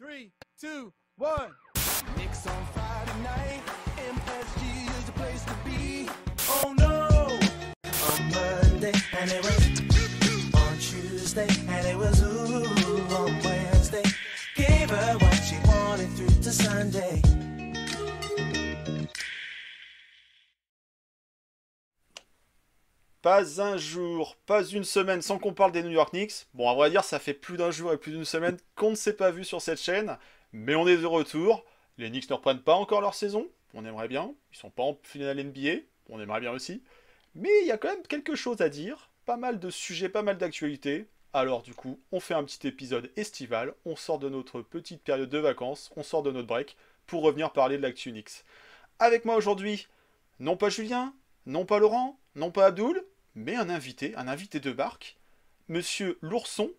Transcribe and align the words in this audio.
Three, 0.00 0.30
two, 0.60 0.92
one. 1.16 1.50
Knicks 2.16 2.46
on 2.46 2.66
Friday 2.66 3.20
night. 3.20 3.62
MSG 3.96 4.96
is 4.96 5.04
the 5.06 5.12
place 5.12 5.44
to 5.44 5.54
be. 5.64 6.08
Oh 6.48 6.72
no! 6.78 7.26
On 8.06 8.30
Monday, 8.30 8.92
and 9.18 9.32
it 9.32 9.42
was 9.42 10.54
on 10.54 10.78
Tuesday, 10.78 11.48
and 11.66 11.84
it 11.84 11.96
was 11.96 12.22
ooh 12.22 12.64
on 13.16 13.42
Wednesday. 13.42 14.04
Gave 14.54 14.88
her 14.88 15.18
what 15.18 15.34
she 15.34 15.56
wanted 15.66 16.10
through 16.10 16.42
to 16.42 16.52
Sunday. 16.52 17.20
Pas 23.22 23.60
un 23.60 23.76
jour, 23.76 24.36
pas 24.46 24.62
une 24.64 24.84
semaine 24.84 25.22
sans 25.22 25.38
qu'on 25.38 25.52
parle 25.52 25.72
des 25.72 25.82
New 25.82 25.90
York 25.90 26.12
Knicks. 26.12 26.46
Bon, 26.54 26.70
à 26.70 26.74
vrai 26.74 26.88
dire, 26.88 27.02
ça 27.02 27.18
fait 27.18 27.34
plus 27.34 27.56
d'un 27.56 27.72
jour 27.72 27.92
et 27.92 27.98
plus 27.98 28.12
d'une 28.12 28.24
semaine 28.24 28.56
qu'on 28.76 28.90
ne 28.90 28.94
s'est 28.94 29.16
pas 29.16 29.32
vu 29.32 29.44
sur 29.44 29.60
cette 29.60 29.80
chaîne, 29.80 30.16
mais 30.52 30.76
on 30.76 30.86
est 30.86 30.96
de 30.96 31.06
retour. 31.06 31.64
Les 31.98 32.10
Knicks 32.10 32.30
ne 32.30 32.36
reprennent 32.36 32.62
pas 32.62 32.74
encore 32.74 33.00
leur 33.00 33.14
saison, 33.14 33.48
on 33.74 33.84
aimerait 33.84 34.06
bien. 34.06 34.32
Ils 34.52 34.56
sont 34.56 34.70
pas 34.70 34.84
en 34.84 34.96
finale 35.02 35.42
NBA, 35.42 35.82
on 36.08 36.20
aimerait 36.20 36.40
bien 36.40 36.52
aussi. 36.52 36.80
Mais 37.34 37.50
il 37.62 37.66
y 37.66 37.72
a 37.72 37.76
quand 37.76 37.88
même 37.88 38.06
quelque 38.06 38.36
chose 38.36 38.60
à 38.60 38.68
dire, 38.68 39.10
pas 39.26 39.36
mal 39.36 39.58
de 39.58 39.68
sujets, 39.68 40.08
pas 40.08 40.22
mal 40.22 40.38
d'actualités. 40.38 41.08
Alors 41.32 41.62
du 41.62 41.74
coup, 41.74 41.98
on 42.12 42.20
fait 42.20 42.34
un 42.34 42.44
petit 42.44 42.68
épisode 42.68 43.10
estival, 43.16 43.74
on 43.84 43.96
sort 43.96 44.20
de 44.20 44.28
notre 44.28 44.62
petite 44.62 45.02
période 45.02 45.28
de 45.28 45.38
vacances, 45.38 45.90
on 45.96 46.04
sort 46.04 46.22
de 46.22 46.30
notre 46.30 46.46
break 46.46 46.76
pour 47.06 47.22
revenir 47.22 47.52
parler 47.52 47.78
de 47.78 47.82
l'actu 47.82 48.12
Knicks. 48.12 48.44
Avec 49.00 49.24
moi 49.24 49.34
aujourd'hui, 49.34 49.88
non 50.38 50.56
pas 50.56 50.68
Julien, 50.68 51.14
non 51.46 51.64
pas 51.64 51.78
Laurent, 51.80 52.18
non 52.38 52.50
pas 52.52 52.66
Abdoul, 52.66 53.04
mais 53.34 53.56
un 53.56 53.68
invité, 53.68 54.14
un 54.16 54.28
invité 54.28 54.60
de 54.60 54.72
barque, 54.72 55.16
Monsieur 55.68 56.16
l'ourson, 56.22 56.70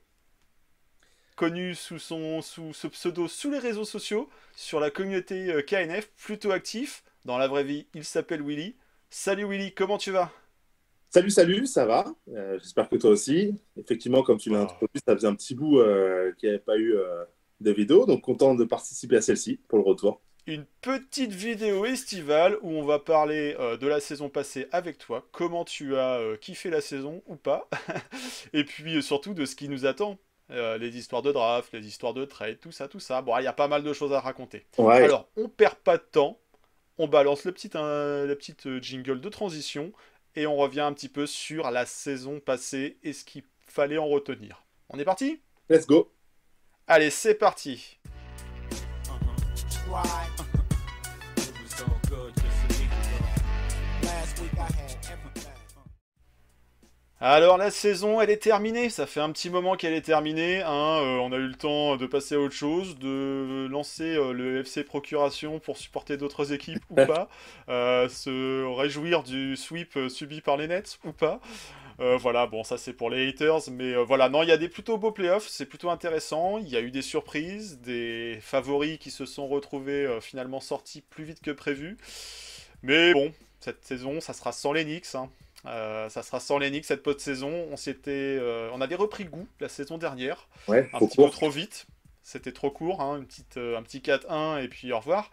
connu 1.36 1.76
sous, 1.76 2.00
son, 2.00 2.42
sous 2.42 2.74
ce 2.74 2.88
pseudo 2.88 3.28
sous 3.28 3.52
les 3.52 3.60
réseaux 3.60 3.86
sociaux, 3.86 4.30
sur 4.56 4.80
la 4.80 4.90
communauté 4.90 5.52
euh, 5.52 5.62
KNF, 5.62 6.10
plutôt 6.18 6.52
actif. 6.52 7.04
Dans 7.26 7.38
la 7.38 7.48
vraie 7.48 7.64
vie, 7.64 7.88
il 7.94 8.04
s'appelle 8.04 8.42
Willy. 8.42 8.76
Salut 9.12 9.46
Willy, 9.46 9.74
comment 9.74 9.98
tu 10.00 10.12
vas? 10.12 10.32
Salut, 11.12 11.30
salut, 11.30 11.68
ça 11.68 11.86
va? 11.86 12.06
Euh, 12.30 12.58
J'espère 12.60 12.88
que 12.90 12.96
toi 12.96 13.12
aussi. 13.12 13.54
Effectivement, 13.78 14.24
comme 14.24 14.38
tu 14.38 14.50
l'as 14.50 14.62
Ah. 14.62 14.64
introduit, 14.64 15.02
ça 15.06 15.14
faisait 15.16 15.28
un 15.28 15.36
petit 15.36 15.56
bout 15.56 15.80
euh, 15.80 16.32
qu'il 16.38 16.50
n'y 16.50 16.56
avait 16.56 16.64
pas 16.64 16.78
eu 16.78 16.96
euh, 16.96 17.26
de 17.62 17.72
vidéo, 17.72 18.06
donc 18.06 18.22
content 18.22 18.56
de 18.56 18.64
participer 18.64 19.18
à 19.18 19.22
celle-ci 19.22 19.58
pour 19.68 19.78
le 19.80 19.84
retour. 19.84 20.22
Une 20.50 20.66
petite 20.82 21.32
vidéo 21.32 21.86
estivale 21.86 22.58
où 22.64 22.72
on 22.72 22.84
va 22.84 22.98
parler 22.98 23.56
euh, 23.60 23.78
de 23.78 23.86
la 23.86 24.00
saison 24.00 24.30
passée 24.30 24.68
avec 24.72 24.98
toi, 24.98 25.24
comment 25.32 25.64
tu 25.64 25.96
as 25.96 26.16
euh, 26.16 26.38
kiffé 26.38 26.72
la 26.72 26.82
saison 26.82 27.22
ou 27.28 27.36
pas, 27.36 27.70
et 28.54 28.64
puis 28.64 28.96
euh, 28.96 29.02
surtout 29.04 29.36
de 29.36 29.46
ce 29.46 29.56
qui 29.56 29.70
nous 29.70 29.86
attend. 29.86 30.18
Euh, 30.50 30.80
les 30.80 30.98
histoires 30.98 31.22
de 31.22 31.32
draft, 31.32 31.72
les 31.72 31.86
histoires 31.86 32.16
de 32.16 32.26
trade, 32.26 32.60
tout 32.60 32.72
ça, 32.72 32.88
tout 32.88 33.00
ça. 33.00 33.22
Bon, 33.22 33.38
il 33.38 33.44
y 33.44 33.48
a 33.48 33.54
pas 33.54 33.68
mal 33.68 33.84
de 33.84 33.94
choses 33.94 34.12
à 34.12 34.20
raconter. 34.22 34.66
Ouais, 34.80 35.04
Alors, 35.04 35.30
on 35.38 35.50
perd 35.50 35.76
pas 35.76 35.98
de 35.98 36.04
temps. 36.12 36.40
On 36.98 37.08
balance 37.08 37.46
le 37.46 37.52
petit, 37.52 37.70
la 37.72 38.36
petite 38.36 38.82
jingle 38.82 39.22
de 39.22 39.30
transition 39.30 39.94
et 40.36 40.48
on 40.48 40.56
revient 40.56 40.82
un 40.82 40.94
petit 40.94 41.10
peu 41.10 41.28
sur 41.28 41.70
la 41.70 41.86
saison 41.86 42.40
passée 42.40 42.98
et 43.04 43.14
ce 43.14 43.24
qu'il 43.24 43.44
fallait 43.68 44.00
en 44.00 44.08
retenir. 44.08 44.64
On 44.90 44.98
est 44.98 45.06
parti? 45.06 45.44
Let's 45.70 45.86
go. 45.86 46.12
Allez, 46.88 47.12
c'est 47.12 47.36
parti. 47.36 48.00
It 49.92 50.39
Alors 57.22 57.58
la 57.58 57.70
saison, 57.70 58.22
elle 58.22 58.30
est 58.30 58.38
terminée. 58.42 58.90
Ça 58.90 59.06
fait 59.06 59.20
un 59.20 59.32
petit 59.32 59.50
moment 59.50 59.76
qu'elle 59.76 59.94
est 59.94 60.02
terminée. 60.02 60.62
hein. 60.62 61.02
Euh, 61.04 61.18
on 61.18 61.34
a 61.34 61.36
eu 61.36 61.48
le 61.48 61.56
temps 61.56 61.98
de 61.98 62.06
passer 62.06 62.36
à 62.36 62.40
autre 62.40 62.56
chose, 62.56 62.98
de 62.98 63.68
lancer 63.70 64.16
euh, 64.16 64.32
le 64.32 64.64
FC 64.64 64.84
Procuration 64.86 65.60
pour 65.60 65.78
supporter 65.78 66.16
d'autres 66.16 66.54
équipes 66.54 66.84
ou 66.90 66.96
pas, 66.96 67.28
Euh, 67.70 68.08
se 68.10 68.64
réjouir 68.76 69.24
du 69.24 69.56
sweep 69.58 69.98
subi 70.08 70.42
par 70.42 70.56
les 70.58 70.68
Nets 70.68 70.98
ou 71.04 71.12
pas. 71.12 71.40
Voilà, 72.00 72.48
bon, 72.48 72.64
ça 72.64 72.78
c'est 72.78 72.94
pour 72.94 73.10
les 73.10 73.28
haters, 73.28 73.70
mais 73.72 73.94
voilà, 74.06 74.30
non, 74.30 74.42
il 74.44 74.48
y 74.50 74.54
a 74.54 74.58
des 74.58 74.70
plutôt 74.70 74.98
beaux 74.98 75.12
playoffs, 75.12 75.48
c'est 75.50 75.66
plutôt 75.66 75.90
intéressant. 75.90 76.58
Il 76.58 76.70
y 76.70 76.78
a 76.78 76.82
eu 76.82 76.92
des 76.92 77.02
surprises, 77.02 77.80
des 77.82 78.40
favoris 78.42 78.98
qui 79.00 79.12
se 79.12 79.26
sont 79.26 79.48
retrouvés 79.50 80.08
finalement 80.22 80.62
sortis 80.62 81.02
plus 81.02 81.26
vite 81.26 81.42
que 81.42 81.52
prévu. 81.52 81.98
Mais 82.84 83.14
bon, 83.14 83.34
cette 83.60 83.84
saison, 83.86 84.22
ça 84.22 84.34
sera 84.34 84.52
sans 84.54 84.74
les 84.74 84.86
Knicks. 84.86 85.16
hein. 85.16 85.30
Euh, 85.66 86.08
ça 86.10 86.24
sera 86.24 86.40
sans 86.40 86.58
Knicks 86.60 86.86
cette 86.86 87.04
post-saison. 87.04 87.68
On 87.72 87.76
s'était, 87.78 88.38
euh, 88.40 88.70
on 88.74 88.82
avait 88.82 88.96
repris 88.96 89.26
goût 89.26 89.48
la 89.60 89.70
saison 89.70 89.98
dernière, 89.98 90.48
Ouais, 90.68 90.90
un 90.94 91.00
petit 91.00 91.18
peu 91.18 91.24
court. 91.24 91.32
trop 91.32 91.50
vite. 91.50 91.86
C'était 92.24 92.52
trop 92.52 92.70
court, 92.70 93.02
hein, 93.02 93.18
une 93.18 93.26
petite, 93.26 93.58
euh, 93.58 93.78
un 93.78 93.82
petit 93.82 94.02
4-1 94.02 94.60
et 94.62 94.68
puis 94.68 94.92
au 94.94 94.98
revoir. 95.00 95.32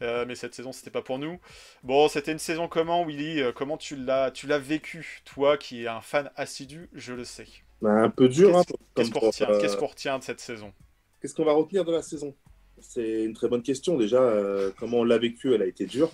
Mais 0.00 0.34
cette 0.34 0.52
saison, 0.54 0.72
c'était 0.72 0.90
pas 0.90 1.02
pour 1.02 1.20
nous. 1.20 1.38
Bon, 1.84 2.08
c'était 2.08 2.32
une 2.32 2.40
saison 2.40 2.66
comment, 2.66 3.04
Willy? 3.04 3.40
Comment 3.54 3.76
tu 3.76 3.94
l'as, 3.94 4.32
tu 4.32 4.48
l'as 4.48 4.58
vécu, 4.58 5.20
toi 5.24 5.56
qui 5.56 5.84
es 5.84 5.86
un 5.86 6.00
fan 6.00 6.28
assidu, 6.34 6.90
je 6.92 7.14
le 7.14 7.24
sais. 7.24 7.46
Bah, 7.80 7.92
un 7.92 8.10
peu 8.10 8.28
dur. 8.28 8.56
hein, 8.56 8.64
Qu'est-ce 8.64 8.78
qu'est-ce 8.96 9.10
qu'on 9.12 9.20
pour, 9.20 9.28
retient, 9.28 9.46
qu'est-ce 9.60 9.76
qu'on 9.76 9.86
retient 9.86 10.18
de 10.18 10.24
cette 10.24 10.40
saison? 10.40 10.72
Qu'est-ce 11.20 11.34
qu'on 11.34 11.44
va 11.44 11.52
retenir 11.52 11.84
de 11.84 11.92
la 11.92 12.02
saison? 12.02 12.34
C'est 12.80 13.22
une 13.22 13.32
très 13.32 13.46
bonne 13.46 13.62
question. 13.62 13.96
Déjà, 13.96 14.18
euh, 14.20 14.72
comment 14.76 14.98
on 14.98 15.04
l'a 15.04 15.18
vécu 15.18 15.54
Elle 15.54 15.62
a 15.62 15.66
été 15.66 15.86
dure. 15.86 16.10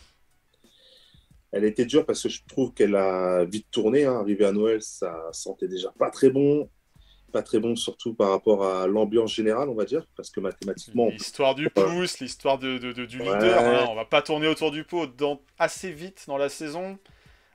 Elle 1.53 1.65
été 1.65 1.85
dure 1.87 2.05
parce 2.05 2.23
que 2.23 2.29
je 2.29 2.43
trouve 2.47 2.73
qu'elle 2.75 2.95
a 2.95 3.45
vite 3.45 3.67
tourné. 3.71 4.05
Hein. 4.05 4.21
Arrivé 4.21 4.45
à 4.45 4.53
Noël, 4.53 4.83
ça 4.83 5.15
sentait 5.33 5.69
déjà 5.69 5.91
pas 5.99 6.11
très 6.11 6.31
bon. 6.31 6.69
Pas 7.33 7.43
très 7.43 7.59
bon, 7.59 7.77
surtout 7.77 8.15
par 8.15 8.31
rapport 8.31 8.65
à 8.65 8.87
l'ambiance 8.87 9.35
générale, 9.35 9.69
on 9.69 9.75
va 9.75 9.85
dire. 9.85 10.07
Parce 10.17 10.31
que 10.31 10.41
mathématiquement, 10.41 11.09
L'histoire 11.09 11.55
du 11.55 11.69
pouce, 11.69 12.21
l'histoire 12.21 12.59
de, 12.59 12.79
de- 12.79 12.93
de- 12.93 13.05
du 13.05 13.21
Ouais. 13.21 13.27
leader. 13.27 13.59
hein, 13.61 13.87
on 13.91 13.95
va 13.95 14.07
pas 14.07 14.23
tourner 14.23 14.47
autour 14.49 14.71
du 14.71 14.83
pot 14.85 15.07
dans, 15.07 15.41
assez 15.59 15.91
vite 15.93 16.25
dans 16.27 16.39
la 16.39 16.49
saison. 16.49 16.99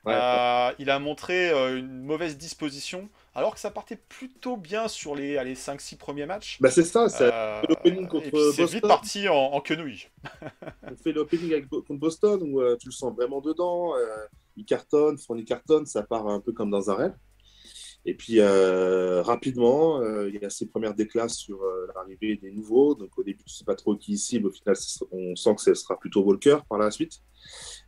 Ouais. 0.06 0.14
Euh, 0.16 0.72
il 0.80 0.90
a 0.92 1.00
montré 1.00 1.50
euh, 1.50 1.78
une 1.80 2.04
mauvaise 2.04 2.38
disposition, 2.38 3.10
alors 3.36 3.54
que 3.54 3.60
ça 3.60 3.72
partait 3.72 3.96
plutôt 3.96 4.58
bien 4.58 4.88
sur 4.88 5.16
les, 5.16 5.38
allez, 5.38 5.56
5-6 5.56 5.98
premiers 5.98 6.26
matchs. 6.26 6.58
Bah, 6.62 6.70
c'est 6.72 6.84
ça, 6.84 7.08
Euh, 7.22 7.62
fait 7.62 7.68
l'opening 7.68 8.08
contre 8.08 8.28
et 8.28 8.32
puis 8.32 8.40
c'est 8.54 8.66
vite 8.66 8.82
Boston. 8.82 8.88
parti 8.90 9.28
en, 9.28 9.36
en 9.36 9.62
quenouille. 9.62 10.08
on 10.84 10.96
fait 10.96 11.12
l'opening 11.12 11.68
contre 11.68 11.94
Boston 11.94 12.40
où 12.44 12.62
euh, 12.62 12.78
tu 12.80 12.88
le 12.90 12.94
sens 12.94 13.14
vraiment 13.16 13.42
dedans. 13.42 13.96
euh, 13.96 14.06
il 14.56 14.66
cartonne, 14.66 15.18
Fournier 15.18 15.46
cartonne, 15.46 15.86
ça 15.88 16.04
part 16.04 16.28
un 16.28 16.40
peu 16.40 16.52
comme 16.52 16.70
dans 16.70 16.92
un 16.92 16.96
rêve. 16.96 17.16
Et 18.06 18.14
puis 18.16 18.40
euh, 18.40 19.22
rapidement, 19.24 20.02
euh, 20.02 20.30
il 20.30 20.40
y 20.40 20.46
a 20.46 20.50
ses 20.50 20.68
premières 20.68 20.94
déclasses 20.94 21.38
sur 21.38 21.64
euh, 21.64 21.88
l'arrivée 21.96 22.36
des 22.36 22.52
nouveaux. 22.52 22.94
Donc 22.96 23.18
au 23.18 23.24
début, 23.24 23.44
tu 23.46 23.54
sais 23.54 23.64
pas 23.64 23.76
trop 23.76 23.96
qui 23.96 24.18
cible. 24.18 24.48
Au 24.48 24.52
final, 24.52 24.76
on 25.12 25.36
sent 25.36 25.56
que 25.56 25.62
ce 25.62 25.74
sera 25.74 25.98
plutôt 25.98 26.22
Walker 26.22 26.58
par 26.70 26.78
la 26.78 26.92
suite, 26.92 27.22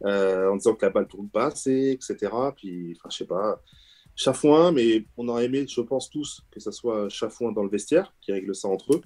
euh, 0.06 0.50
en 0.50 0.56
disant 0.56 0.74
que 0.74 0.86
la 0.86 0.92
balle 0.92 1.08
tourne 1.08 1.30
pas 1.30 1.48
assez, 1.48 1.92
etc. 1.92 2.32
Puis, 2.56 2.96
enfin, 2.98 3.10
je 3.12 3.18
sais 3.18 3.26
pas, 3.26 3.62
Chafouin, 4.16 4.72
mais 4.72 5.06
on 5.18 5.28
aurait 5.28 5.46
aimé, 5.46 5.66
je 5.68 5.82
pense 5.82 6.10
tous, 6.10 6.42
que 6.52 6.60
ça 6.60 6.72
soit 6.72 7.10
Chafouin 7.10 7.52
dans 7.52 7.64
le 7.64 7.70
vestiaire 7.70 8.14
qui 8.22 8.32
règle 8.32 8.56
ça 8.56 8.68
entre 8.68 8.94
eux. 8.94 9.02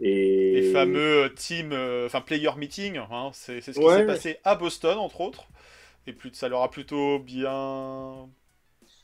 Et... 0.00 0.52
Les 0.60 0.72
fameux 0.72 1.24
euh, 1.24 1.28
team, 1.30 1.72
euh, 1.72 2.04
enfin 2.06 2.20
player 2.20 2.50
meeting, 2.58 2.98
hein, 2.98 3.30
c'est 3.32 3.60
ce 3.62 3.70
qui 3.70 3.78
Ouais. 3.78 3.96
s'est 3.98 4.06
passé 4.06 4.38
à 4.44 4.54
Boston, 4.54 4.98
entre 4.98 5.22
autres. 5.22 5.46
Et 6.06 6.12
plus, 6.12 6.30
ça 6.34 6.48
leur 6.48 6.62
a 6.62 6.70
plutôt 6.70 7.18
bien 7.18 8.28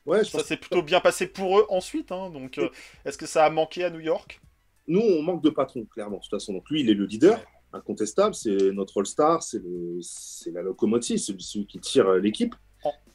Ouais, 0.04 0.24
je 0.24 0.30
Ça 0.30 0.40
s'est 0.42 0.56
plutôt 0.56 0.82
bien 0.82 1.00
passé 1.00 1.26
pour 1.26 1.58
eux 1.58 1.66
ensuite. 1.68 2.12
hein, 2.12 2.30
donc, 2.30 2.58
euh, 2.58 2.68
est-ce 3.04 3.16
que 3.16 3.26
ça 3.26 3.44
a 3.44 3.50
manqué 3.50 3.84
à 3.84 3.90
New 3.90 4.00
York? 4.00 4.40
Nous, 4.88 5.00
on 5.00 5.22
manque 5.22 5.42
de 5.42 5.50
patron, 5.50 5.84
clairement, 5.84 6.16
de 6.16 6.22
toute 6.22 6.30
façon. 6.30 6.52
Donc 6.52 6.68
lui, 6.70 6.80
il 6.80 6.90
est 6.90 6.94
le 6.94 7.06
leader, 7.06 7.38
Ouais. 7.38 7.44
incontestable, 7.72 8.34
c'est 8.34 8.72
notre 8.72 9.00
All-Star, 9.00 9.42
c'est 9.42 9.60
le- 9.62 10.00
la 10.52 10.62
locomotive, 10.62 11.18
c'est 11.18 11.40
celui 11.40 11.66
qui 11.66 11.78
tire 11.80 12.12
l'équipe. 12.14 12.54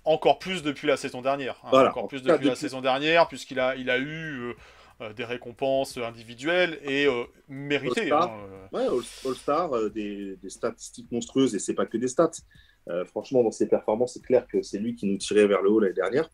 Encore 0.08 0.40
plus 0.40 0.64
depuis 0.64 0.88
la 0.88 0.98
saison 0.98 1.22
dernière. 1.22 1.60
hein, 1.64 1.68
Voilà, 1.72 1.90
encore 1.92 2.06
en 2.06 2.08
plus 2.08 2.22
depuis 2.22 2.48
la 2.48 2.56
saison 2.56 2.82
dernière, 2.82 3.28
puisqu'il 3.28 3.60
a, 3.60 3.76
il 3.76 3.90
a 3.90 3.98
eu 3.98 4.06
euh, 4.50 4.54
euh, 5.02 5.14
des 5.14 5.26
récompenses 5.26 5.98
individuelles 5.98 6.80
et 6.84 7.06
euh, 7.08 7.24
méritées. 7.50 8.12
All-Star. 8.12 8.32
hein. 8.32 8.70
Ouais, 8.72 8.86
All- 8.88 9.30
All-Star, 9.30 9.74
euh, 9.74 9.90
des, 9.90 10.38
des 10.38 10.50
statistiques 10.50 11.12
monstrueuses, 11.12 11.54
et 11.56 11.60
c'est 11.60 11.74
pas 11.76 11.86
que 11.86 11.98
des 11.98 12.08
stats. 12.08 12.32
Franchement, 13.08 13.44
dans 13.44 13.52
ses 13.52 13.68
performances, 13.68 14.14
c'est 14.14 14.24
clair 14.24 14.48
que 14.48 14.62
c'est 14.62 14.78
lui 14.80 14.96
qui 14.96 15.08
nous 15.08 15.18
tirait 15.18 15.46
vers 15.46 15.62
le 15.62 15.70
haut 15.70 15.80
l'année 15.82 15.94
dernière. 15.94 16.30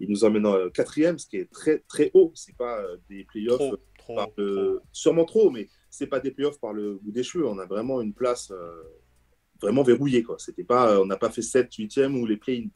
Il 0.00 0.10
nous 0.10 0.24
emmène 0.24 0.44
en 0.44 0.68
quatrième, 0.68 1.16
ce 1.16 1.28
qui 1.28 1.36
est 1.36 1.48
très 1.50 1.78
très 1.88 2.10
haut. 2.12 2.32
C'est 2.34 2.56
pas 2.56 2.82
des 3.08 3.22
playoffs 3.22 3.58
Trop, 3.58 3.76
trop, 3.96 4.14
par 4.16 4.28
le- 4.36 4.78
trop. 4.80 4.86
sûrement 4.90 5.24
trop, 5.24 5.48
mais 5.50 5.68
c'est 5.88 6.08
pas 6.08 6.18
des 6.18 6.32
playoffs 6.32 6.58
par 6.58 6.72
le 6.72 6.94
bout 7.00 7.12
des 7.12 7.22
cheveux. 7.22 7.46
On 7.46 7.60
a 7.60 7.66
vraiment 7.66 8.00
une 8.02 8.12
place 8.14 8.52
vraiment 9.62 9.84
verrouillée. 9.84 10.24
Quoi. 10.24 10.36
C'était 10.40 10.64
pas, 10.64 11.00
on 11.00 11.06
n'a 11.06 11.16
pas 11.16 11.30
fait 11.30 11.40
7, 11.42 11.72
8e 11.72 12.16
ou 12.20 12.26
les 12.26 12.36
play-in. 12.36 12.66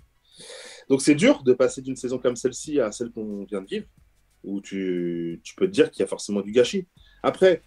Donc 0.88 1.02
c'est 1.02 1.14
dur 1.14 1.42
de 1.42 1.52
passer 1.52 1.82
d'une 1.82 1.96
saison 1.96 2.19
comme 2.19 2.37
celle-ci 2.37 2.81
à 2.81 2.90
celle 2.92 3.10
qu'on 3.10 3.44
vient 3.44 3.62
de 3.62 3.66
vivre, 3.66 3.87
où 4.44 4.60
tu, 4.60 5.40
tu 5.44 5.54
peux 5.54 5.66
te 5.66 5.72
dire 5.72 5.90
qu'il 5.90 6.00
y 6.00 6.04
a 6.04 6.06
forcément 6.06 6.40
du 6.40 6.52
gâchis. 6.52 6.87
Après, 7.22 7.62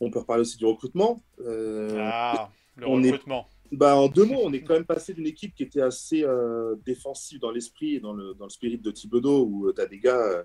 on 0.00 0.10
peut 0.10 0.18
reparler 0.20 0.42
aussi 0.42 0.56
du 0.58 0.64
recrutement. 0.66 1.22
Euh, 1.40 1.98
Ah, 2.00 2.50
le 2.76 2.88
on 2.88 3.02
est- 3.02 3.10
recrutement. 3.12 3.48
bah, 3.72 3.96
en 3.96 4.08
deux 4.08 4.24
mots, 4.24 4.40
on 4.42 4.52
est 4.52 4.62
quand 4.62 4.74
même 4.74 4.84
passé 4.84 5.14
d'une 5.14 5.26
équipe 5.26 5.54
qui 5.54 5.62
était 5.62 5.80
assez 5.80 6.24
euh, 6.24 6.74
défensive 6.84 7.40
dans 7.40 7.50
l'esprit 7.50 7.94
et 7.96 8.00
dans 8.00 8.12
le, 8.12 8.34
dans 8.34 8.44
le 8.44 8.50
spirit 8.50 8.78
de 8.78 8.90
Thibodeau, 8.90 9.44
où 9.46 9.72
tu 9.72 9.80
as 9.80 9.86
des 9.86 9.98
gars, 10.00 10.16
euh, 10.20 10.42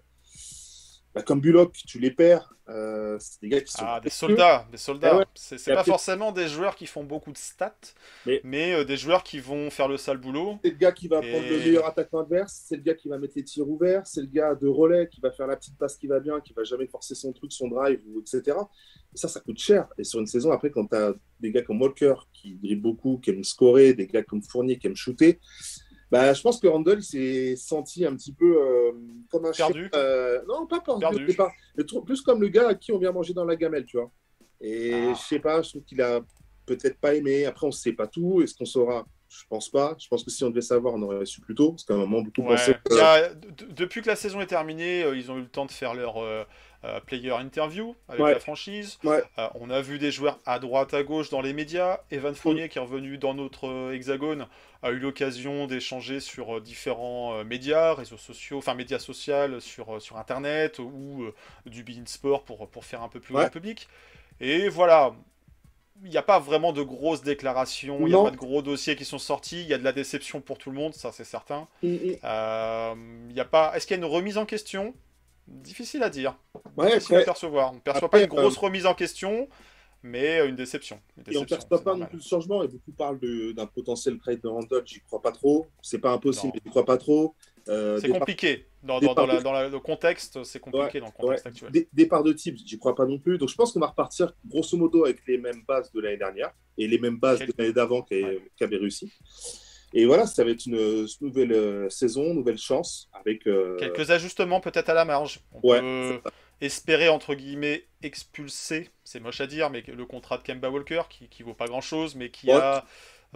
bah, 1.15 1.21
comme 1.23 1.41
Bullock, 1.41 1.73
tu 1.87 1.99
les 1.99 2.11
perds. 2.11 2.53
Euh, 2.69 3.17
c'est 3.19 3.41
des 3.41 3.49
gars 3.49 3.61
qui 3.61 3.71
sont. 3.71 3.83
Ah, 3.83 3.99
des 3.99 4.11
soldats, 4.11 4.67
des 4.71 4.77
soldats. 4.77 5.11
Eh 5.15 5.17
ouais. 5.17 5.25
C'est 5.33 5.73
pas 5.73 5.79
après- 5.79 5.89
forcément 5.91 6.31
des 6.31 6.47
joueurs 6.47 6.75
qui 6.75 6.85
font 6.85 7.03
beaucoup 7.03 7.31
de 7.31 7.37
stats, 7.37 7.73
mais, 8.27 8.41
Mais- 8.43 8.73
euh, 8.75 8.83
des 8.85 8.95
joueurs 8.95 9.23
qui 9.23 9.39
vont 9.39 9.71
faire 9.71 9.87
le 9.87 9.97
sale 9.97 10.17
boulot. 10.17 10.59
C'est 10.63 10.69
le 10.69 10.77
gars 10.77 10.91
qui 10.91 11.07
va 11.07 11.19
Et- 11.23 11.31
prendre 11.31 11.49
le 11.49 11.57
meilleur 11.57 11.87
attaquant 11.87 12.19
adverse, 12.19 12.63
c'est 12.67 12.75
le 12.75 12.83
gars 12.83 12.93
qui 12.93 13.09
va 13.09 13.17
mettre 13.17 13.33
les 13.37 13.43
tirs 13.43 13.67
ouverts, 13.67 14.05
c'est 14.05 14.21
le 14.21 14.27
gars 14.27 14.53
de 14.53 14.67
relais 14.67 15.07
qui 15.09 15.19
va 15.19 15.31
faire 15.31 15.47
la 15.47 15.55
petite 15.55 15.79
passe 15.79 15.97
qui 15.97 16.05
va 16.05 16.19
bien, 16.19 16.39
qui 16.41 16.53
va 16.53 16.63
jamais 16.63 16.85
forcer 16.85 17.15
son 17.15 17.33
truc, 17.33 17.51
son 17.51 17.69
drive, 17.69 18.01
etc. 18.19 18.55
Et 19.11 19.17
ça, 19.17 19.27
ça 19.27 19.39
coûte 19.39 19.57
cher. 19.57 19.87
Et 19.97 20.03
sur 20.03 20.19
une 20.19 20.27
saison, 20.27 20.51
après, 20.51 20.69
quand 20.69 20.85
tu 20.85 20.95
as 20.95 21.13
des 21.39 21.51
gars 21.51 21.63
comme 21.63 21.81
Walker 21.81 22.13
qui 22.31 22.53
dribblent 22.61 22.83
beaucoup, 22.83 23.17
qui 23.17 23.31
aiment 23.31 23.43
scorer, 23.43 23.95
des 23.95 24.05
gars 24.05 24.21
comme 24.21 24.43
Fournier 24.43 24.77
qui 24.77 24.85
aiment 24.85 24.95
shooter, 24.95 25.39
bah, 26.11 26.33
je 26.33 26.41
pense 26.41 26.59
que 26.59 26.67
Randall 26.67 27.01
s'est 27.03 27.55
senti 27.55 28.05
un 28.05 28.15
petit 28.15 28.33
peu 28.33 28.57
euh, 28.61 28.91
comme 29.31 29.45
un 29.45 29.51
Perdu. 29.51 29.89
chien. 29.91 29.99
euh, 29.99 30.41
non, 30.47 30.65
pas 30.65 30.79
perdu, 30.79 31.01
Perdu. 31.25 31.37
trop- 31.85 32.01
plus 32.01 32.21
comme 32.21 32.41
le 32.41 32.47
gars 32.49 32.69
à 32.69 32.75
qui 32.75 32.91
on 32.91 32.97
vient 32.97 33.11
manger 33.11 33.33
dans 33.33 33.45
la 33.45 33.55
gamelle, 33.55 33.85
tu 33.85 33.97
vois. 33.97 34.11
Et 34.61 34.93
Ah. 34.93 35.13
je 35.13 35.21
sais 35.21 35.39
pas, 35.39 35.61
je 35.61 35.69
trouve 35.69 35.83
qu'il 35.83 36.01
a 36.01 36.19
peut-être 36.65 36.97
pas 36.99 37.15
aimé. 37.15 37.45
Après, 37.45 37.65
on 37.67 37.71
sait 37.71 37.93
pas 37.93 38.07
tout. 38.07 38.41
Est-ce 38.41 38.53
qu'on 38.55 38.65
saura? 38.65 39.05
Je 39.29 39.43
pense 39.47 39.69
pas. 39.69 39.95
Je 39.99 40.07
pense 40.07 40.23
que 40.23 40.31
si 40.31 40.43
on 40.43 40.49
devait 40.49 40.61
savoir, 40.61 40.95
on 40.95 41.01
aurait 41.03 41.25
su 41.25 41.39
plus 41.39 41.53
tôt. 41.55 41.71
Parce 41.71 41.83
qu'à 41.83 41.93
un 41.93 41.97
moment, 41.97 42.21
beaucoup 42.21 42.41
Ouais. 42.41 42.55
pensaient 42.55 42.77
que- 42.83 42.99
a- 42.99 43.29
depuis 43.69 44.01
que 44.01 44.07
la 44.07 44.15
saison 44.15 44.41
est 44.41 44.47
terminée, 44.47 45.03
euh, 45.03 45.15
ils 45.15 45.31
ont 45.31 45.37
eu 45.37 45.41
le 45.41 45.47
temps 45.49 45.65
de 45.67 45.71
faire 45.71 45.93
leur 45.93 46.17
euh, 46.17 46.43
player 47.05 47.31
interview 47.31 47.93
avec 48.07 48.21
Ouais. 48.23 48.33
la 48.33 48.39
franchise. 48.39 48.97
Ouais. 49.03 49.21
Euh, 49.37 49.47
on 49.55 49.69
a 49.69 49.81
vu 49.81 49.99
des 49.99 50.11
joueurs 50.11 50.39
à 50.45 50.59
droite, 50.59 50.93
à 50.93 51.03
gauche 51.03 51.29
dans 51.29 51.41
les 51.41 51.53
médias. 51.53 51.99
Evan 52.09 52.33
Fournier, 52.33 52.69
qui 52.69 52.77
est 52.77 52.81
revenu 52.81 53.17
dans 53.17 53.33
notre 53.33 53.67
euh, 53.67 53.91
hexagone, 53.93 54.47
a 54.81 54.91
eu 54.91 54.99
l'occasion 54.99 55.67
d'échanger 55.67 56.19
sur 56.19 56.57
euh, 56.57 56.61
différents 56.61 57.33
euh, 57.33 57.43
médias, 57.43 57.93
réseaux 57.93 58.17
sociaux, 58.17 58.59
enfin 58.59 58.73
médias 58.75 58.99
sociaux, 58.99 59.59
sur, 59.59 59.95
euh, 59.95 59.99
sur 59.99 60.17
Internet 60.17 60.79
ou 60.79 61.25
du 61.65 61.83
Bein 61.83 62.05
Sport 62.05 62.43
pour, 62.43 62.67
pour 62.69 62.85
faire 62.85 63.01
un 63.03 63.09
peu 63.09 63.19
plus 63.19 63.33
Ouais. 63.33 63.41
grand 63.41 63.49
public. 63.51 63.87
Et 64.39 64.69
voilà. 64.69 65.13
Il 66.05 66.09
n'y 66.09 66.15
a 66.17 66.23
pas 66.23 66.39
vraiment 66.39 66.71
de 66.71 66.81
grosses 66.81 67.23
déclarations, 67.23 68.07
il 68.07 68.13
n'y 68.13 68.17
a 68.17 68.23
pas 68.23 68.31
de 68.31 68.37
gros 68.37 68.61
dossiers 68.61 68.95
qui 68.95 69.03
sont 69.03 69.17
sortis, 69.17 69.63
il 69.63 69.67
y 69.67 69.73
a 69.73 69.77
de 69.77 69.83
la 69.83 69.91
déception 69.91 70.39
pour 70.39 70.57
tout 70.57 70.69
le 70.71 70.77
monde, 70.77 70.93
ça 70.93 71.11
c'est 71.11 71.25
certain. 71.25 71.67
Euh, 71.83 72.95
y 73.35 73.39
a 73.41 73.43
pas... 73.45 73.75
Est-ce 73.75 73.85
qu'il 73.85 73.97
y 73.97 73.99
a 73.99 74.05
une 74.05 74.09
remise 74.09 74.37
en 74.37 74.45
question? 74.45 74.93
Difficile 75.45 76.01
à 76.03 76.09
dire. 76.09 76.37
Ouais, 76.77 76.93
Difficile 76.93 77.17
à 77.17 77.23
percevoir. 77.23 77.71
On 77.71 77.75
ne 77.75 77.79
perçoit 77.81 78.05
après, 78.05 78.19
pas 78.19 78.23
une 78.23 78.29
grosse 78.29 78.55
remise 78.55 78.85
en 78.85 78.93
question, 78.93 79.49
mais 80.03 80.47
une 80.47 80.55
déception. 80.55 80.99
Une 81.17 81.33
et 81.33 81.37
on 81.37 81.41
ne 81.41 81.45
perçoit 81.45 81.83
pas 81.83 81.95
non 81.95 82.05
plus 82.05 82.17
de 82.19 82.23
changement. 82.23 82.63
Et 82.63 82.67
beaucoup 82.67 82.91
parlent 82.91 83.19
d'un 83.53 83.65
potentiel 83.65 84.17
trade 84.17 84.41
de 84.41 84.47
Randall. 84.47 84.83
J'y 84.85 85.01
crois 85.01 85.21
pas 85.21 85.31
trop. 85.31 85.67
C'est 85.81 85.99
pas 85.99 86.11
impossible, 86.11 86.47
Non. 86.47 86.53
mais 86.55 86.61
j'y 86.65 86.69
crois 86.69 86.85
pas 86.85 86.97
trop. 86.97 87.35
Euh, 87.67 87.99
C'est 87.99 88.09
compliqué. 88.09 88.65
Dans, 88.81 88.99
dans- 88.99 89.13
dans 89.13 89.25
la- 89.25 89.33
parties- 89.33 89.43
dans 89.43 89.51
la- 89.51 89.67
le 89.69 89.79
contexte, 89.79 90.43
c'est 90.43 90.59
compliqué 90.59 90.99
dans 91.01 91.07
le 91.07 91.11
contexte 91.11 91.45
actuel. 91.45 91.71
dé- 91.71 91.87
départ 91.91 92.23
de 92.23 92.31
type, 92.33 92.55
j'y 92.65 92.79
crois 92.79 92.95
pas 92.95 93.05
non 93.05 93.19
plus. 93.19 93.37
Donc 93.37 93.49
je 93.49 93.55
pense 93.55 93.73
qu'on 93.73 93.79
va 93.81 93.87
repartir 93.87 94.33
grosso 94.45 94.75
modo 94.77 95.03
avec 95.03 95.19
les 95.27 95.37
mêmes 95.37 95.63
bases 95.67 95.91
de 95.91 95.99
l'année 95.99 96.17
dernière 96.17 96.51
et 96.77 96.87
les 96.87 96.97
mêmes 96.97 97.17
bases 97.17 97.39
Quel- 97.39 97.47
de 97.49 97.53
l'année 97.57 97.73
d'avant 97.73 98.01
qui, 98.01 98.23
Ouais. 98.23 98.41
qui 98.57 98.63
avaient 98.63 98.77
réussi. 98.77 99.11
Et 99.93 100.05
voilà, 100.05 100.25
ça 100.27 100.43
va 100.43 100.51
être 100.51 100.65
une 100.65 100.75
euh, 100.77 101.05
nouvelle 101.19 101.51
euh, 101.51 101.89
saison, 101.89 102.33
nouvelle 102.33 102.57
chance 102.57 103.09
avec. 103.13 103.45
euh, 103.47 103.75
Quelques 103.77 104.09
ajustements 104.11 104.61
peut-être 104.61 104.89
à 104.89 104.93
la 104.93 105.03
marge. 105.03 105.41
On 105.51 105.67
Ouais, 105.69 105.79
peut 105.81 106.21
espérer, 106.61 107.09
entre 107.09 107.35
guillemets, 107.35 107.85
expulser, 108.03 108.89
c'est 109.03 109.19
moche 109.19 109.41
à 109.41 109.47
dire, 109.47 109.69
mais 109.69 109.81
le 109.87 110.05
contrat 110.05 110.37
de 110.37 110.43
Kemba 110.43 110.69
Walker, 110.69 111.03
qui, 111.09 111.27
qui 111.29 111.43
vaut 111.43 111.53
pas 111.53 111.67
grand-chose, 111.67 112.15
mais 112.15 112.29
qui 112.29 112.47
Ouais. 112.47 112.53
a 112.53 112.85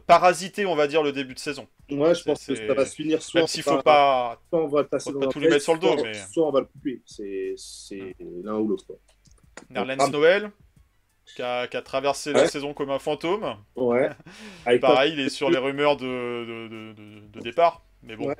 parasité, 0.07 0.65
on 0.65 0.75
va 0.75 0.87
dire, 0.87 1.03
le 1.03 1.11
début 1.11 1.33
de 1.35 1.39
saison. 1.39 1.67
Ouais, 1.91 2.15
je 2.15 2.23
pense 2.23 2.45
que 2.47 2.55
ça 2.55 2.73
va 2.73 2.85
se 2.85 2.95
finir 2.95 3.21
soit 3.21 3.41
Même 3.41 3.47
s'il 3.47 3.61
faut 3.63 3.81
pas... 3.81 4.41
soit 4.49 4.63
on 4.63 4.67
va 4.67 4.81
le 4.81 4.87
passer 4.87 5.11
faut 5.11 5.19
dans 5.19 5.27
pas 5.27 5.31
tout 5.31 5.39
lui 5.39 5.47
mettre 5.49 5.61
sur 5.63 5.73
le 5.73 5.79
dos, 5.79 5.97
soit- 5.97 6.03
mais- 6.07 6.13
soit 6.31 6.47
on 6.47 6.51
va 6.51 6.61
le 6.61 6.65
couper. 6.65 7.01
C'est 7.05 7.55
l'un 8.43 8.55
ou 8.57 8.67
l'autre. 8.69 8.85
Nerlens 9.69 9.97
Ah. 9.99 10.09
Noël, 10.09 10.51
qui 11.35 11.41
a, 11.43 11.67
qui 11.67 11.77
a 11.77 11.81
traversé 11.83 12.33
la 12.33 12.47
saison 12.47 12.73
comme 12.73 12.89
un 12.89 12.97
fantôme. 12.99 13.55
Ouais. 13.75 14.09
Avec 14.65 14.81
pas, 14.81 14.87
Pareil, 14.93 15.13
il 15.13 15.19
est 15.19 15.29
sur 15.29 15.49
les 15.51 15.57
rumeurs 15.59 15.95
de, 15.97 16.05
de, 16.05 16.67
de- 16.67 16.93
de- 16.93 17.27
de 17.27 17.39
départ. 17.41 17.85
Mais 18.01 18.15
bon, 18.15 18.27
Ouais. 18.29 18.35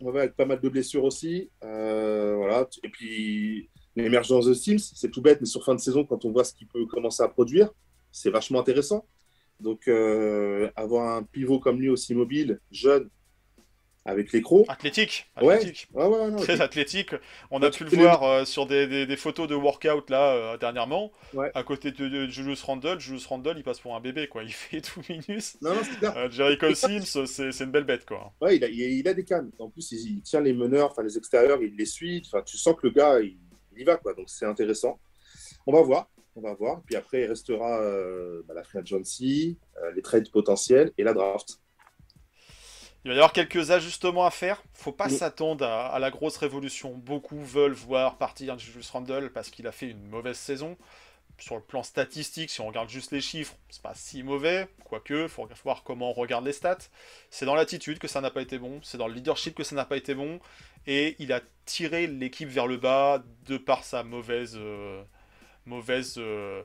ouais, 0.00 0.18
avec 0.20 0.34
pas 0.34 0.46
mal 0.46 0.60
de 0.60 0.68
blessures 0.68 1.04
aussi. 1.04 1.50
Euh, 1.62 2.34
voilà. 2.36 2.66
Et 2.82 2.88
puis 2.88 3.68
l'émergence 3.96 4.46
de 4.46 4.54
Sims, 4.54 4.78
c'est 4.94 5.10
tout 5.10 5.22
bête, 5.22 5.40
mais 5.40 5.46
sur 5.46 5.64
fin 5.64 5.74
de 5.74 5.80
saison, 5.80 6.04
quand 6.04 6.24
on 6.24 6.30
voit 6.32 6.44
ce 6.44 6.52
qu'il 6.54 6.66
peut 6.68 6.86
commencer 6.86 7.22
à 7.22 7.28
produire, 7.28 7.70
c'est 8.12 8.30
vachement 8.30 8.60
intéressant. 8.60 9.06
Donc 9.60 9.88
euh, 9.88 10.70
avoir 10.76 11.16
un 11.16 11.22
pivot 11.22 11.58
comme 11.60 11.80
lui 11.80 11.88
aussi 11.88 12.14
mobile, 12.14 12.60
jeune, 12.70 13.08
avec 14.08 14.32
les 14.32 14.40
crocs. 14.40 14.66
athlétique. 14.68 15.26
Ouais. 15.42 15.54
athlétique. 15.54 15.88
Ouais, 15.92 16.04
ouais, 16.06 16.30
non, 16.30 16.36
Très 16.36 16.60
athlétique. 16.60 17.10
On 17.50 17.60
a 17.62 17.70
pu 17.70 17.82
le 17.82 17.90
voir 17.90 18.22
euh, 18.22 18.44
sur 18.44 18.66
des, 18.66 18.86
des- 18.86 19.04
des 19.04 19.16
photos 19.16 19.48
de 19.48 19.56
workout 19.56 20.10
là 20.10 20.32
euh, 20.34 20.56
dernièrement. 20.58 21.10
Ouais. 21.34 21.50
À 21.54 21.64
côté 21.64 21.90
de, 21.90 22.06
de 22.08 22.28
Julius 22.28 22.62
Randle, 22.62 23.00
Julius 23.00 23.26
Randle 23.26 23.54
il 23.56 23.64
passe 23.64 23.80
pour 23.80 23.96
un 23.96 24.00
bébé 24.00 24.28
quoi. 24.28 24.44
Il 24.44 24.52
fait 24.52 24.80
tout 24.80 25.00
minus. 25.08 25.56
non, 25.60 25.74
non. 25.74 26.12
Euh, 26.16 26.30
Jericho 26.30 26.72
Sims, 26.72 27.26
c'est 27.26 27.60
une 27.64 27.70
belle 27.72 27.82
bête 27.84 28.04
quoi. 28.06 28.32
Ouais, 28.40 28.56
il 28.56 28.62
a, 28.64 28.68
il 28.68 28.80
a- 28.82 28.86
il 28.88 29.08
a 29.08 29.14
des 29.14 29.24
cannes. 29.24 29.50
En 29.58 29.70
plus, 29.70 29.90
il, 29.90 30.18
il 30.18 30.22
tient 30.22 30.40
les 30.40 30.52
meneurs, 30.52 30.92
enfin 30.92 31.02
les 31.02 31.18
extérieurs, 31.18 31.60
il 31.62 31.74
les 31.76 31.86
suit. 31.86 32.22
Enfin, 32.26 32.42
tu 32.42 32.56
sens 32.58 32.76
que 32.80 32.86
le 32.86 32.92
gars, 32.92 33.18
il, 33.20 33.36
il 33.76 33.82
y 33.82 33.84
va, 33.84 33.96
quoi. 33.96 34.14
Donc, 34.14 34.28
c'est 34.28 34.46
intéressant. 34.46 34.98
On 35.66 35.72
va 35.72 35.82
voir. 35.82 36.08
On 36.34 36.40
va 36.40 36.54
voir. 36.54 36.82
Puis 36.84 36.96
après, 36.96 37.22
il 37.22 37.26
restera 37.26 37.80
euh, 37.80 38.42
bah, 38.46 38.54
la 38.54 38.62
free 38.62 38.78
agency, 38.78 39.58
euh, 39.82 39.92
les 39.92 40.02
trades 40.02 40.30
potentiels 40.30 40.92
et 40.98 41.04
la 41.04 41.14
draft. 41.14 41.60
Il 43.04 43.08
va 43.10 43.14
y 43.14 43.18
avoir 43.18 43.32
quelques 43.32 43.70
ajustements 43.70 44.26
à 44.26 44.30
faire. 44.30 44.62
Faut 44.74 44.92
pas 44.92 45.08
s'attendre 45.08 45.64
à, 45.64 45.86
à 45.86 45.98
la 45.98 46.10
grosse 46.10 46.36
révolution. 46.36 46.92
Beaucoup 46.94 47.40
veulent 47.40 47.72
voir 47.72 48.18
partir 48.18 48.58
Julius 48.58 48.90
Randle 48.90 49.30
parce 49.32 49.48
qu'il 49.48 49.66
a 49.66 49.72
fait 49.72 49.88
une 49.88 50.08
mauvaise 50.08 50.36
saison. 50.36 50.76
Sur 51.38 51.56
le 51.56 51.62
plan 51.62 51.82
statistique, 51.82 52.48
si 52.48 52.62
on 52.62 52.66
regarde 52.66 52.88
juste 52.88 53.12
les 53.12 53.20
chiffres, 53.20 53.54
c'est 53.68 53.82
pas 53.82 53.94
si 53.94 54.22
mauvais. 54.22 54.68
Quoique, 54.84 55.28
faut 55.28 55.46
voir 55.64 55.82
comment 55.82 56.10
on 56.10 56.12
regarde 56.14 56.46
les 56.46 56.52
stats. 56.52 56.78
C'est 57.28 57.44
dans 57.44 57.54
l'attitude 57.54 57.98
que 57.98 58.08
ça 58.08 58.22
n'a 58.22 58.30
pas 58.30 58.40
été 58.40 58.58
bon. 58.58 58.80
C'est 58.82 58.96
dans 58.96 59.06
le 59.06 59.12
leadership 59.12 59.54
que 59.54 59.62
ça 59.62 59.76
n'a 59.76 59.84
pas 59.84 59.98
été 59.98 60.14
bon. 60.14 60.40
Et 60.86 61.14
il 61.18 61.34
a 61.34 61.42
tiré 61.66 62.06
l'équipe 62.06 62.48
vers 62.48 62.66
le 62.66 62.78
bas 62.78 63.22
de 63.44 63.58
par 63.58 63.84
sa 63.84 64.02
mauvaise, 64.02 64.54
euh, 64.56 65.02
mauvaise, 65.66 66.14
euh, 66.16 66.62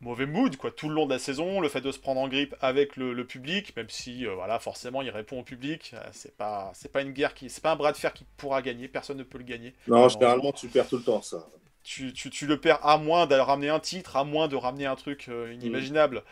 mauvais 0.00 0.26
mood 0.26 0.56
quoi. 0.58 0.70
Tout 0.72 0.90
le 0.90 0.94
long 0.94 1.06
de 1.06 1.12
la 1.12 1.18
saison, 1.18 1.60
le 1.60 1.70
fait 1.70 1.80
de 1.80 1.90
se 1.90 1.98
prendre 1.98 2.20
en 2.20 2.28
grippe 2.28 2.54
avec 2.60 2.96
le, 2.96 3.14
le 3.14 3.26
public, 3.26 3.74
même 3.76 3.88
si 3.88 4.26
euh, 4.26 4.34
voilà 4.34 4.58
forcément 4.58 5.00
il 5.00 5.10
répond 5.10 5.40
au 5.40 5.44
public, 5.44 5.94
c'est 6.12 6.36
pas, 6.36 6.72
c'est 6.74 6.92
pas 6.92 7.00
une 7.00 7.12
guerre 7.12 7.32
qui, 7.32 7.48
c'est 7.48 7.62
pas 7.62 7.72
un 7.72 7.76
bras 7.76 7.92
de 7.92 7.96
fer 7.96 8.12
qui 8.12 8.26
pourra 8.36 8.60
gagner. 8.60 8.88
Personne 8.88 9.16
ne 9.16 9.22
peut 9.22 9.38
le 9.38 9.44
gagner. 9.44 9.74
Non, 9.86 10.08
généralement, 10.08 10.52
tu 10.52 10.68
perds 10.68 10.88
tout 10.88 10.98
le 10.98 11.04
temps, 11.04 11.22
ça. 11.22 11.48
Tu, 11.84 12.12
tu- 12.12 12.30
tu 12.30 12.46
le 12.46 12.60
perds 12.60 12.84
à 12.86 12.98
moins 12.98 13.26
de 13.26 13.34
ramener 13.34 13.68
un 13.70 13.80
titre, 13.80 14.16
à 14.16 14.24
moins 14.24 14.48
de 14.48 14.56
ramener 14.56 14.86
un 14.86 14.96
truc 14.96 15.26
euh, 15.28 15.52
inimaginable. 15.52 16.22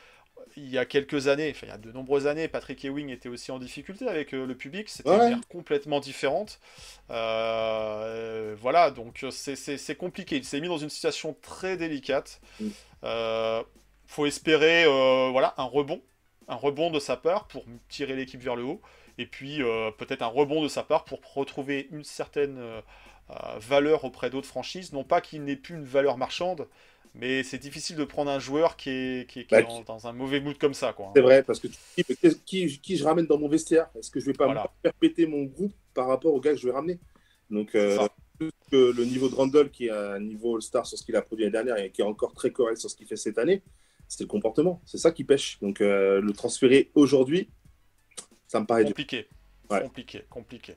Il 0.57 0.69
y 0.69 0.79
a 0.79 0.85
quelques 0.85 1.29
années, 1.29 1.51
enfin 1.55 1.67
il 1.67 1.71
y 1.71 1.73
a 1.73 1.79
de 1.79 1.93
nombreuses 1.93 2.27
années, 2.27 2.49
Patrick 2.49 2.85
Ewing 2.85 3.11
était 3.11 3.29
aussi 3.29 3.53
en 3.53 3.59
difficulté 3.59 4.09
avec 4.09 4.35
euh, 4.35 4.47
le 4.47 4.55
public. 4.57 4.89
C'était 4.89 5.11
Ouais. 5.11 5.33
une 5.33 5.45
complètement 5.45 6.01
différente. 6.01 6.59
Euh, 7.11 8.55
voilà, 8.59 8.91
donc 8.91 9.25
c'est- 9.31 9.95
compliqué. 9.97 10.37
Il 10.37 10.45
s'est 10.45 10.61
mis 10.61 10.69
dans 10.69 10.79
une 10.79 10.89
situation 10.91 11.37
très 11.43 11.77
délicate. 11.77 12.41
Mm. 12.61 12.69
Euh, 13.05 13.63
faut 14.07 14.27
espérer 14.27 14.85
voilà, 15.31 15.55
un 15.57 15.65
rebond. 15.65 16.01
Un 16.49 16.57
rebond 16.57 16.91
de 16.91 16.99
sa 16.99 17.17
part 17.17 17.47
pour 17.47 17.65
tirer 17.89 18.17
l'équipe 18.17 18.41
vers 18.43 18.57
le 18.57 18.65
haut. 18.65 18.81
Et 19.19 19.27
puis 19.27 19.59
peut-être 19.99 20.23
un 20.23 20.27
rebond 20.27 20.63
de 20.63 20.69
sa 20.69 20.83
part 20.83 21.05
pour 21.05 21.21
retrouver 21.35 21.89
une 21.93 22.03
certaine 22.05 22.59
valeur 23.61 24.05
auprès 24.05 24.31
d'autres 24.31 24.47
franchises. 24.49 24.93
Non 24.93 25.05
pas 25.05 25.21
qu'il 25.21 25.45
n'ait 25.45 25.57
plus 25.57 25.75
une 25.75 25.85
valeur 25.85 26.17
marchande, 26.19 26.67
mais 27.15 27.43
c'est 27.43 27.59
difficile 27.59 27.97
de 27.97 28.05
prendre 28.05 28.31
un 28.31 28.39
joueur 28.39 28.77
qui 28.77 28.91
est, 28.91 29.29
qui 29.31 29.41
est- 29.41 29.47
qui 29.47 29.55
est 29.55 29.63
Bah, 29.63 29.85
dans 29.87 30.07
un 30.07 30.13
mauvais 30.13 30.41
mood 30.41 30.57
comme 30.59 30.75
ça. 30.75 30.95
C'est 31.15 31.23
vrai, 31.23 31.43
parce 31.43 31.59
que 31.61 31.69
tu 31.69 32.05
te 32.05 32.29
dis, 32.29 32.41
qui, 32.47 32.81
qui 32.81 32.97
je 32.97 33.05
ramène 33.05 33.27
dans 33.27 33.39
mon 33.39 33.49
vestiaire? 33.49 33.89
Est-ce 33.99 34.11
que 34.11 34.21
je 34.21 34.27
vais 34.27 34.33
pas 34.33 34.45
Voilà. 34.47 34.63
me 34.63 34.83
faire 34.89 34.95
péter 34.95 35.27
mon 35.27 35.45
groupe 35.45 35.75
par 35.95 36.07
rapport 36.07 36.33
au 36.33 36.41
gars 36.41 36.53
que 36.53 36.59
je 36.59 36.67
vais 36.67 36.73
ramener? 36.73 36.99
Donc, 37.51 37.75
euh, 37.75 38.07
que 38.71 38.93
le 38.93 39.05
niveau 39.05 39.29
de 39.29 39.35
Randall, 39.35 39.71
qui 39.71 39.87
est 39.87 39.91
un 39.91 40.21
niveau 40.21 40.55
All-Star 40.57 40.87
sur 40.87 40.97
ce 40.97 41.05
qu'il 41.05 41.17
a 41.17 41.23
produit 41.23 41.45
l'année 41.45 41.65
dernière 41.65 41.85
et 41.85 41.91
qui 41.91 42.01
est 42.01 42.05
encore 42.05 42.33
très 42.33 42.53
correct 42.53 42.79
sur 42.79 42.89
ce 42.89 42.95
qu'il 42.97 43.07
fait 43.07 43.17
cette 43.17 43.39
année, 43.39 43.63
c'est 44.07 44.23
le 44.23 44.29
comportement. 44.29 44.81
C'est 44.87 44.99
ça 44.99 45.11
qui 45.11 45.25
pêche. 45.25 45.59
Donc, 45.61 45.81
euh, 45.81 46.21
le 46.21 46.33
transférer 46.33 46.91
aujourd'hui, 46.95 47.51
ça 48.47 48.61
me 48.61 48.67
paraît 48.67 48.85
dur. 48.85 48.95
Compliqué. 49.79 50.19
Ouais. 50.19 50.25
Compliqué, 50.31 50.77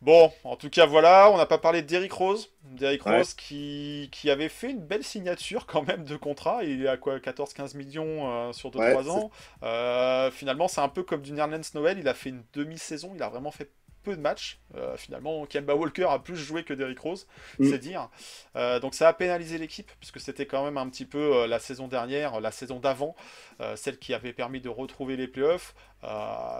Bon, 0.00 0.32
en 0.44 0.56
tout 0.56 0.70
cas, 0.70 0.86
voilà, 0.86 1.30
on 1.30 1.36
n'a 1.36 1.46
pas 1.46 1.58
parlé 1.58 1.82
d'Eric 1.82 2.12
Rose. 2.12 2.50
D'Eric 2.64 3.04
Ouais. 3.06 3.18
Rose 3.18 3.34
qui, 3.34 4.08
qui 4.10 4.30
avait 4.30 4.48
fait 4.48 4.70
une 4.70 4.80
belle 4.80 5.04
signature 5.04 5.66
quand 5.66 5.82
même 5.86 6.04
de 6.04 6.16
contrat. 6.16 6.64
Il 6.64 6.84
est 6.84 6.88
à 6.88 6.96
quoi 6.96 7.18
14-15 7.18 7.76
millions 7.76 8.30
euh, 8.30 8.52
sur 8.52 8.70
2-3 8.70 8.78
Ouais, 8.78 9.10
ans. 9.10 9.30
Euh, 9.62 10.30
finalement, 10.30 10.68
c'est 10.68 10.80
un 10.80 10.88
peu 10.88 11.02
comme 11.02 11.22
du 11.22 11.32
Nerlens 11.32 11.74
Noël. 11.74 11.98
Il 11.98 12.08
a 12.08 12.14
fait 12.14 12.30
une 12.30 12.42
demi-saison. 12.54 13.12
Il 13.14 13.22
a 13.22 13.28
vraiment 13.28 13.50
fait 13.50 13.70
peu 14.02 14.16
de 14.16 14.20
matchs. 14.20 14.58
Euh, 14.76 14.96
finalement, 14.96 15.44
Kemba 15.46 15.74
Walker 15.74 16.06
a 16.08 16.18
plus 16.18 16.36
joué 16.36 16.64
que 16.64 16.74
Derrick 16.74 16.98
Rose, 16.98 17.26
Mm. 17.58 17.68
c'est 17.70 17.78
dire. 17.78 18.08
Euh, 18.56 18.80
donc 18.80 18.94
ça 18.94 19.08
a 19.08 19.12
pénalisé 19.12 19.58
l'équipe, 19.58 19.90
puisque 20.00 20.20
c'était 20.20 20.46
quand 20.46 20.64
même 20.64 20.76
un 20.78 20.88
petit 20.88 21.04
peu 21.04 21.18
euh, 21.36 21.46
la 21.46 21.58
saison 21.58 21.88
dernière, 21.88 22.40
la 22.40 22.50
saison 22.50 22.78
d'avant, 22.80 23.14
celle 23.76 23.98
qui 23.98 24.12
avait 24.12 24.32
permis 24.32 24.60
de 24.60 24.68
retrouver 24.68 25.16
les 25.16 25.28
playoffs. 25.28 25.74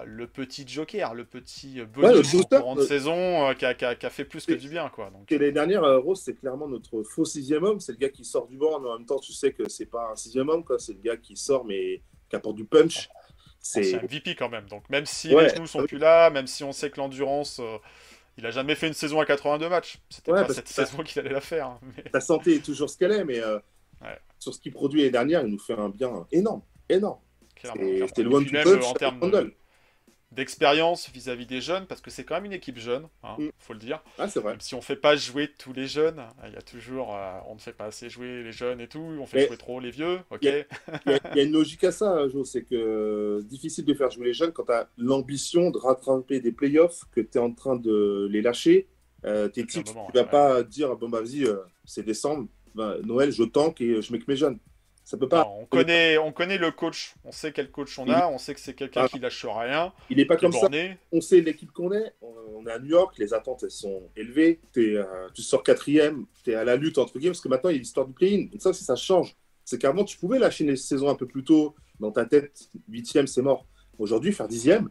Le 0.07 0.27
petit 0.27 0.67
joker, 0.69 1.15
le 1.15 1.25
petit 1.25 1.81
Ouais, 1.81 1.87
bonus 1.87 2.33
courant 2.51 2.77
de 2.77 2.83
euh, 2.83 2.87
saison 2.87 3.55
qui, 3.59 3.65
a, 3.65 3.75
qui 3.75 3.85
a- 3.85 3.95
qui 3.97 4.07
a 4.07 4.11
fait 4.11 4.25
plus 4.25 4.47
que 4.47 4.53
Et- 4.53 4.57
du 4.57 4.69
bien. 4.69 4.89
Quoi. 4.89 5.11
Donc, 5.11 5.27
Que 5.27 5.35
l'année 5.35 5.51
dernière, 5.53 5.83
Rose, 6.01 6.21
c'est 6.25 6.35
clairement 6.35 6.69
notre 6.69 7.03
faux 7.03 7.25
sixième 7.25 7.65
homme. 7.65 7.81
C'est 7.81 7.93
le 7.93 7.99
gars 7.99 8.09
qui 8.09 8.25
sort 8.25 8.47
du 8.47 8.57
banc, 8.57 8.79
mais 8.81 8.89
en 8.89 8.99
même 8.99 9.07
temps, 9.07 9.19
tu 9.19 9.33
sais 9.33 9.53
que 9.53 9.69
c'est 9.69 9.87
pas 9.87 10.11
un 10.13 10.17
sixième 10.17 10.49
homme, 10.49 10.65
quoi. 10.65 10.79
C'est 10.79 10.93
le 10.93 11.01
gars 11.01 11.17
qui 11.17 11.37
sort, 11.37 11.65
mais 11.65 12.03
qui 12.29 12.37
apporte 12.37 12.57
du 12.57 12.65
punch. 12.65 13.09
C'est 13.63 13.95
un 13.95 14.03
MVP 14.03 14.35
quand 14.35 14.49
même. 14.49 14.67
Donc 14.69 14.89
même 14.91 15.07
si 15.07 15.35
Ouais. 15.35 15.45
les 15.45 15.55
genoux 15.55 15.67
sont 15.67 15.85
plus 15.87 15.99
là, 15.99 16.31
même 16.31 16.47
si 16.47 16.65
on 16.65 16.73
sait 16.73 16.91
que 16.91 16.99
l'endurance, 16.99 17.61
euh, 17.61 17.79
il 18.37 18.45
a 18.47 18.51
jamais 18.51 18.75
fait 18.75 18.89
une 18.89 18.93
saison 18.93 19.21
à 19.21 19.25
82 19.27 19.69
matchs. 19.69 19.99
C'était 20.11 20.33
Ouais, 20.33 20.45
pas 20.47 20.53
cette 20.53 20.69
saison 20.69 21.03
qu'il 21.03 21.21
allait 21.21 21.31
la 21.33 21.41
faire. 21.41 21.67
hein, 21.67 21.81
mais- 21.97 22.03
ta 22.11 22.21
santé 22.21 22.57
est 22.57 22.65
toujours 22.65 22.91
ce 22.91 22.99
qu'elle 22.99 23.13
est, 23.13 23.25
mais 23.25 23.39
euh, 23.41 23.59
Ouais. 24.03 24.19
sur 24.39 24.53
ce 24.53 24.59
qu'il 24.61 24.73
produit 24.73 25.01
l'année 25.01 25.13
dernière, 25.13 25.43
il 25.43 25.49
nous 25.53 25.59
fait 25.61 25.75
un 25.79 25.89
bien 25.91 26.27
énorme, 26.33 26.63
énorme. 26.89 27.21
C'était 27.63 28.25
même, 28.25 28.45
punch 28.51 28.67
euh, 28.67 28.83
en 28.83 28.93
termes 28.95 29.31
de-. 29.31 29.55
D'expérience 30.35 31.11
vis-à-vis 31.11 31.47
des 31.47 31.61
jeunes, 31.61 31.87
parce 31.87 32.01
que 32.01 32.11
c'est 32.11 32.25
quand 32.25 32.35
même 32.35 32.47
une 32.47 32.53
équipe 32.53 32.79
jeune, 32.79 33.07
hein, 33.23 33.37
Mm. 33.39 33.49
faut 33.59 33.73
le 33.75 33.79
dire. 33.79 34.03
Ah, 34.19 34.29
c'est 34.29 34.41
vrai. 34.41 34.53
Même 34.53 34.61
si 34.61 34.75
on 34.75 34.81
fait 34.81 34.97
pas 34.97 35.15
jouer 35.15 35.51
tous 35.59 35.73
les 35.73 35.87
jeunes, 35.87 36.23
il 36.47 36.53
y 36.53 36.57
a 36.57 36.63
toujours, 36.63 37.15
euh, 37.15 37.39
on 37.49 37.55
ne 37.55 37.61
fait 37.61 37.73
pas 37.73 37.85
assez 37.87 38.09
jouer 38.09 38.43
les 38.43 38.53
jeunes 38.53 38.81
et 38.81 38.89
tout, 38.89 38.99
on 38.99 39.27
fait 39.27 39.39
Mais- 39.43 39.47
jouer 39.49 39.57
trop 39.59 39.79
les 39.81 39.91
vieux, 39.91 40.21
ok. 40.31 40.39
Il 40.43 40.49
y 40.49 41.13
a- 41.13 41.35
y, 41.37 41.39
y 41.41 41.45
une 41.45 41.53
logique 41.53 41.85
à 41.85 41.93
ça, 41.93 42.11
hein, 42.11 42.29
Jo. 42.29 42.45
C'est 42.45 42.63
que 42.65 43.39
c'est 43.43 43.49
difficile 43.49 43.85
de 43.85 43.95
faire 43.95 44.11
jouer 44.11 44.27
les 44.27 44.35
jeunes 44.35 44.53
quand 44.53 44.65
tu 44.65 44.73
as 44.73 44.89
l'ambition 44.97 45.71
de 45.71 45.79
rattraper 45.79 46.41
des 46.41 46.53
playoffs, 46.53 47.03
que 47.13 47.21
tu 47.21 47.39
es 47.39 47.41
en 47.41 47.53
train 47.53 47.77
de 47.77 48.27
les 48.31 48.43
lâcher. 48.43 48.89
Euh, 49.25 49.47
tes 49.49 49.65
titres, 49.65 49.95
moment, 49.95 50.09
tu 50.11 50.17
vas 50.19 50.25
ouais. 50.25 50.31
pas 50.31 50.63
dire 50.65 50.97
bon, 50.97 51.09
bah 51.09 51.21
vas-y, 51.21 51.45
euh, 51.45 51.59
c'est 51.85 52.03
décembre, 52.03 52.49
bah, 52.75 52.97
Noël, 53.05 53.31
je 53.31 53.45
tank 53.45 53.81
et 53.81 54.03
je 54.03 54.13
mets 54.13 54.19
que 54.19 54.25
mes 54.27 54.35
jeunes. 54.37 54.59
Ça 55.05 55.17
peut 55.17 55.29
pas. 55.29 55.45
Non, 55.45 55.59
on, 55.63 55.67
connaît, 55.67 56.17
on 56.17 56.31
connaît 56.33 56.59
le 56.59 56.71
coach, 56.71 57.15
on 57.25 57.33
sait 57.33 57.53
quel 57.53 57.71
coach 57.71 57.99
on 57.99 58.09
a, 58.09 58.29
on 58.29 58.39
sait 58.39 58.55
que 58.55 58.61
c'est 58.61 58.75
quelqu'un 58.75 59.03
Ah. 59.05 59.09
qui 59.09 59.19
lâche 59.19 59.45
rien, 59.45 59.93
Il 60.11 60.21
est 60.21 60.25
pas 60.25 60.37
comme 60.37 60.53
ça. 60.53 60.69
On 61.11 61.21
sait 61.21 61.41
l'équipe 61.41 61.73
qu'on 61.73 61.93
est. 61.93 62.15
On 62.21 62.65
est 62.67 62.71
à 62.71 62.79
New 62.79 62.91
York, 62.91 63.17
les 63.19 63.35
attentes 63.35 63.65
elles 63.65 63.71
sont 63.73 64.03
élevées. 64.17 64.61
Euh, 64.77 65.05
tu 65.35 65.43
sors 65.43 65.63
quatrième, 65.65 66.27
tu 66.45 66.53
es 66.53 66.55
à 66.55 66.65
la 66.65 66.77
lutte 66.77 66.99
entre 66.99 67.19
guillemets, 67.19 67.33
parce 67.33 67.41
que 67.41 67.49
maintenant 67.49 67.71
il 67.71 67.75
y 67.75 67.77
a 67.77 67.81
l'histoire 67.81 68.07
du 68.07 68.13
play-in. 68.13 68.47
Et 68.55 68.61
ça, 68.61 68.73
ça 68.73 68.95
change. 68.95 69.35
C'est 69.65 69.79
qu'avant, 69.79 70.05
tu 70.05 70.17
pouvais 70.19 70.39
lâcher 70.39 70.65
les 70.65 70.77
saisons 70.77 71.09
un 71.09 71.15
peu 71.17 71.27
plus 71.27 71.43
tôt. 71.45 71.75
Dans 71.99 72.11
ta 72.13 72.25
tête, 72.25 72.69
huitième, 72.89 73.27
c'est 73.27 73.43
mort. 73.43 73.67
Aujourd'hui, 73.99 74.33
faire 74.33 74.49
dixième, 74.49 74.89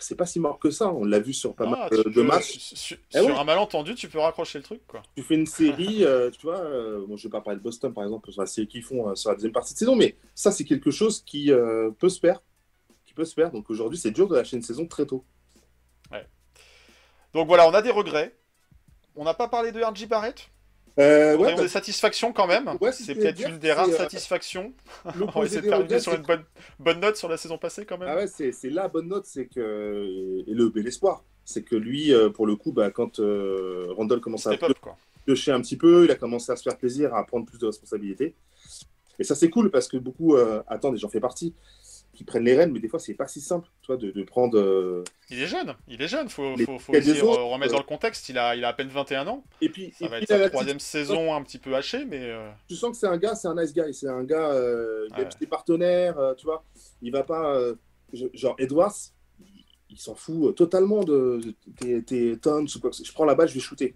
c'est 0.00 0.14
pas 0.14 0.26
si 0.26 0.38
mort 0.40 0.58
que 0.58 0.70
ça. 0.70 0.90
On 0.92 1.04
l'a 1.04 1.18
vu 1.20 1.32
sur 1.32 1.54
pas 1.54 1.64
Ah, 1.66 1.70
mal 1.70 1.90
de 1.90 2.02
peux- 2.02 2.22
matchs. 2.22 2.58
su- 2.58 2.98
Eh 3.14 3.18
sur 3.18 3.26
ouais. 3.26 3.32
un 3.38 3.44
malentendu, 3.44 3.94
tu 3.94 4.08
peux 4.08 4.18
raccrocher 4.18 4.58
le 4.58 4.64
truc, 4.64 4.80
quoi. 4.86 5.02
Tu 5.16 5.22
fais 5.22 5.34
une 5.34 5.46
série, 5.46 6.04
euh, 6.04 6.30
tu 6.30 6.42
vois, 6.42 6.58
euh, 6.60 7.04
bon, 7.06 7.16
je 7.16 7.24
vais 7.28 7.30
pas 7.32 7.40
parler 7.40 7.58
de 7.58 7.62
Boston 7.64 7.92
par 7.92 8.04
exemple, 8.04 8.30
sur 8.32 8.40
la 8.42 8.46
série 8.46 8.66
qu'ils 8.68 8.82
font 8.82 9.08
euh, 9.10 9.14
sur 9.14 9.30
la 9.30 9.36
deuxième 9.36 9.52
partie 9.52 9.74
de 9.74 9.78
saison, 9.78 9.96
mais 9.96 10.16
ça, 10.34 10.50
c'est 10.52 10.64
quelque 10.64 10.90
chose 10.90 11.22
qui 11.22 11.50
peut 11.98 12.08
se 12.08 12.20
faire. 12.20 12.42
Qui 13.06 13.14
peut 13.14 13.24
se 13.24 13.34
faire. 13.34 13.50
Donc 13.50 13.70
aujourd'hui, 13.70 13.98
c'est 13.98 14.10
dur 14.10 14.28
de 14.28 14.34
lâcher 14.36 14.56
une 14.56 14.62
saison 14.62 14.86
très 14.86 15.06
tôt. 15.06 15.24
Donc 17.34 17.48
voilà, 17.48 17.68
on 17.68 17.74
a 17.74 17.82
des 17.82 17.90
regrets. 17.90 18.34
On 19.14 19.24
n'a 19.24 19.34
pas 19.34 19.48
parlé 19.48 19.70
de 19.72 19.82
RJ 19.82 20.06
Barrett. 20.08 20.48
Euh, 20.98 21.36
ouais, 21.36 21.54
bah, 21.54 21.62
des 21.62 21.68
satisfactions 21.68 22.32
quand 22.32 22.46
même. 22.46 22.70
Ouais, 22.80 22.92
c'est 22.92 23.14
peut-être 23.14 23.46
une 23.46 23.58
des 23.58 23.72
rares 23.72 23.88
euh, 23.88 23.96
satisfactions. 23.96 24.72
On 25.04 25.40
va 25.40 25.44
essayer 25.44 25.60
de 25.60 25.68
terminer 25.68 25.98
sur 26.00 26.14
une 26.14 26.22
bonne, 26.22 26.44
bonne 26.78 27.00
note 27.00 27.16
sur 27.16 27.28
la 27.28 27.36
saison 27.36 27.58
passée 27.58 27.84
quand 27.84 27.98
même. 27.98 28.08
Ah 28.10 28.16
ouais, 28.16 28.26
c'est 28.26 28.70
la 28.70 28.88
bonne 28.88 29.08
note, 29.08 29.26
c'est 29.26 29.46
que 29.46 30.42
et 30.46 30.54
le 30.54 30.68
bel 30.70 30.86
espoir, 30.86 31.22
c'est 31.44 31.62
que 31.62 31.76
lui, 31.76 32.12
euh, 32.12 32.28
pour 32.28 32.46
le 32.46 32.56
coup, 32.56 32.72
bah, 32.72 32.90
quand 32.90 33.20
euh, 33.20 33.86
Randall 33.96 34.20
commence 34.20 34.46
à 34.46 34.56
piocher 35.24 35.52
un 35.52 35.60
petit 35.60 35.76
peu, 35.76 36.04
il 36.04 36.10
a 36.10 36.16
commencé 36.16 36.50
à 36.52 36.56
se 36.56 36.62
faire 36.62 36.76
plaisir, 36.76 37.14
à 37.14 37.24
prendre 37.24 37.46
plus 37.46 37.58
de 37.58 37.66
responsabilités. 37.66 38.34
Et 39.18 39.24
ça, 39.24 39.34
c'est 39.34 39.48
cool 39.48 39.70
parce 39.70 39.88
que 39.88 39.96
beaucoup 39.96 40.36
euh, 40.36 40.62
attendent, 40.66 40.96
et 40.96 40.98
j'en 40.98 41.08
fais 41.08 41.20
partie, 41.20 41.54
qui 42.16 42.24
prennent 42.24 42.42
les 42.44 42.56
rênes, 42.56 42.72
mais 42.72 42.80
des 42.80 42.88
fois, 42.88 42.98
c'est 42.98 43.14
pas 43.14 43.28
si 43.28 43.40
simple, 43.40 43.68
tu 43.82 43.86
vois, 43.86 43.96
de, 43.96 44.10
de 44.10 44.22
prendre. 44.24 44.58
euh, 44.58 45.04
Il 45.30 45.40
est 45.40 45.46
jeune, 45.46 45.74
il 45.86 46.02
est 46.02 46.08
jeune, 46.08 46.28
faut, 46.28 46.56
faut, 46.78 46.92
aussi 46.92 47.20
autres, 47.22 47.42
remettre 47.42 47.72
euh, 47.72 47.76
dans 47.76 47.82
le 47.82 47.86
contexte. 47.86 48.28
Il 48.28 48.38
a, 48.38 48.56
il 48.56 48.64
a 48.64 48.68
à 48.68 48.72
peine 48.72 48.88
21 48.88 49.26
ans. 49.28 49.44
Et 49.60 49.68
puis, 49.68 49.92
Ça 49.96 50.06
et 50.06 50.08
va 50.08 50.16
puis, 50.16 50.24
être 50.24 50.28
sa 50.30 50.38
la 50.38 50.50
troisième 50.50 50.78
petite- 50.78 50.88
saison 50.88 51.34
un 51.34 51.42
petit 51.42 51.58
peu 51.58 51.76
hachée, 51.76 52.04
mais 52.04 52.20
euh, 52.22 52.50
Tu 52.68 52.74
sens 52.74 52.90
que 52.90 52.96
c'est 52.96 53.06
un 53.06 53.18
gars, 53.18 53.34
c'est 53.36 53.48
un 53.48 53.54
nice 53.54 53.72
guy, 53.72 53.94
c'est 53.94 54.08
un 54.08 54.24
gars, 54.24 54.50
euh, 54.50 55.06
il 55.10 55.14
Ouais. 55.16 55.22
aime 55.22 55.30
ses 55.38 55.46
partenaires, 55.46 56.16
tu 56.36 56.46
vois. 56.46 56.64
Il 57.02 57.12
va 57.12 57.22
pas, 57.22 57.56
je- 58.12 58.26
genre 58.34 58.56
Edwards, 58.58 58.94
il, 59.40 59.46
il 59.90 59.98
s'en 59.98 60.14
fout 60.14 60.54
totalement 60.56 61.04
de, 61.04 61.40
tes, 62.06 62.36
tons 62.38 62.64
ou 62.64 62.80
quoi 62.80 62.90
que 62.90 62.96
ce 62.96 63.02
soit. 63.04 63.08
Je 63.10 63.12
prends 63.12 63.24
la 63.24 63.34
balle, 63.34 63.48
je 63.48 63.54
vais 63.54 63.60
shooter. 63.60 63.94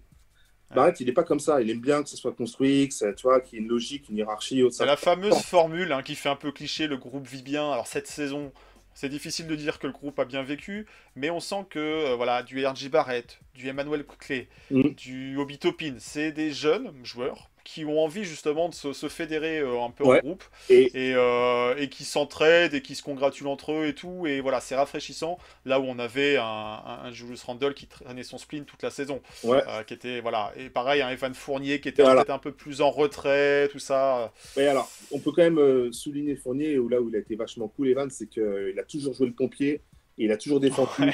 Barrett, 0.75 0.99
il 0.99 1.09
est 1.09 1.13
pas 1.13 1.23
comme 1.23 1.39
ça. 1.39 1.61
Il 1.61 1.69
aime 1.69 1.79
bien 1.81 2.01
que 2.03 2.09
ce 2.09 2.17
soit 2.17 2.31
construit, 2.33 2.87
que 2.87 2.93
ça, 2.93 3.13
tu 3.13 3.23
vois, 3.23 3.39
qu'il 3.41 3.59
y 3.59 3.61
ait 3.61 3.63
une 3.63 3.69
logique, 3.69 4.09
une 4.09 4.17
hiérarchie. 4.17 4.63
c'est 4.71 4.85
la 4.85 4.97
fameuse 4.97 5.37
formule 5.43 5.91
hein, 5.91 6.01
qui 6.01 6.15
fait 6.15 6.29
un 6.29 6.35
peu 6.35 6.51
cliché. 6.51 6.87
Le 6.87 6.97
groupe 6.97 7.27
vit 7.27 7.43
bien. 7.43 7.71
Alors 7.71 7.87
cette 7.87 8.07
saison, 8.07 8.51
c'est 8.93 9.09
difficile 9.09 9.47
de 9.47 9.55
dire 9.55 9.77
que 9.79 9.87
le 9.87 9.93
groupe 9.93 10.17
a 10.19 10.25
bien 10.25 10.43
vécu, 10.43 10.85
mais 11.15 11.29
on 11.29 11.39
sent 11.39 11.65
que 11.69 11.79
euh, 11.79 12.15
voilà, 12.15 12.41
du 12.43 12.65
RJ 12.65 12.89
Barrett, 12.89 13.39
du 13.53 13.67
Emmanuel 13.67 14.03
Clé, 14.19 14.49
Mhm. 14.71 14.93
du 14.95 15.37
Obi 15.37 15.57
Topin, 15.59 15.95
c'est 15.99 16.31
des 16.31 16.51
jeunes 16.51 16.91
joueurs 17.03 17.49
qui 17.63 17.85
ont 17.85 17.99
envie 18.03 18.23
justement 18.23 18.69
de 18.69 18.73
se, 18.73 18.93
se 18.93 19.07
fédérer 19.09 19.59
euh, 19.59 19.81
un 19.81 19.91
peu 19.91 20.03
en 20.05 20.11
Ouais. 20.11 20.19
groupe 20.19 20.43
Et 20.69 21.09
et, 21.09 21.13
euh, 21.15 21.75
et 21.77 21.89
qui 21.89 22.03
s'entraident 22.05 22.73
et 22.73 22.81
qui 22.81 22.95
se 22.95 23.03
congratulent 23.03 23.47
entre 23.47 23.71
eux 23.73 23.87
et 23.87 23.95
tout. 23.95 24.25
Et 24.27 24.41
voilà, 24.41 24.59
c'est 24.61 24.75
rafraîchissant. 24.75 25.37
Là 25.65 25.79
où 25.79 25.83
on 25.83 25.99
avait 25.99 26.37
un, 26.37 26.43
un, 26.43 26.99
un 27.05 27.11
Julius 27.11 27.43
Randle 27.43 27.73
qui 27.73 27.87
traînait 27.87 28.23
son 28.23 28.37
spleen 28.37 28.65
toute 28.65 28.81
la 28.83 28.89
saison. 28.89 29.21
ouais. 29.43 29.61
Euh, 29.67 29.83
qui 29.83 29.93
était, 29.93 30.21
voilà. 30.21 30.51
Et 30.57 30.69
pareil, 30.69 31.01
un 31.01 31.09
Evan 31.09 31.33
Fournier 31.33 31.79
qui 31.81 31.89
était 31.89 32.01
Voilà. 32.01 32.21
peut-être 32.23 32.35
un 32.35 32.39
peu 32.39 32.51
plus 32.51 32.81
en 32.81 32.91
retrait, 32.91 33.67
tout 33.71 33.79
ça. 33.79 34.31
Mais 34.57 34.67
alors, 34.67 34.89
on 35.11 35.19
peut 35.19 35.31
quand 35.31 35.43
même 35.49 35.91
souligner 35.93 36.35
Fournier, 36.35 36.77
où 36.79 36.89
là 36.89 36.99
où 37.01 37.09
il 37.09 37.15
a 37.15 37.19
été 37.19 37.35
vachement 37.35 37.67
cool, 37.67 37.89
Evan, 37.89 38.09
c'est 38.09 38.27
qu'il 38.27 38.75
a 38.79 38.83
toujours 38.83 39.13
joué 39.13 39.27
le 39.27 39.33
pompier, 39.33 39.81
et 40.17 40.25
il 40.25 40.31
a 40.31 40.37
toujours 40.37 40.59
défendu. 40.59 40.89
Ouais. 40.99 41.13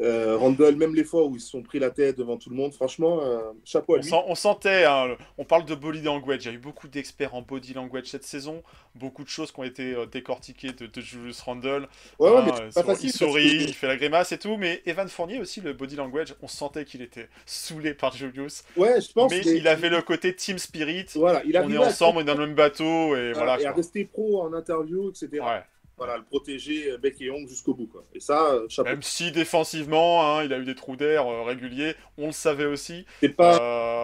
Euh, 0.00 0.36
Randall, 0.36 0.76
même 0.76 0.94
les 0.94 1.02
fois 1.04 1.24
où 1.26 1.34
ils 1.34 1.40
se 1.40 1.50
sont 1.50 1.62
pris 1.62 1.78
la 1.80 1.90
tête 1.90 2.16
devant 2.18 2.36
tout 2.36 2.50
le 2.50 2.56
monde, 2.56 2.72
franchement, 2.72 3.20
euh, 3.22 3.40
chapeau 3.64 3.94
à 3.94 3.98
On, 3.98 4.00
lui. 4.00 4.08
sent- 4.08 4.22
on 4.28 4.34
sentait, 4.36 4.84
hein, 4.84 5.16
on 5.38 5.44
parle 5.44 5.64
de 5.64 5.74
body 5.74 6.02
language, 6.02 6.44
il 6.44 6.48
y 6.48 6.50
a 6.52 6.54
eu 6.54 6.58
beaucoup 6.58 6.86
d'experts 6.86 7.34
en 7.34 7.42
body 7.42 7.74
language 7.74 8.06
cette 8.06 8.22
saison, 8.24 8.62
beaucoup 8.94 9.24
de 9.24 9.28
choses 9.28 9.50
qui 9.50 9.58
ont 9.58 9.64
été 9.64 9.94
euh, 9.94 10.06
décortiquées 10.06 10.70
de, 10.72 10.86
de 10.86 11.00
Julius 11.00 11.40
Randle. 11.40 11.88
Ouais, 12.20 12.30
ouais, 12.30 12.36
Hein, 12.38 12.44
mais 12.46 12.70
pas 12.72 12.84
facile. 12.84 13.08
il 13.08 13.12
sourit, 13.12 13.58
que- 13.58 13.62
il 13.70 13.74
fait 13.74 13.88
la 13.88 13.96
grimace 13.96 14.30
et 14.30 14.38
tout, 14.38 14.56
mais 14.56 14.82
Evan 14.86 15.08
Fournier 15.08 15.40
aussi, 15.40 15.60
le 15.60 15.72
body 15.72 15.96
language, 15.96 16.34
on 16.42 16.48
sentait 16.48 16.84
qu'il 16.84 17.02
était 17.02 17.28
saoulé 17.44 17.92
par 17.94 18.14
Julius. 18.16 18.62
Ouais, 18.76 19.00
je 19.00 19.12
pense. 19.12 19.30
mais 19.32 19.40
il 19.40 19.66
avait 19.66 19.88
le 19.90 20.00
côté 20.02 20.32
team 20.34 20.58
spirit, 20.58 21.06
Voilà, 21.16 21.42
il 21.44 21.56
on 21.58 21.70
est 21.72 21.76
ensemble, 21.78 22.18
on 22.18 22.20
est 22.20 22.24
dans 22.24 22.34
le 22.34 22.46
même 22.46 22.54
bateau, 22.54 23.16
et 23.16 23.32
voilà. 23.32 23.60
et 23.60 23.66
à 23.66 23.72
rester 23.72 24.04
pro 24.04 24.42
en 24.42 24.52
interview, 24.52 25.10
etc. 25.10 25.28
Ouais. 25.40 25.62
Voilà, 25.98 26.16
le 26.16 26.24
protéger 26.24 26.92
euh, 26.92 26.98
bec 26.98 27.20
et 27.20 27.30
ongle 27.30 27.48
jusqu'au 27.48 27.74
bout. 27.74 27.88
Quoi. 27.88 28.04
Et 28.14 28.20
ça, 28.20 28.52
euh, 28.52 28.68
chapeau. 28.68 28.88
Même 28.88 29.02
si 29.02 29.32
défensivement, 29.32 30.38
hein, 30.38 30.44
il 30.44 30.52
a 30.52 30.58
eu 30.58 30.64
des 30.64 30.74
trous 30.74 30.96
d'air 30.96 31.26
euh, 31.26 31.42
réguliers, 31.42 31.94
on 32.16 32.26
le 32.26 32.32
savait 32.32 32.66
aussi. 32.66 33.04
C'est 33.20 33.28
pas, 33.30 33.56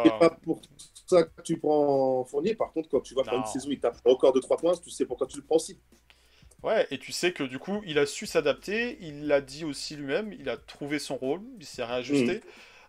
Euh, 0.06 0.18
pas 0.18 0.30
pour 0.30 0.60
ça 1.06 1.22
que 1.22 1.42
tu 1.42 1.58
prends 1.58 2.24
Fournier. 2.24 2.54
Par 2.54 2.72
contre, 2.72 2.88
quand 2.88 3.00
tu 3.00 3.14
vois 3.14 3.24
faire 3.24 3.34
Non. 3.34 3.40
une 3.40 3.46
saison, 3.46 3.68
il 3.70 3.78
tape 3.80 3.96
record 4.04 4.32
de 4.32 4.40
3 4.40 4.56
points, 4.56 4.74
tu 4.76 4.90
sais 4.90 5.06
pourquoi 5.06 5.26
tu 5.26 5.36
le 5.38 5.44
prends 5.44 5.56
aussi. 5.56 5.78
Ouais, 6.62 6.86
et 6.90 6.98
tu 6.98 7.12
sais 7.12 7.32
que 7.32 7.42
du 7.44 7.58
coup, 7.58 7.82
il 7.86 7.98
a 7.98 8.06
su 8.06 8.26
s'adapter, 8.26 8.96
il 9.00 9.26
l'a 9.26 9.40
dit 9.42 9.64
aussi 9.64 9.96
lui-même, 9.96 10.32
il 10.32 10.48
a 10.48 10.56
trouvé 10.56 10.98
son 10.98 11.16
rôle, 11.16 11.42
il 11.60 11.66
s'est 11.66 11.84
réajusté. 11.84 12.40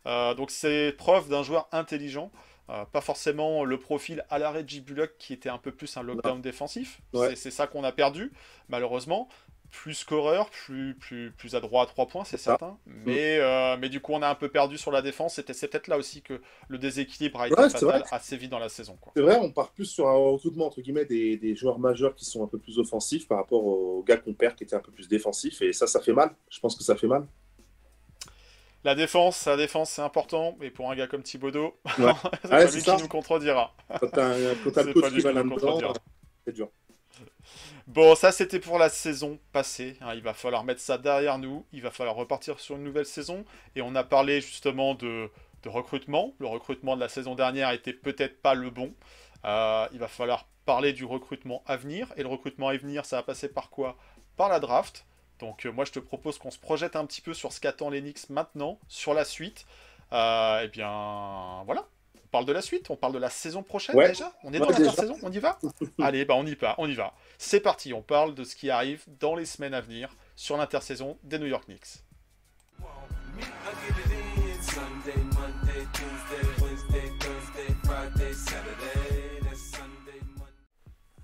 Euh, 0.06 0.34
donc 0.34 0.50
c'est 0.52 0.94
preuve 0.98 1.28
d'un 1.30 1.44
joueur 1.44 1.68
intelligent, 1.74 2.32
euh, 2.70 2.84
pas 2.86 3.02
forcément 3.02 3.64
le 3.64 3.78
profil 3.80 4.26
à 4.30 4.40
l'arrêt 4.40 4.64
de 4.64 4.70
J. 4.70 4.82
Bullock 4.82 5.12
qui 5.20 5.34
était 5.34 5.50
un 5.50 5.58
peu 5.58 5.72
plus 5.72 5.96
un 5.98 6.04
lockdown 6.04 6.42
défensif. 6.42 7.00
Ouais. 7.14 7.36
C'est- 7.36 7.52
ça 7.52 7.68
qu'on 7.68 7.84
a 7.84 7.92
perdu, 7.92 8.32
malheureusement. 8.70 9.28
Plus 9.72 9.94
scoreur, 9.96 10.50
plus, 10.52 10.96
plus, 10.96 11.32
plus 11.32 11.54
adroit 11.56 11.84
à 11.84 11.86
3 11.86 12.08
points, 12.08 12.24
c'est 12.24 12.38
certain. 12.38 12.78
Mais, 12.86 13.40
euh, 13.40 13.76
mais 13.78 13.90
du 13.90 14.00
coup, 14.00 14.14
on 14.14 14.22
a 14.22 14.30
un 14.30 14.36
peu 14.36 14.48
perdu 14.48 14.78
sur 14.78 14.90
la 14.92 15.02
défense. 15.02 15.36
C'était- 15.36 15.54
C'est 15.54 15.68
peut-être 15.68 15.88
là 15.88 15.98
aussi 15.98 16.22
que 16.22 16.40
le 16.70 16.78
déséquilibre 16.78 17.42
a 17.42 17.48
été 17.48 17.60
Ouais, 17.60 17.70
fatal 17.70 18.04
assez 18.12 18.38
vite 18.38 18.52
dans 18.52 18.60
la 18.60 18.70
saison. 18.70 18.98
C'est 19.16 19.22
vrai, 19.24 19.36
on 19.42 19.52
part 19.52 19.72
plus 19.72 19.86
sur 19.86 20.08
un 20.08 20.14
recrutement 20.14 20.68
entre 20.68 20.80
guillemets 20.82 21.04
des, 21.06 21.36
des 21.36 21.56
joueurs 21.56 21.80
majeurs 21.80 22.16
qui 22.16 22.24
sont 22.26 22.44
un 22.44 22.48
peu 22.48 22.58
plus 22.60 22.80
offensifs 22.80 23.28
par 23.28 23.38
rapport 23.40 23.66
aux 23.66 24.02
gars 24.04 24.18
qu'on 24.18 24.34
perd 24.34 24.56
qui 24.56 24.64
étaient 24.64 24.76
un 24.76 24.80
peu 24.80 24.92
plus 24.92 25.10
défensifs. 25.10 25.62
Et 25.62 25.74
ça, 25.74 25.88
ça 25.88 26.00
fait 26.00 26.14
mal. 26.14 26.34
Je 26.50 26.60
pense 26.62 26.76
que 26.78 26.84
ça 26.84 26.96
fait 26.96 27.08
mal. 27.08 27.28
La 28.86 28.96
défense, 28.96 29.46
la 29.48 29.58
défense, 29.58 29.90
c'est 29.92 30.02
important. 30.02 30.58
Et 30.62 30.70
pour 30.72 30.90
un 30.90 30.96
gars 30.96 31.08
comme 31.08 31.24
Ouais. 31.98 32.14
c'est 32.44 32.58
Ouais, 32.58 32.60
pas 32.60 32.70
c'est 32.70 32.72
lui 32.72 32.82
ça. 32.82 32.96
qui 32.96 32.98
nous 32.98 33.08
contredira. 33.08 33.76
Quand 34.64 34.72
t'as 34.72 34.84
C'est 34.84 34.86
le 34.86 34.94
pas 34.96 35.10
coach 35.10 35.12
lui 35.12 35.22
qui 35.22 35.22
va 35.22 35.32
qui 35.32 35.38
nous 35.38 35.44
là-dedans, 35.44 35.50
contredira. 35.50 35.94
c'est 36.46 36.54
dur. 36.54 36.70
Bon, 37.88 38.16
ça 38.16 38.32
c'était 38.32 38.60
pour 38.60 38.80
la 38.80 38.90
saison 38.90 39.40
passée. 39.52 39.98
hein. 40.02 40.14
Il 40.16 40.22
va 40.22 40.34
falloir 40.34 40.64
mettre 40.64 40.82
ça 40.82 40.98
derrière 40.98 41.38
nous. 41.38 41.66
Il 41.72 41.82
va 41.82 41.92
falloir 41.92 42.16
repartir 42.16 42.60
sur 42.60 42.76
une 42.76 42.84
nouvelle 42.84 43.06
saison. 43.06 43.46
Et 43.76 43.82
on 43.82 43.96
a 43.96 44.04
parlé 44.04 44.42
justement 44.42 44.96
de, 44.96 45.30
de 45.64 45.70
recrutement. 45.70 46.34
Le 46.40 46.48
recrutement 46.48 46.96
de 46.96 47.02
la 47.02 47.10
saison 47.10 47.36
dernière 47.36 47.72
était 47.72 47.94
peut-être 47.94 48.42
pas 48.42 48.54
le 48.56 48.70
bon. 48.70 48.94
Euh, 49.46 49.88
il 49.94 50.00
va 50.00 50.08
falloir 50.08 50.48
parler 50.66 50.94
du 50.94 51.06
recrutement 51.06 51.64
à 51.68 51.78
venir. 51.78 52.12
Et 52.18 52.24
le 52.24 52.28
recrutement 52.30 52.70
à 52.70 52.78
venir, 52.78 53.06
ça 53.06 53.18
va 53.18 53.24
passer 53.24 53.50
par 53.50 53.70
quoi? 53.70 53.98
Par 54.38 54.50
la 54.50 54.60
draft. 54.60 55.06
Donc 55.40 55.66
euh, 55.66 55.72
moi 55.72 55.86
je 55.86 55.92
te 55.92 56.00
propose 56.00 56.38
qu'on 56.38 56.52
se 56.52 56.60
projette 56.60 56.96
un 56.96 57.06
petit 57.06 57.22
peu 57.22 57.34
sur 57.34 57.52
ce 57.52 57.60
qu'attend 57.60 57.90
les 57.90 58.02
Knicks 58.02 58.30
maintenant, 58.30 58.80
sur 58.88 59.14
la 59.14 59.26
suite. 59.26 59.66
Euh, 60.14 60.62
et 60.62 60.68
bien 60.70 61.64
voilà, 61.66 61.86
on 62.24 62.28
parle 62.28 62.46
de 62.46 62.54
la 62.54 62.62
suite, 62.62 62.90
on 62.90 62.96
parle 62.96 63.14
de 63.14 63.18
la 63.20 63.30
saison 63.30 63.64
prochaine 63.64 63.96
Ouais. 63.96 64.08
déjà 64.10 64.32
On 64.44 64.54
est 64.54 64.60
Ouais, 64.60 64.66
dans 64.68 64.72
déjà. 64.72 64.84
l'intersaison 64.92 65.16
On 65.24 65.32
y 65.32 65.40
va? 65.40 65.58
Allez, 66.02 66.26
bah 66.26 66.36
on 66.38 66.46
y 66.46 66.56
va, 66.56 66.76
on 66.78 66.88
y 66.90 66.94
va. 66.94 67.14
C'est 67.38 67.60
parti, 67.60 67.94
on 67.94 68.02
parle 68.02 68.36
de 68.36 68.44
ce 68.44 68.56
qui 68.56 68.70
arrive 68.70 69.04
dans 69.20 69.36
les 69.36 69.46
semaines 69.46 69.74
à 69.74 69.82
venir 69.82 70.10
sur 70.36 70.58
l'intersaison 70.58 71.18
des 71.24 71.40
New 71.40 71.48
York 71.48 71.66
Knicks. 71.66 72.04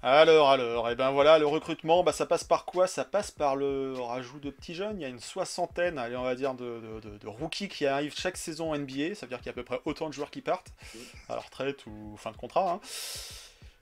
Alors, 0.03 0.49
alors, 0.49 0.89
et 0.89 0.95
ben 0.95 1.11
voilà, 1.11 1.37
le 1.37 1.45
recrutement, 1.45 2.03
bah, 2.03 2.11
ça 2.11 2.25
passe 2.25 2.43
par 2.43 2.65
quoi? 2.65 2.87
Ça 2.87 3.05
passe 3.05 3.29
par 3.29 3.55
le 3.55 3.93
rajout 3.99 4.39
de 4.39 4.49
petits 4.49 4.73
jeunes. 4.73 4.99
Il 4.99 5.03
y 5.03 5.05
a 5.05 5.09
une 5.09 5.19
soixantaine, 5.19 5.99
allez, 5.99 6.15
on 6.15 6.23
va 6.23 6.33
dire, 6.33 6.55
de, 6.55 7.27
rookies 7.27 7.67
qui 7.67 7.85
arrivent 7.85 8.15
chaque 8.17 8.37
saison 8.37 8.75
NBA. 8.75 9.13
Ça 9.13 9.25
veut 9.25 9.29
dire 9.29 9.37
qu'il 9.37 9.45
y 9.45 9.49
a 9.49 9.51
à 9.51 9.53
peu 9.53 9.63
près 9.63 9.79
autant 9.85 10.07
de 10.07 10.13
joueurs 10.13 10.31
qui 10.31 10.41
partent, 10.41 10.73
à 11.29 11.35
la 11.35 11.41
retraite 11.41 11.85
ou 11.85 12.17
fin 12.17 12.31
de 12.31 12.37
contrat. 12.37 12.71
hein. 12.71 12.79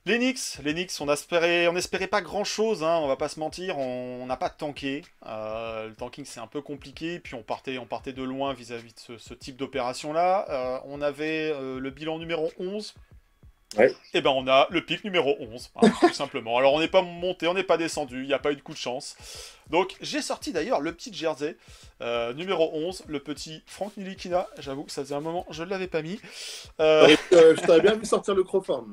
Les 0.05 0.17
Knicks, 0.17 0.91
on 1.01 1.09
espérait, 1.09 1.67
on 1.67 1.75
espérait 1.75 2.07
pas 2.07 2.21
grand 2.21 2.43
chose, 2.43 2.81
on 2.83 3.07
va 3.07 3.15
pas 3.15 3.29
se 3.29 3.39
mentir, 3.39 3.77
on 3.77 4.25
n'a 4.25 4.37
pas 4.37 4.49
tanké. 4.49 5.03
Euh, 5.25 5.89
le 5.89 5.95
tanking 5.95 6.25
c'est 6.25 6.39
un 6.39 6.47
peu 6.47 6.61
compliqué, 6.61 7.19
puis 7.19 7.35
on 7.35 7.43
partait, 7.43 7.73
de 8.13 8.23
loin 8.23 8.53
vis-à-vis 8.53 8.93
de 8.93 8.99
ce, 8.99 9.17
ce 9.17 9.33
type 9.33 9.55
d'opération-là. 9.57 10.45
Euh, 10.49 10.79
on 10.85 11.01
avait 11.01 11.51
euh, 11.53 11.79
le 11.79 11.89
bilan 11.91 12.17
numéro 12.17 12.51
11, 12.59 12.95
Ouais. 13.77 13.93
et 14.15 14.21
ben 14.21 14.31
on 14.31 14.47
a 14.47 14.67
le 14.71 14.83
pic 14.83 15.03
numéro 15.03 15.35
11, 15.39 15.69
hein, 15.75 15.91
tout 16.01 16.13
simplement. 16.13 16.57
Alors 16.57 16.73
on 16.73 16.79
n'est 16.79 16.87
pas 16.87 17.03
monté, 17.03 17.47
on 17.47 17.53
n'est 17.53 17.63
pas 17.63 17.77
descendu, 17.77 18.23
il 18.23 18.27
n'y 18.27 18.33
a 18.33 18.39
pas 18.39 18.51
eu 18.51 18.55
de 18.55 18.61
coup 18.61 18.73
de 18.73 18.77
chance. 18.77 19.15
Donc 19.69 19.95
j'ai 20.01 20.23
sorti 20.23 20.51
d'ailleurs 20.51 20.81
le 20.81 20.91
petit 20.91 21.13
jersey, 21.13 21.55
euh, 22.01 22.33
numéro 22.33 22.71
11, 22.73 23.03
le 23.07 23.19
petit 23.19 23.61
Frank 23.67 23.95
Nilikina, 23.95 24.47
j'avoue 24.57 24.83
que 24.85 24.91
ça 24.91 25.03
faisait 25.03 25.15
un 25.15 25.21
moment, 25.21 25.45
je 25.51 25.63
ne 25.63 25.69
l'avais 25.69 25.87
pas 25.87 26.01
mis. 26.01 26.19
Euh, 26.79 27.15
euh, 27.33 27.55
je 27.55 27.61
t'aurais 27.61 27.81
bien 27.81 27.93
vu 27.93 28.05
sortir 28.05 28.33
le 28.33 28.43
Crawford. 28.43 28.85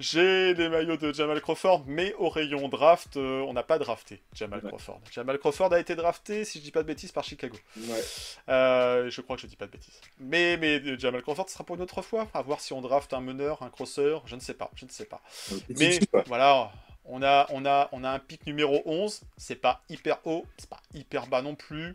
J'ai 0.00 0.54
les 0.54 0.68
maillots 0.68 0.96
de 0.96 1.12
Jamal 1.12 1.40
Crawford, 1.40 1.84
mais 1.86 2.14
au 2.14 2.28
rayon 2.28 2.68
draft, 2.68 3.16
euh, 3.16 3.40
on 3.42 3.52
n'a 3.52 3.62
pas 3.62 3.78
drafté 3.78 4.20
Jamal 4.34 4.60
Ouais. 4.62 4.68
Crawford. 4.68 5.00
Jamal 5.10 5.38
Crawford 5.38 5.72
a 5.72 5.80
été 5.80 5.94
drafté, 5.94 6.44
si 6.44 6.58
je 6.58 6.64
dis 6.64 6.70
pas 6.70 6.82
de 6.82 6.88
bêtises, 6.88 7.12
par 7.12 7.24
Chicago. 7.24 7.56
Ouais. 7.76 8.02
Euh, 8.48 9.10
je 9.10 9.20
crois 9.20 9.36
que 9.36 9.42
je 9.42 9.46
dis 9.46 9.56
pas 9.56 9.66
de 9.66 9.72
bêtises. 9.72 10.00
Mais, 10.18 10.56
mais 10.56 10.80
euh, 10.80 10.98
Jamal 10.98 11.22
Crawford 11.22 11.48
ce 11.48 11.54
sera 11.54 11.64
pour 11.64 11.76
une 11.76 11.82
autre 11.82 12.02
fois, 12.02 12.28
à 12.34 12.42
voir 12.42 12.60
si 12.60 12.72
on 12.72 12.80
draft 12.80 13.12
un 13.12 13.20
meneur, 13.20 13.62
un 13.62 13.70
crosser, 13.70 14.16
je 14.26 14.34
ne 14.34 14.40
sais 14.40 14.54
pas, 14.54 14.70
je 14.74 14.84
ne 14.84 14.90
sais 14.90 15.04
pas. 15.06 15.20
Un 15.52 15.58
petit 15.58 15.74
Mais 15.78 16.22
voilà, 16.26 16.72
on 17.04 17.22
a, 17.22 17.46
on, 17.50 17.64
a, 17.66 17.88
on 17.92 18.04
a 18.04 18.10
un 18.10 18.18
pic 18.18 18.46
numéro 18.46 18.82
11, 18.84 19.22
c'est 19.36 19.56
pas 19.56 19.82
hyper 19.88 20.18
haut, 20.24 20.44
c'est 20.56 20.68
pas 20.68 20.80
hyper 20.94 21.26
bas 21.26 21.42
non 21.42 21.54
plus. 21.54 21.94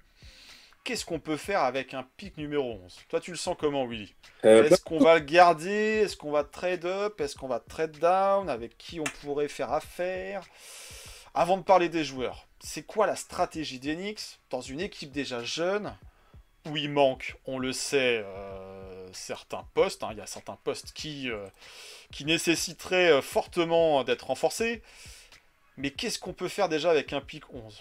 Qu'est-ce 0.87 1.03
qu'on 1.03 1.19
peut 1.19 1.35
faire 1.35 1.63
avec 1.63 1.93
un 1.93 2.07
pic 2.15 2.37
numéro 2.37 2.79
11 2.85 2.95
Toi, 3.09 3.19
tu 3.19 3.31
le 3.31 3.35
sens 3.35 3.57
comment, 3.59 3.85
Willy? 3.85 4.15
Euh, 4.45 4.63
Est-ce 4.63 4.81
qu'on 4.81 4.99
va 4.99 5.15
le 5.15 5.25
garder? 5.25 5.69
Est-ce 6.03 6.15
qu'on 6.15 6.31
va 6.31 6.45
trade 6.45 6.85
up? 6.85 7.19
Est-ce 7.19 7.35
qu'on 7.35 7.49
va 7.49 7.59
trade 7.59 7.99
down? 7.99 8.49
Avec 8.49 8.77
qui 8.77 9.01
on 9.01 9.03
pourrait 9.21 9.49
faire 9.49 9.73
affaire? 9.73 10.45
Avant 11.33 11.57
de 11.57 11.63
parler 11.63 11.89
des 11.89 12.05
joueurs, 12.05 12.47
c'est 12.61 12.83
quoi 12.83 13.05
la 13.05 13.17
stratégie 13.17 13.79
d'Enix 13.79 14.39
dans 14.49 14.61
une 14.61 14.79
équipe 14.79 15.11
déjà 15.11 15.43
jeune? 15.43 15.93
Où 16.69 16.77
il 16.77 16.89
manque, 16.89 17.35
on 17.47 17.59
le 17.59 17.73
sait, 17.73 18.23
euh, 18.25 19.09
certains 19.11 19.65
postes. 19.73 20.03
hein, 20.03 20.09
Il 20.13 20.19
y 20.19 20.21
a 20.21 20.25
certains 20.25 20.57
postes 20.63 20.93
qui, 20.93 21.29
euh, 21.29 21.47
qui 22.13 22.23
nécessiteraient 22.23 23.21
fortement 23.21 24.05
d'être 24.05 24.27
renforcés. 24.27 24.81
Mais 25.75 25.91
qu'est-ce 25.91 26.17
qu'on 26.17 26.31
peut 26.31 26.47
faire 26.47 26.69
déjà 26.69 26.91
avec 26.91 27.11
un 27.11 27.19
pic 27.19 27.43
11 27.53 27.77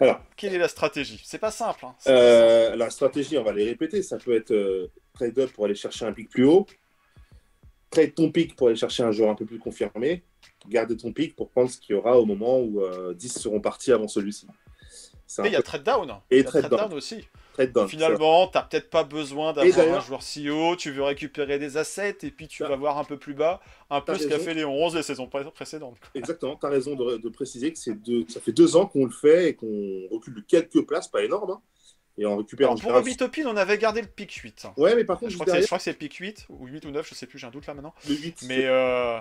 Alors. 0.00 0.20
Quelle 0.36 0.54
est 0.54 0.58
la 0.58 0.68
stratégie? 0.68 1.20
C'est 1.24 1.38
pas 1.38 1.50
simple. 1.50 1.84
hein, 1.84 1.94
pas 1.96 2.02
simple. 2.04 2.16
Euh, 2.18 2.76
la 2.76 2.90
stratégie, 2.90 3.38
on 3.38 3.44
va 3.44 3.52
les 3.52 3.64
répéter. 3.64 4.02
Ça 4.02 4.18
peut 4.18 4.34
être 4.34 4.50
euh, 4.52 4.90
trade 5.14 5.38
up 5.38 5.52
pour 5.52 5.64
aller 5.64 5.74
chercher 5.74 6.04
un 6.06 6.12
pic 6.12 6.28
plus 6.28 6.44
haut, 6.44 6.66
trade 7.90 8.14
ton 8.14 8.30
pic 8.30 8.56
pour 8.56 8.68
aller 8.68 8.76
chercher 8.76 9.02
un 9.02 9.12
joueur 9.12 9.30
un 9.30 9.34
peu 9.34 9.44
plus 9.44 9.58
confirmé, 9.58 10.22
garder 10.68 10.96
ton 10.96 11.12
pic 11.12 11.36
pour 11.36 11.50
prendre 11.50 11.70
ce 11.70 11.78
qu'il 11.78 11.94
y 11.94 11.98
aura 11.98 12.18
au 12.18 12.26
moment 12.26 12.60
où 12.60 12.82
euh, 12.82 13.14
10 13.14 13.38
seront 13.40 13.60
partis 13.60 13.92
avant 13.92 14.08
celui-ci. 14.08 14.46
Mais 15.38 15.48
il 15.48 15.52
y 15.52 15.56
a 15.56 15.62
trade 15.62 15.84
down. 15.84 16.12
Et 16.30 16.42
trade 16.42 16.68
down. 16.68 16.92
aussi. 16.92 17.26
Trade. 17.52 17.86
Finalement, 17.88 18.46
t'as 18.46 18.62
peut-être 18.62 18.90
pas 18.90 19.04
besoin 19.04 19.52
d'avoir 19.52 19.96
un 19.98 20.00
joueur 20.00 20.22
si 20.22 20.48
haut, 20.50 20.76
tu 20.76 20.90
veux 20.90 21.02
récupérer 21.02 21.58
des 21.58 21.76
assets 21.76 22.18
et 22.22 22.30
puis 22.30 22.48
tu 22.48 22.62
T'as- 22.62 22.68
vas 22.68 22.76
voir 22.76 22.98
un 22.98 23.04
peu 23.04 23.16
plus 23.18 23.34
bas, 23.34 23.60
un 23.90 24.00
peu 24.00 24.12
t'as 24.14 24.18
ce 24.20 24.28
qu'a 24.28 24.38
fait 24.38 24.54
les 24.54 24.64
11 24.64 24.94
les 24.96 25.02
saisons 25.02 25.26
pré- 25.26 25.44
précédentes. 25.52 25.96
Exactement, 26.14 26.56
tu 26.56 26.66
as 26.66 26.70
raison 26.70 26.94
de, 26.94 27.16
de 27.18 27.28
préciser 27.28 27.72
que 27.72 27.78
c'est 27.78 27.94
deux, 27.94 28.24
ça 28.28 28.40
fait 28.40 28.52
deux 28.52 28.76
ans 28.76 28.86
qu'on 28.86 29.04
le 29.04 29.10
fait 29.12 29.48
et 29.50 29.54
qu'on 29.54 30.06
recule 30.10 30.34
de 30.34 30.40
quelques 30.40 30.86
places, 30.86 31.08
pas 31.08 31.22
énorme. 31.22 31.50
hein. 31.50 31.60
et 32.18 32.26
on 32.26 32.36
récupère 32.36 32.66
Alors, 32.66 32.72
en 32.72 32.76
pour 32.76 32.82
général- 32.90 33.02
Obi 33.02 33.16
Topin, 33.16 33.42
on 33.46 33.56
avait 33.56 33.78
gardé 33.78 34.02
le 34.02 34.06
pic 34.08 34.32
8. 34.32 34.64
hein. 34.66 34.72
Ouais, 34.76 34.94
mais 34.94 35.04
par 35.04 35.18
contre, 35.18 35.30
Je 35.30 35.36
crois 35.36 35.46
que 35.46 35.52
c'est- 35.52 35.56
je 35.56 35.60
derrière, 35.60 35.66
crois 35.68 35.78
que 35.78 35.84
c'est 35.84 35.92
le 35.92 35.96
pic 35.96 36.14
8 36.16 36.46
ou 36.50 36.66
8 36.66 36.84
ou 36.84 36.90
9, 36.90 37.08
je 37.08 37.14
sais 37.14 37.26
plus, 37.26 37.38
j'ai 37.38 37.46
un 37.46 37.50
doute 37.50 37.66
là 37.66 37.72
maintenant. 37.74 37.94
le 38.08 38.14
8, 38.14 38.42
Mais, 38.46 38.64
euh, 38.66 39.18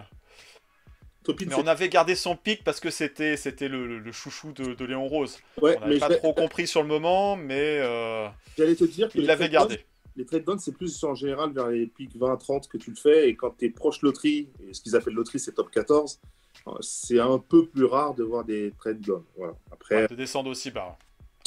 Mais 1.47 1.55
on 1.55 1.67
avait 1.67 1.89
gardé 1.89 2.15
son 2.15 2.35
pic 2.35 2.63
parce 2.63 2.79
que 2.79 2.89
c'était 2.89 3.37
c'était 3.37 3.67
le, 3.67 3.85
le- 3.87 3.99
le 3.99 4.11
chouchou 4.11 4.51
de, 4.51 4.73
de 4.73 4.85
Léon 4.85 5.07
Rose. 5.07 5.37
ouais, 5.61 5.77
On 5.77 5.81
n'avait 5.81 5.99
pas 5.99 6.09
trop 6.15 6.33
compris 6.33 6.67
sur 6.67 6.81
le 6.81 6.87
moment, 6.87 7.35
mais 7.35 7.79
euh, 7.81 8.27
j'allais 8.57 8.75
te 8.75 8.83
dire 8.85 9.07
que 9.09 9.17
il 9.17 9.21
les 9.21 9.27
l'avait 9.27 9.49
gardé. 9.49 9.85
Les 10.15 10.25
trade 10.25 10.43
downs, 10.43 10.59
c'est 10.59 10.73
plus 10.73 11.01
en 11.05 11.15
général 11.15 11.51
vers 11.53 11.67
les 11.67 11.85
pics 11.87 12.15
20-30 12.17 12.67
que 12.67 12.77
tu 12.77 12.89
le 12.89 12.95
fais. 12.97 13.29
Et 13.29 13.35
quand 13.35 13.51
tu 13.57 13.65
es 13.65 13.69
proche 13.69 14.01
loterie, 14.01 14.49
et 14.67 14.73
ce 14.73 14.81
qu'ils 14.81 14.95
appellent 14.95 15.13
loterie, 15.13 15.39
c'est 15.39 15.53
top 15.53 15.71
14, 15.71 16.19
euh, 16.67 16.71
c'est 16.81 17.19
un 17.19 17.37
peu 17.39 17.65
plus 17.67 17.85
rare 17.85 18.15
de 18.15 18.23
voir 18.23 18.43
des 18.43 18.73
trade. 18.79 19.01
Voilà. 19.37 19.53
Après, 19.71 20.07
de 20.07 20.15
descendre 20.15 20.49
aussi 20.49 20.71
bas. 20.71 20.97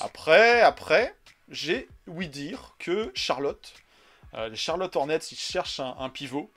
Après, 0.01 0.63
après, 0.63 1.15
j'ai 1.51 1.87
ouï 2.07 2.29
dire 2.29 2.75
que 2.79 3.11
Charlotte, 3.15 3.75
euh, 4.35 4.49
les 4.49 4.57
Charlotte 4.57 4.95
Hornets, 4.97 5.19
ils 5.31 5.37
cherchent 5.37 5.81
un, 5.81 5.95
un 5.99 6.09
pivot. 6.09 6.51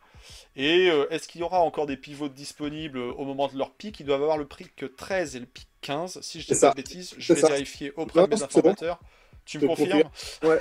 Et 0.57 0.89
euh, 0.89 1.05
est-ce 1.09 1.27
qu'il 1.27 1.41
y 1.41 1.43
aura 1.43 1.59
encore 1.59 1.85
des 1.85 1.97
pivots 1.97 2.29
disponibles 2.29 2.97
au 2.99 3.25
moment 3.25 3.47
de 3.47 3.57
leur 3.57 3.71
pic? 3.71 3.99
Ils 3.99 4.05
doivent 4.05 4.21
avoir 4.21 4.37
le 4.37 4.45
pic 4.45 4.85
13 4.95 5.35
et 5.35 5.39
le 5.39 5.45
pic 5.45 5.67
15. 5.81 6.19
Si 6.21 6.39
je 6.41 6.47
dis 6.53 6.59
pas 6.59 6.69
de 6.71 6.75
bêtises, 6.75 7.13
je 7.17 7.33
vais 7.33 7.41
ça. 7.41 7.49
vérifier 7.49 7.91
auprès 7.97 8.21
Non, 8.21 8.27
de 8.27 8.31
mes 8.35 8.39
bon. 8.39 8.45
informateurs. 8.45 8.99
Tu 9.45 9.59
me 9.59 9.67
confirmes? 9.67 10.09
Ouais. 10.43 10.57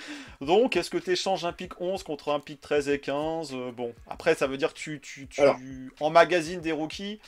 Donc, 0.40 0.76
est-ce 0.76 0.90
que 0.90 0.98
tu 0.98 1.10
échanges 1.10 1.44
un 1.44 1.52
pic 1.52 1.80
11 1.80 2.02
contre 2.04 2.30
un 2.30 2.38
pic 2.40 2.60
13 2.60 2.88
et 2.90 3.00
15 3.00 3.50
Euh, 3.52 3.72
Bon, 3.72 3.94
après, 4.06 4.34
ça 4.34 4.46
veut 4.46 4.56
dire 4.58 4.72
que 4.74 4.78
tu, 4.78 5.00
tu, 5.00 5.26
tu 5.26 5.40
Alors. 5.40 5.56
emmagasines 6.00 6.60
des 6.60 6.70
rookies. 6.72 7.18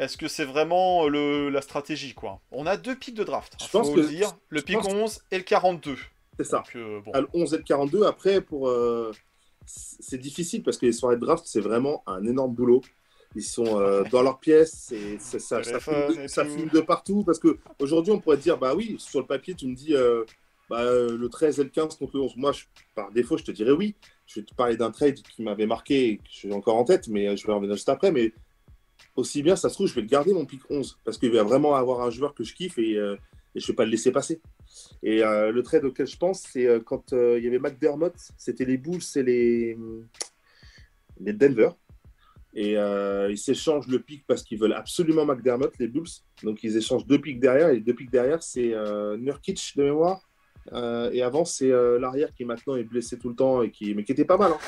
Est-ce 0.00 0.16
que 0.16 0.26
c'est 0.26 0.44
vraiment 0.44 1.06
le, 1.06 1.50
la 1.50 1.62
stratégie, 1.62 2.14
quoi? 2.14 2.40
On 2.50 2.66
a 2.66 2.76
deux 2.76 2.96
pics 2.96 3.14
de 3.14 3.22
draft, 3.22 3.54
Je 3.60 3.66
faut 3.66 3.78
pense 3.82 3.94
le 3.94 4.02
dire. 4.08 4.32
Le 4.48 4.60
pic 4.60 4.76
pense- 4.76 4.92
11 4.92 5.22
et 5.30 5.36
le 5.38 5.44
42. 5.44 5.96
c'est 6.36 6.44
ça. 6.44 6.56
Donc, 6.58 6.74
euh, 6.74 7.00
bon. 7.00 7.12
Le 7.14 7.28
11 7.32 7.54
et 7.54 7.58
le 7.58 7.62
42, 7.62 8.04
après, 8.04 8.40
pour, 8.40 8.68
euh, 8.68 9.12
c'est 9.66 10.18
difficile 10.18 10.62
parce 10.62 10.76
que 10.78 10.86
les 10.86 10.92
soirées 10.92 11.16
de 11.16 11.20
draft, 11.20 11.44
c'est 11.46 11.60
vraiment 11.60 12.02
un 12.06 12.24
énorme 12.24 12.54
boulot. 12.54 12.82
Ils 13.36 13.42
sont 13.42 13.80
euh, 13.80 14.04
dans 14.12 14.22
leur 14.22 14.38
pièce 14.38 14.92
et 14.92 15.18
ça, 15.18 15.38
ça, 15.40 15.62
ça, 15.62 15.78
Téléphone 15.80 16.06
fume 16.06 16.16
de, 16.16 16.22
et 16.22 16.28
ça 16.28 16.44
tout. 16.44 16.50
fume 16.50 16.68
de 16.68 16.80
partout. 16.80 17.24
Parce 17.24 17.40
qu'aujourd'hui, 17.40 18.12
on 18.12 18.20
pourrait 18.20 18.36
te 18.36 18.42
dire, 18.42 18.58
bah 18.58 18.74
oui, 18.76 18.96
sur 18.98 19.20
le 19.20 19.26
papier, 19.26 19.54
tu 19.54 19.66
me 19.66 19.74
dis 19.74 19.94
euh, 19.94 20.24
bah, 20.70 20.82
euh, 20.82 21.16
le 21.16 21.28
13 21.28 21.58
et 21.58 21.64
le 21.64 21.70
15 21.70 21.96
contre 21.96 22.16
le 22.16 22.22
11. 22.22 22.36
Moi, 22.36 22.52
je- 22.52 22.64
par 22.94 23.10
défaut, 23.10 23.36
je 23.36 23.44
te 23.44 23.50
dirais 23.50 23.72
oui. 23.72 23.96
Je 24.26 24.40
vais 24.40 24.46
te 24.46 24.54
parler 24.54 24.76
d'un 24.76 24.90
trade 24.92 25.16
qui 25.20 25.42
m'avait 25.42 25.66
marqué 25.66 26.08
et 26.10 26.16
que 26.18 26.22
j'ai 26.30 26.52
encore 26.52 26.76
en 26.76 26.84
tête, 26.84 27.08
mais 27.08 27.36
je 27.36 27.46
vais 27.46 27.52
en 27.52 27.56
revenir 27.56 27.74
juste 27.74 27.88
après. 27.88 28.12
Mais 28.12 28.32
aussi 29.16 29.42
bien, 29.42 29.56
ça 29.56 29.68
se 29.68 29.74
trouve, 29.74 29.86
je 29.88 29.94
vais 29.94 30.00
le 30.02 30.06
garder, 30.06 30.32
mon 30.32 30.44
pic 30.46 30.60
11, 30.70 30.98
parce 31.04 31.18
qu'il 31.18 31.30
va 31.32 31.42
vraiment 31.42 31.74
avoir 31.74 32.02
un 32.02 32.10
joueur 32.10 32.34
que 32.34 32.44
je 32.44 32.54
kiffe 32.54 32.78
et, 32.78 32.96
euh, 32.96 33.16
et 33.54 33.60
je 33.60 33.64
ne 33.66 33.68
vais 33.72 33.74
pas 33.76 33.84
le 33.84 33.90
laisser 33.90 34.12
passer. 34.12 34.40
Et 35.02 35.22
euh, 35.22 35.52
le 35.52 35.62
trade 35.62 35.84
auquel 35.84 36.06
je 36.06 36.16
pense, 36.16 36.42
c'est 36.42 36.66
euh, 36.66 36.80
quand 36.80 37.12
euh, 37.12 37.38
il 37.38 37.44
y 37.44 37.48
avait 37.48 37.58
McDermott, 37.58 38.14
c'était 38.36 38.64
les 38.64 38.76
Bulls 38.78 39.02
et 39.16 39.22
les, 39.22 39.78
les 41.20 41.32
Denver. 41.32 41.70
Et 42.54 42.78
euh, 42.78 43.30
ils 43.30 43.38
s'échangent 43.38 43.88
le 43.88 43.98
pic 43.98 44.24
parce 44.26 44.42
qu'ils 44.42 44.58
veulent 44.58 44.74
absolument 44.74 45.24
McDermott, 45.26 45.72
les 45.78 45.88
Bulls. 45.88 46.08
Donc 46.42 46.62
ils 46.62 46.76
échangent 46.76 47.06
deux 47.06 47.20
pics 47.20 47.40
derrière. 47.40 47.68
Et 47.70 47.74
les 47.74 47.80
deux 47.80 47.94
pics 47.94 48.10
derrière, 48.10 48.42
c'est 48.42 48.74
Nurkic 49.18 49.74
de 49.76 49.84
mémoire. 49.84 50.20
Et 51.12 51.22
avant, 51.22 51.44
c'est 51.44 51.68
l'arrière 51.98 52.32
qui 52.32 52.44
maintenant 52.44 52.76
est 52.76 52.84
blessé 52.84 53.18
tout 53.18 53.28
le 53.28 53.34
temps, 53.34 53.62
et 53.62 53.70
qui... 53.70 53.94
mais 53.94 54.04
qui 54.04 54.12
était 54.12 54.24
pas 54.24 54.36
mal. 54.36 54.52
hein. 54.52 54.58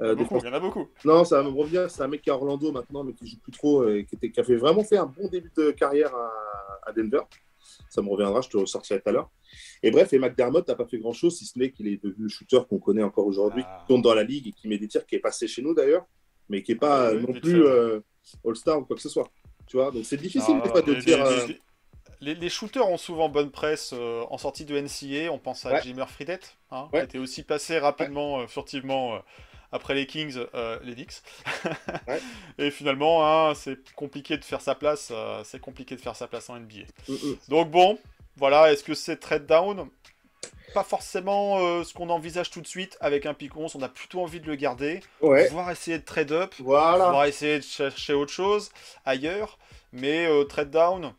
Euh, 0.00 0.14
Beaucoup, 0.14 0.38
il 0.38 0.44
y 0.46 0.48
en 0.48 0.52
a 0.52 0.60
beaucoup. 0.60 0.86
non, 1.04 1.24
ça 1.24 1.42
va 1.42 1.50
me 1.50 1.52
revenir. 1.52 1.90
C'est 1.90 2.02
un 2.02 2.08
mec 2.08 2.22
qui 2.22 2.30
est 2.30 2.32
à 2.32 2.36
Orlando 2.36 2.70
maintenant, 2.70 3.02
mais 3.02 3.12
qui 3.14 3.26
joue 3.26 3.38
plus 3.42 3.50
trop, 3.50 3.88
et 3.88 4.04
qui, 4.04 4.14
était, 4.14 4.30
qui 4.30 4.38
a 4.38 4.44
fait 4.44 4.54
vraiment 4.54 4.84
fait 4.84 4.96
un 4.96 5.06
bon 5.06 5.26
début 5.28 5.50
de 5.56 5.72
carrière 5.72 6.14
à, 6.14 6.30
à 6.86 6.92
Denver. 6.92 7.22
Ça 7.90 8.02
me 8.02 8.08
reviendra, 8.08 8.40
je 8.40 8.48
te 8.48 8.56
ressortirai 8.56 9.00
tout 9.00 9.08
à 9.08 9.12
l'heure. 9.12 9.30
Et 9.82 9.90
bref, 9.90 10.12
et 10.12 10.18
McDermott 10.18 10.66
n'a 10.68 10.74
pas 10.74 10.86
fait 10.86 10.98
grand-chose, 10.98 11.36
si 11.38 11.44
ce 11.46 11.58
n'est 11.58 11.70
qu'il 11.70 11.86
est 11.88 12.02
devenu 12.02 12.24
le 12.24 12.28
shooter 12.28 12.60
qu'on 12.68 12.78
connaît 12.78 13.02
encore 13.02 13.26
aujourd'hui, 13.26 13.62
Ah. 13.66 13.78
qui 13.80 13.86
tourne 13.88 14.02
dans 14.02 14.14
la 14.14 14.22
ligue 14.24 14.48
et 14.48 14.52
qui 14.52 14.68
met 14.68 14.78
des 14.78 14.88
tirs, 14.88 15.06
qui 15.06 15.14
est 15.16 15.20
passé 15.20 15.46
chez 15.48 15.62
nous 15.62 15.74
d'ailleurs, 15.74 16.04
mais 16.48 16.62
qui 16.62 16.72
n'est 16.72 16.78
pas 16.78 17.08
Ah 17.08 17.12
oui, 17.14 17.22
non 17.22 17.40
plus 17.40 17.64
euh, 17.64 18.00
All-Star 18.44 18.78
ou 18.78 18.84
quoi 18.84 18.96
que 18.96 19.02
ce 19.02 19.08
soit. 19.08 19.28
Tu 19.66 19.76
vois, 19.76 19.90
donc 19.90 20.04
c'est 20.04 20.16
difficile 20.16 20.60
de 20.60 20.92
les, 20.92 21.00
dire. 21.02 21.18
les- 21.24 21.30
euh, 21.30 21.46
les- 21.46 21.60
les- 22.20 22.34
les 22.34 22.48
shooters 22.48 22.88
ont 22.88 22.96
souvent 22.96 23.28
bonne 23.28 23.50
presse 23.50 23.92
euh, 23.94 24.22
en 24.30 24.38
sortie 24.38 24.64
de 24.64 24.74
NCA. 24.76 25.30
On 25.30 25.38
pense 25.38 25.64
à 25.66 25.72
Ouais. 25.74 25.82
Jimmer 25.82 26.06
Fredette, 26.08 26.56
hein, 26.70 26.88
Ouais. 26.92 27.00
qui 27.00 27.04
était 27.04 27.18
aussi 27.18 27.42
passé 27.42 27.78
rapidement, 27.78 28.40
euh, 28.40 28.46
furtivement, 28.46 29.16
après 29.72 29.94
les 29.94 30.06
Kings, 30.06 30.38
euh, 30.54 30.78
les 30.82 30.94
Knicks. 30.94 31.22
Ouais. 32.06 32.20
Et 32.58 32.70
finalement, 32.70 33.26
hein, 33.50 33.54
c'est 33.54 33.78
compliqué 33.94 34.36
de 34.36 34.44
faire 34.44 34.60
sa 34.60 34.74
place. 34.74 35.10
euh, 35.12 35.42
c'est 35.44 35.60
compliqué 35.60 35.94
de 35.96 36.00
faire 36.00 36.16
sa 36.16 36.26
place 36.26 36.48
en 36.50 36.56
NBA. 36.58 36.84
mm. 37.08 37.14
Donc 37.48 37.70
bon, 37.70 37.98
voilà, 38.36 38.72
est-ce 38.72 38.82
que 38.84 38.94
c'est 38.94 39.16
trade 39.16 39.46
down? 39.46 39.88
Pas 40.74 40.84
forcément 40.84 41.58
euh, 41.60 41.82
ce 41.82 41.94
qu'on 41.94 42.10
envisage 42.10 42.50
tout 42.50 42.60
de 42.60 42.66
suite 42.66 42.96
avec 43.00 43.24
un 43.26 43.32
pick 43.34 43.56
11. 43.56 43.74
On 43.76 43.82
a 43.82 43.88
plutôt 43.88 44.20
envie 44.22 44.40
de 44.40 44.46
le 44.46 44.54
garder, 44.54 45.00
Ouais, 45.22 45.48
voire 45.48 45.70
essayer 45.70 45.98
de 45.98 46.04
trade 46.04 46.30
up, 46.32 46.54
voilà. 46.58 47.10
voire 47.10 47.24
essayer 47.24 47.58
de 47.58 47.64
chercher 47.64 48.12
autre 48.12 48.32
chose 48.32 48.70
ailleurs. 49.06 49.58
Mais 49.92 50.28
trade 50.50 50.70
down, 50.70 51.14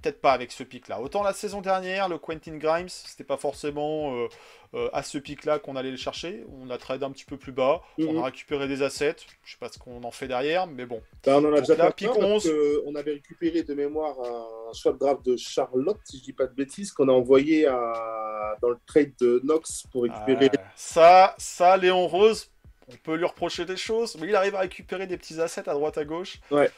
peut-être 0.00 0.20
pas 0.20 0.32
avec 0.32 0.52
ce 0.52 0.62
pick-là. 0.62 1.00
Autant 1.00 1.22
la 1.22 1.32
saison 1.32 1.60
dernière, 1.60 2.08
le 2.08 2.18
Quentin 2.18 2.56
Grimes, 2.56 2.88
c'était 2.88 3.24
pas 3.24 3.36
forcément 3.36 4.14
euh, 4.16 4.28
euh, 4.74 4.88
à 4.92 5.02
ce 5.02 5.18
pick-là 5.18 5.58
qu'on 5.58 5.76
allait 5.76 5.90
le 5.90 5.96
chercher. 5.96 6.44
On 6.60 6.70
a 6.70 6.78
trade 6.78 7.02
un 7.02 7.10
petit 7.10 7.24
peu 7.24 7.36
plus 7.36 7.52
bas, 7.52 7.80
on 7.98 8.12
Mhm. 8.14 8.18
a 8.18 8.24
récupéré 8.24 8.68
des 8.68 8.82
assets. 8.82 9.16
Je 9.44 9.52
sais 9.52 9.58
pas 9.58 9.68
ce 9.68 9.78
qu'on 9.78 10.02
en 10.04 10.10
fait 10.10 10.28
derrière, 10.28 10.66
mais 10.66 10.86
bon. 10.86 11.00
Bah, 11.24 11.38
on 11.38 11.44
en 11.44 11.52
a 11.52 11.60
Donc 11.60 11.60
déjà 11.60 11.76
là, 11.76 11.90
parce 11.92 12.16
11. 12.18 12.44
que 12.44 12.82
on 12.86 12.94
avait 12.94 13.12
récupéré 13.12 13.62
de 13.62 13.74
mémoire 13.74 14.16
un 14.20 14.72
choix 14.72 14.92
de 14.92 14.98
draft 14.98 15.24
de 15.24 15.36
Charlotte, 15.36 15.98
si 16.04 16.18
je 16.18 16.24
dis 16.24 16.32
pas 16.32 16.46
de 16.46 16.54
bêtises, 16.54 16.92
qu'on 16.92 17.08
a 17.08 17.12
envoyé 17.12 17.66
à... 17.66 18.56
dans 18.62 18.70
le 18.70 18.78
trade 18.86 19.12
de 19.20 19.40
Knox 19.44 19.84
pour 19.92 20.04
récupérer. 20.04 20.46
Euh, 20.46 20.58
ça, 20.76 21.34
ça, 21.38 21.76
Léon 21.76 22.06
Rose, 22.06 22.50
on 22.90 22.96
peut 22.96 23.14
lui 23.16 23.24
reprocher 23.26 23.64
des 23.64 23.76
choses, 23.76 24.16
mais 24.20 24.28
il 24.28 24.34
arrive 24.34 24.54
à 24.54 24.60
récupérer 24.60 25.06
des 25.06 25.16
petits 25.18 25.40
assets 25.40 25.68
à 25.68 25.74
droite 25.74 25.98
à 25.98 26.04
gauche. 26.04 26.38
Ouais. 26.50 26.70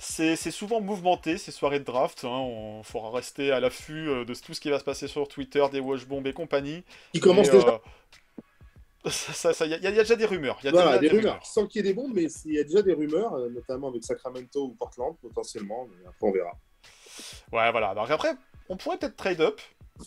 C'est 0.00 0.36
souvent 0.52 0.80
mouvementé 0.80 1.38
ces 1.38 1.50
soirées 1.50 1.80
de 1.80 1.84
draft. 1.84 2.24
Hein. 2.24 2.28
On 2.28 2.82
faudra 2.84 3.10
rester 3.10 3.50
à 3.50 3.58
l'affût 3.60 4.08
euh, 4.08 4.24
de 4.24 4.32
tout 4.34 4.54
ce 4.54 4.60
qui 4.60 4.70
va 4.70 4.78
se 4.78 4.84
passer 4.84 5.08
sur 5.08 5.26
Twitter, 5.26 5.64
des 5.72 5.80
washbombs 5.80 6.24
et 6.26 6.32
compagnie. 6.32 6.84
qui 7.12 7.20
commence 7.20 7.50
déjà. 7.50 7.66
euh, 7.68 7.78
ça, 9.10 9.32
ça- 9.32 9.52
ça- 9.52 9.66
y, 9.66 9.74
a, 9.74 9.78
y 9.78 9.86
a 9.86 9.90
déjà 9.90 10.14
des 10.16 10.24
rumeurs. 10.26 10.58
Y 10.62 10.68
a 10.68 10.70
Voilà, 10.70 10.98
déjà 10.98 11.00
des 11.00 11.08
rumeurs. 11.18 11.44
Sans 11.44 11.66
qu'il 11.66 11.84
y 11.84 11.88
ait 11.88 11.88
des 11.88 11.94
bombes, 11.94 12.12
mais 12.14 12.24
il 12.44 12.54
y 12.54 12.60
a 12.60 12.64
déjà 12.64 12.82
des 12.82 12.92
rumeurs, 12.92 13.34
euh, 13.34 13.48
notamment 13.50 13.88
avec 13.88 14.04
Sacramento 14.04 14.66
ou 14.66 14.74
Portland, 14.74 15.16
potentiellement. 15.20 15.88
Mais 15.90 16.06
après, 16.06 16.26
on 16.26 16.32
verra. 16.32 16.52
Ouais, 17.52 17.70
voilà. 17.72 17.94
Donc 17.94 18.10
après, 18.10 18.34
on 18.68 18.76
pourrait 18.76 18.98
peut-être 18.98 19.16
trade 19.16 19.40
up. 19.40 19.60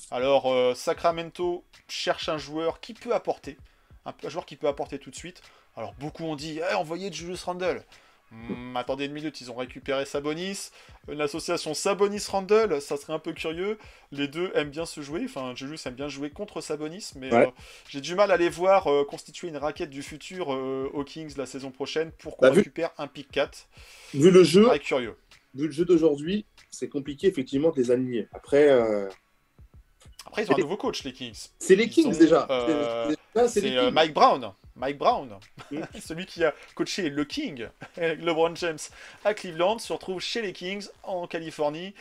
Alors, 0.10 0.52
euh, 0.54 0.74
Sacramento 0.74 1.66
cherche 1.90 2.30
un 2.30 2.38
joueur 2.38 2.80
qui 2.80 2.94
peut 2.94 3.14
apporter. 3.14 3.58
Un, 4.06 4.14
un 4.24 4.30
joueur 4.30 4.46
qui 4.46 4.56
peut 4.56 4.68
apporter 4.70 5.00
tout 5.00 5.10
de 5.10 5.16
suite. 5.16 5.42
Alors, 5.76 5.94
beaucoup 5.96 6.24
ont 6.24 6.38
dit 6.38 6.62
Eh, 6.70 6.74
envoyez 6.76 7.12
Julius 7.12 7.44
Randle. 7.44 7.84
Hmm, 8.32 8.78
attendez 8.78 9.06
une 9.06 9.12
minute, 9.12 9.42
ils 9.42 9.52
ont 9.52 9.56
récupéré 9.56 10.06
Sabonis. 10.06 10.70
Une 11.12 11.20
association 11.20 11.74
Sabonis-Randle, 11.74 12.82
ça 12.82 12.96
serait 12.96 13.12
un 13.12 13.20
peu 13.20 13.34
curieux. 13.34 13.78
Les 14.14 14.30
deux 14.30 14.52
aiment 14.56 14.70
bien 14.70 14.86
se 14.86 15.02
jouer. 15.02 15.24
Enfin, 15.26 15.54
Julius 15.54 15.86
aime 15.86 15.96
bien 15.96 16.08
jouer 16.08 16.30
contre 16.30 16.62
Sabonis. 16.62 17.12
Mais 17.18 17.30
Ouais. 17.34 17.48
euh, 17.48 17.52
j'ai 17.90 18.00
du 18.00 18.16
mal 18.16 18.32
à 18.32 18.38
les 18.38 18.48
voir 18.48 18.88
euh, 18.88 19.04
constituer 19.04 19.50
une 19.50 19.58
raquette 19.58 19.90
du 19.90 20.02
futur 20.02 20.54
euh, 20.54 20.90
aux 20.94 21.04
Kings 21.04 21.34
la 21.36 21.46
saison 21.46 21.72
prochaine 21.72 22.12
pour 22.20 22.38
qu'on 22.38 22.46
Bah, 22.46 22.52
vu- 22.52 22.60
récupère 22.60 22.92
un 22.98 23.08
pick 23.08 23.30
4. 23.32 23.68
Vu 24.14 24.32
le 24.32 24.44
jeu, 24.46 24.70
curieux. 24.80 25.18
vu 25.54 25.66
le 25.66 25.72
jeu 25.72 25.84
d'aujourd'hui, 25.84 26.46
c'est 26.70 26.88
compliqué 26.88 27.28
effectivement 27.28 27.72
de 27.72 27.76
les 27.82 27.92
aligner. 27.92 28.30
Après, 28.32 28.70
Après, 30.26 30.44
ils 30.46 30.52
ont 30.52 30.56
un 30.56 30.62
nouveau 30.62 30.78
coach, 30.78 31.04
les 31.04 31.12
Kings. 31.12 31.50
c'est 31.60 31.76
les 31.76 31.90
Kings 31.90 32.08
ont, 32.08 32.18
déjà. 32.18 32.48
C'est-. 33.50 33.92
Mike 33.92 34.14
Brown. 34.14 34.54
Mike 34.82 34.98
Brown, 34.98 35.38
Mm. 35.72 35.82
celui 36.02 36.26
qui 36.26 36.44
a 36.44 36.54
coaché 36.76 37.10
le 37.10 37.24
King, 37.24 37.68
LeBron 37.98 38.56
James 38.56 38.80
à 39.24 39.34
Cleveland, 39.36 39.78
se 39.80 39.94
retrouve 39.94 40.20
chez 40.20 40.42
les 40.42 40.52
Kings 40.54 40.88
en 41.04 41.28
Californie. 41.28 41.94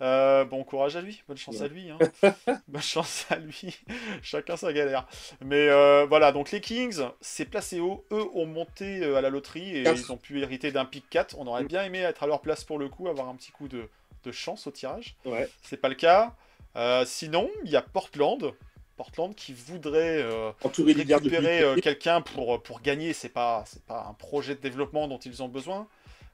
Euh, 0.00 0.44
bon 0.44 0.64
courage 0.64 0.96
à 0.96 1.00
lui, 1.02 1.22
bonne 1.28 1.36
chance 1.36 1.60
à 1.60 1.68
lui. 1.68 1.88
hein. 1.90 1.98
bonne 2.68 2.82
chance 2.82 3.26
à 3.30 3.36
lui, 3.36 3.78
chacun 4.22 4.56
sa 4.56 4.72
galère. 4.72 5.06
Mais 5.44 5.68
euh, 5.68 6.04
voilà, 6.08 6.32
donc 6.32 6.50
les 6.50 6.60
Kings, 6.60 7.00
c'est 7.20 7.44
placé 7.44 7.78
haut. 7.78 8.04
Eux 8.10 8.26
ont 8.34 8.46
monté 8.46 9.04
euh, 9.04 9.16
à 9.16 9.20
la 9.20 9.28
loterie 9.30 9.76
et 9.78 9.82
Quatre. 9.84 9.98
ils 10.00 10.10
ont 10.12 10.16
pu 10.16 10.40
hériter 10.42 10.72
d'un 10.72 10.84
pick 10.86 11.08
4. 11.10 11.36
On 11.38 11.46
aurait 11.46 11.62
bien 11.64 11.84
aimé 11.84 11.98
être 12.00 12.22
à 12.24 12.26
leur 12.26 12.40
place 12.40 12.64
pour 12.64 12.78
le 12.78 12.88
coup, 12.88 13.06
avoir 13.08 13.28
un 13.28 13.36
petit 13.36 13.52
coup 13.52 13.68
de, 13.68 13.88
de 14.24 14.32
chance 14.32 14.66
au 14.66 14.70
tirage. 14.72 15.14
Ouais. 15.26 15.48
C'est 15.62 15.76
pas 15.76 15.88
le 15.90 15.94
cas. 15.94 16.34
Euh, 16.76 17.04
sinon, 17.06 17.48
il 17.64 17.70
y 17.70 17.76
a 17.76 17.82
Portland. 17.82 18.52
Portland 18.96 19.34
qui 19.34 19.52
voudrait 19.52 20.22
euh, 20.22 20.50
récupérer 20.78 21.62
euh, 21.62 21.76
quelqu'un 21.76 22.20
pour, 22.20 22.62
pour 22.62 22.80
gagner. 22.80 23.12
C'est 23.12 23.28
pas, 23.28 23.64
c'est 23.66 23.82
pas 23.84 24.06
un 24.08 24.14
projet 24.14 24.54
de 24.54 24.60
développement 24.60 25.08
dont 25.08 25.18
ils 25.18 25.42
ont 25.42 25.48
besoin. 25.48 25.86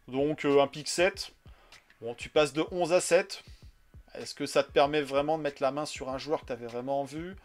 Donc 0.08 0.44
euh, 0.44 0.60
un 0.60 0.66
pick 0.66 0.88
7. 0.88 1.32
Bon, 2.00 2.14
tu 2.14 2.28
passes 2.28 2.52
de 2.52 2.64
11 2.70 2.92
à 2.92 3.00
7. 3.00 3.42
Est-ce 4.14 4.34
que 4.34 4.46
ça 4.46 4.62
te 4.64 4.72
permet 4.72 5.02
vraiment 5.02 5.38
de 5.38 5.42
mettre 5.42 5.62
la 5.62 5.70
main 5.70 5.86
sur 5.86 6.08
un 6.08 6.18
joueur 6.18 6.40
que 6.40 6.46
tu 6.46 6.52
avais 6.52 6.66
vraiment 6.66 7.00
en 7.00 7.04
vue? 7.04 7.36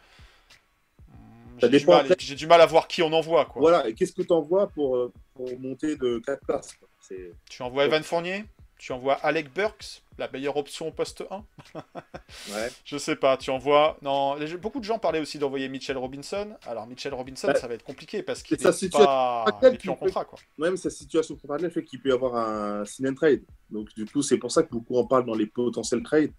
Hmm, 1.10 1.60
J'ai 1.62 1.70
du, 1.70 1.86
mal- 1.86 2.06
après. 2.06 2.16
j'ai 2.20 2.36
du 2.36 2.48
mal 2.48 2.62
à 2.62 2.66
voir 2.66 2.88
qui 2.88 3.02
on 3.04 3.14
envoie. 3.14 3.46
Quoi. 3.46 3.62
Voilà, 3.62 3.88
et 3.88 3.94
qu'est-ce 3.94 4.14
que 4.14 4.24
tu 4.24 4.34
envoies 4.34 4.68
pour, 4.68 4.96
euh, 4.96 5.14
pour 5.36 5.60
monter 5.60 5.96
de 5.96 6.20
4 6.26 6.44
places 6.46 6.74
quoi? 6.74 6.88
C'est- 7.00 7.32
Tu 7.50 7.62
envoies 7.62 7.86
Evan 7.86 8.02
Fournier? 8.04 8.46
Tu 8.78 8.92
envoies 8.92 9.14
Alec 9.16 9.54
Burks 9.54 10.02
La 10.18 10.30
meilleure 10.30 10.58
option 10.58 10.88
au 10.90 10.92
poste 10.92 11.24
1 11.32 11.44
ouais. 12.54 12.70
Je 12.84 12.98
sais 12.98 13.16
pas, 13.16 13.38
tu 13.38 13.50
envoies. 13.50 13.98
Non, 14.02 14.36
les- 14.36 14.58
beaucoup 14.58 14.80
de 14.80 14.86
gens 14.86 15.00
parlaient 15.00 15.20
aussi 15.20 15.40
d'envoyer 15.40 15.70
Mitchell 15.70 15.98
Robinson. 15.98 16.56
Alors, 16.68 16.86
Mitchell 16.88 17.14
Robinson, 17.14 17.48
Ouais. 17.50 17.56
ça 17.60 17.68
va 17.68 17.74
être 17.76 17.84
compliqué 17.84 18.22
parce 18.24 18.44
qu'il 18.44 18.58
C'est 18.58 18.64
sa 18.64 18.70
est 18.70 18.74
situation 18.74 19.06
pas. 19.06 19.46
Il 19.64 19.78
plus 19.78 19.90
en 19.90 19.96
contrat, 19.96 20.26
quoi. 20.26 20.38
Même 20.58 20.78
sa 20.78 20.90
situation 20.90 21.36
contractuelle 21.36 21.72
fait 21.72 21.84
qu'il 21.84 22.02
peut 22.02 22.10
y 22.10 22.14
avoir 22.14 22.36
un 22.36 22.86
sign 22.86 23.08
and 23.10 23.16
trade. 23.16 23.44
Donc, 23.70 23.94
du 23.96 24.06
coup, 24.06 24.22
c'est 24.22 24.38
pour 24.38 24.52
ça 24.52 24.64
que 24.64 24.70
beaucoup 24.70 24.98
en 24.98 25.06
parlent 25.06 25.26
dans 25.26 25.36
les 25.36 25.48
potentiels 25.48 26.04
trades. 26.04 26.32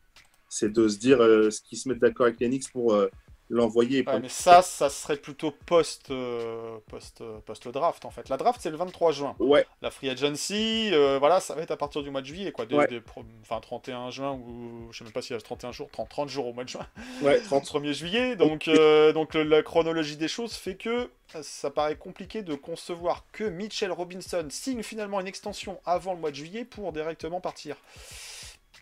C'est 0.48 0.72
de 0.72 0.88
se 0.88 0.96
dire 0.98 1.20
euh, 1.22 1.50
ce 1.50 1.60
qu'ils 1.60 1.78
se 1.78 1.88
mettent 1.88 1.98
d'accord 1.98 2.26
avec 2.26 2.38
Knicks 2.38 2.70
pour 2.70 2.92
euh, 2.94 3.10
l'envoyer. 3.48 4.04
Ouais, 4.06 4.20
mais 4.20 4.28
ça, 4.28 4.62
ça 4.62 4.88
serait 4.90 5.16
plutôt 5.16 5.50
post, 5.50 6.10
euh, 6.10 6.78
post, 6.90 7.20
euh, 7.20 7.38
post 7.46 7.68
draft 7.68 8.04
en 8.04 8.10
fait. 8.10 8.28
La 8.28 8.36
draft 8.36 8.60
c'est 8.60 8.70
le 8.70 8.76
23 8.76 9.12
juin. 9.12 9.36
Ouais, 9.38 9.66
La 9.82 9.90
free 9.90 10.10
agency, 10.10 10.90
euh, 10.92 11.18
voilà, 11.18 11.40
ça 11.40 11.54
va 11.54 11.62
être 11.62 11.70
à 11.70 11.76
partir 11.76 12.02
du 12.02 12.10
mois 12.10 12.20
de 12.22 12.26
juillet, 12.26 12.52
quoi. 12.52 12.66
Des- 12.66 12.74
Ouais. 12.76 12.86
des 12.88 13.00
pro- 13.00 13.24
enfin 13.42 13.60
31 13.60 14.10
juin 14.10 14.32
ou 14.32 14.88
je 14.90 14.98
sais 14.98 15.04
même 15.04 15.12
pas 15.12 15.22
s'il 15.22 15.34
y 15.34 15.38
a 15.38 15.40
31 15.42 15.72
jours, 15.72 15.88
30, 15.90 16.08
30 16.08 16.28
jours 16.28 16.46
au 16.46 16.52
mois 16.52 16.64
de 16.64 16.68
juin. 16.68 16.86
ouais, 17.22 17.40
30. 17.42 17.64
1er 17.64 17.92
juillet. 17.92 18.36
Donc, 18.36 18.68
euh, 18.68 19.12
donc 19.12 19.34
la 19.34 19.62
chronologie 19.62 20.16
des 20.16 20.28
choses 20.28 20.54
fait 20.54 20.74
que 20.76 21.08
ça 21.42 21.70
paraît 21.70 21.96
compliqué 21.96 22.42
de 22.42 22.54
concevoir 22.54 23.24
que 23.32 23.44
Mitchell 23.44 23.90
Robinson 23.92 24.46
signe 24.48 24.82
finalement 24.82 25.20
une 25.20 25.26
extension 25.26 25.80
avant 25.84 26.14
le 26.14 26.20
mois 26.20 26.30
de 26.30 26.36
juillet 26.36 26.64
pour 26.64 26.92
directement 26.92 27.40
partir 27.40 27.76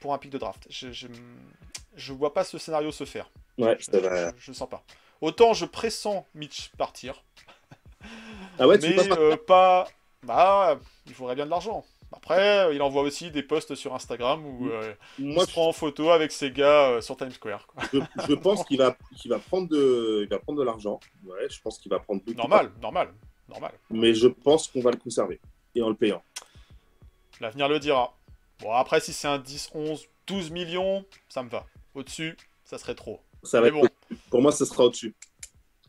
pour 0.04 0.12
un 0.12 0.18
pic 0.18 0.30
de 0.30 0.36
draft. 0.36 0.66
Je, 0.68 0.92
je, 0.92 1.06
je 1.96 2.12
vois 2.12 2.34
pas 2.34 2.44
ce 2.44 2.58
scénario 2.58 2.92
se 2.92 3.04
faire. 3.04 3.30
Ouais, 3.56 3.74
Je, 3.80 3.84
ça 3.86 3.98
va. 4.00 4.28
je- 4.28 4.34
je 4.36 4.52
sens 4.52 4.68
pas. 4.68 4.84
Autant 5.22 5.54
je 5.54 5.64
pressens 5.64 6.26
Mitch 6.34 6.68
partir, 6.76 7.24
Ah 8.58 8.68
ouais, 8.68 8.78
tu 8.78 8.90
mais 8.94 9.08
par- 9.08 9.18
euh, 9.18 9.36
pas. 9.36 9.88
Bah, 10.22 10.78
il 11.06 11.14
faudrait 11.14 11.36
bien 11.36 11.46
de 11.46 11.50
l'argent. 11.50 11.86
Après, 12.12 12.74
il 12.76 12.82
envoie 12.82 13.00
aussi 13.00 13.30
des 13.30 13.42
posts 13.42 13.74
sur 13.74 13.94
Instagram 13.94 14.44
où 14.44 14.68
euh, 14.68 14.92
Moi, 15.18 15.44
il 15.44 15.46
se 15.46 15.52
prend 15.52 15.68
en 15.68 15.72
photo 15.72 16.10
avec 16.10 16.32
ses 16.32 16.50
gars 16.50 16.90
euh, 16.90 17.00
sur 17.00 17.16
Times 17.16 17.30
Square. 17.32 17.66
quoi. 17.66 17.82
je, 17.90 17.98
je 18.28 18.34
pense 18.34 18.62
qu'il 18.66 18.76
va, 18.76 18.94
qu'il 19.16 19.30
va 19.30 19.38
prendre 19.38 19.68
de, 19.70 20.20
il 20.24 20.28
va 20.28 20.38
prendre 20.38 20.58
de 20.58 20.64
l'argent. 20.64 21.00
Ouais, 21.24 21.48
je 21.48 21.58
pense 21.62 21.78
qu'il 21.78 21.88
va 21.90 21.98
prendre 21.98 22.20
beaucoup. 22.22 22.36
Normal, 22.36 22.70
normal, 22.82 23.14
normal. 23.48 23.72
Mais 23.88 24.12
je 24.12 24.28
pense 24.28 24.68
qu'on 24.68 24.82
va 24.82 24.90
le 24.90 24.98
conserver. 24.98 25.40
Et 25.74 25.80
en 25.80 25.88
le 25.88 25.94
payant. 25.96 26.22
L'avenir 27.40 27.68
le 27.68 27.78
dira. 27.80 28.14
Bon, 28.60 28.72
après, 28.72 29.00
si 29.00 29.12
c'est 29.12 29.28
un 29.28 29.38
10, 29.38 29.70
11, 29.74 30.06
12 30.26 30.50
millions, 30.50 31.04
ça 31.28 31.42
me 31.42 31.48
va. 31.48 31.66
Au-dessus, 31.94 32.36
ça 32.64 32.78
serait 32.78 32.94
trop. 32.94 33.20
Ça 33.42 33.60
va 33.60 33.70
Mais 33.70 33.78
être 33.78 33.90
bon. 34.10 34.16
Pour 34.30 34.42
moi, 34.42 34.52
ce 34.52 34.64
sera 34.64 34.84
au-dessus. 34.84 35.14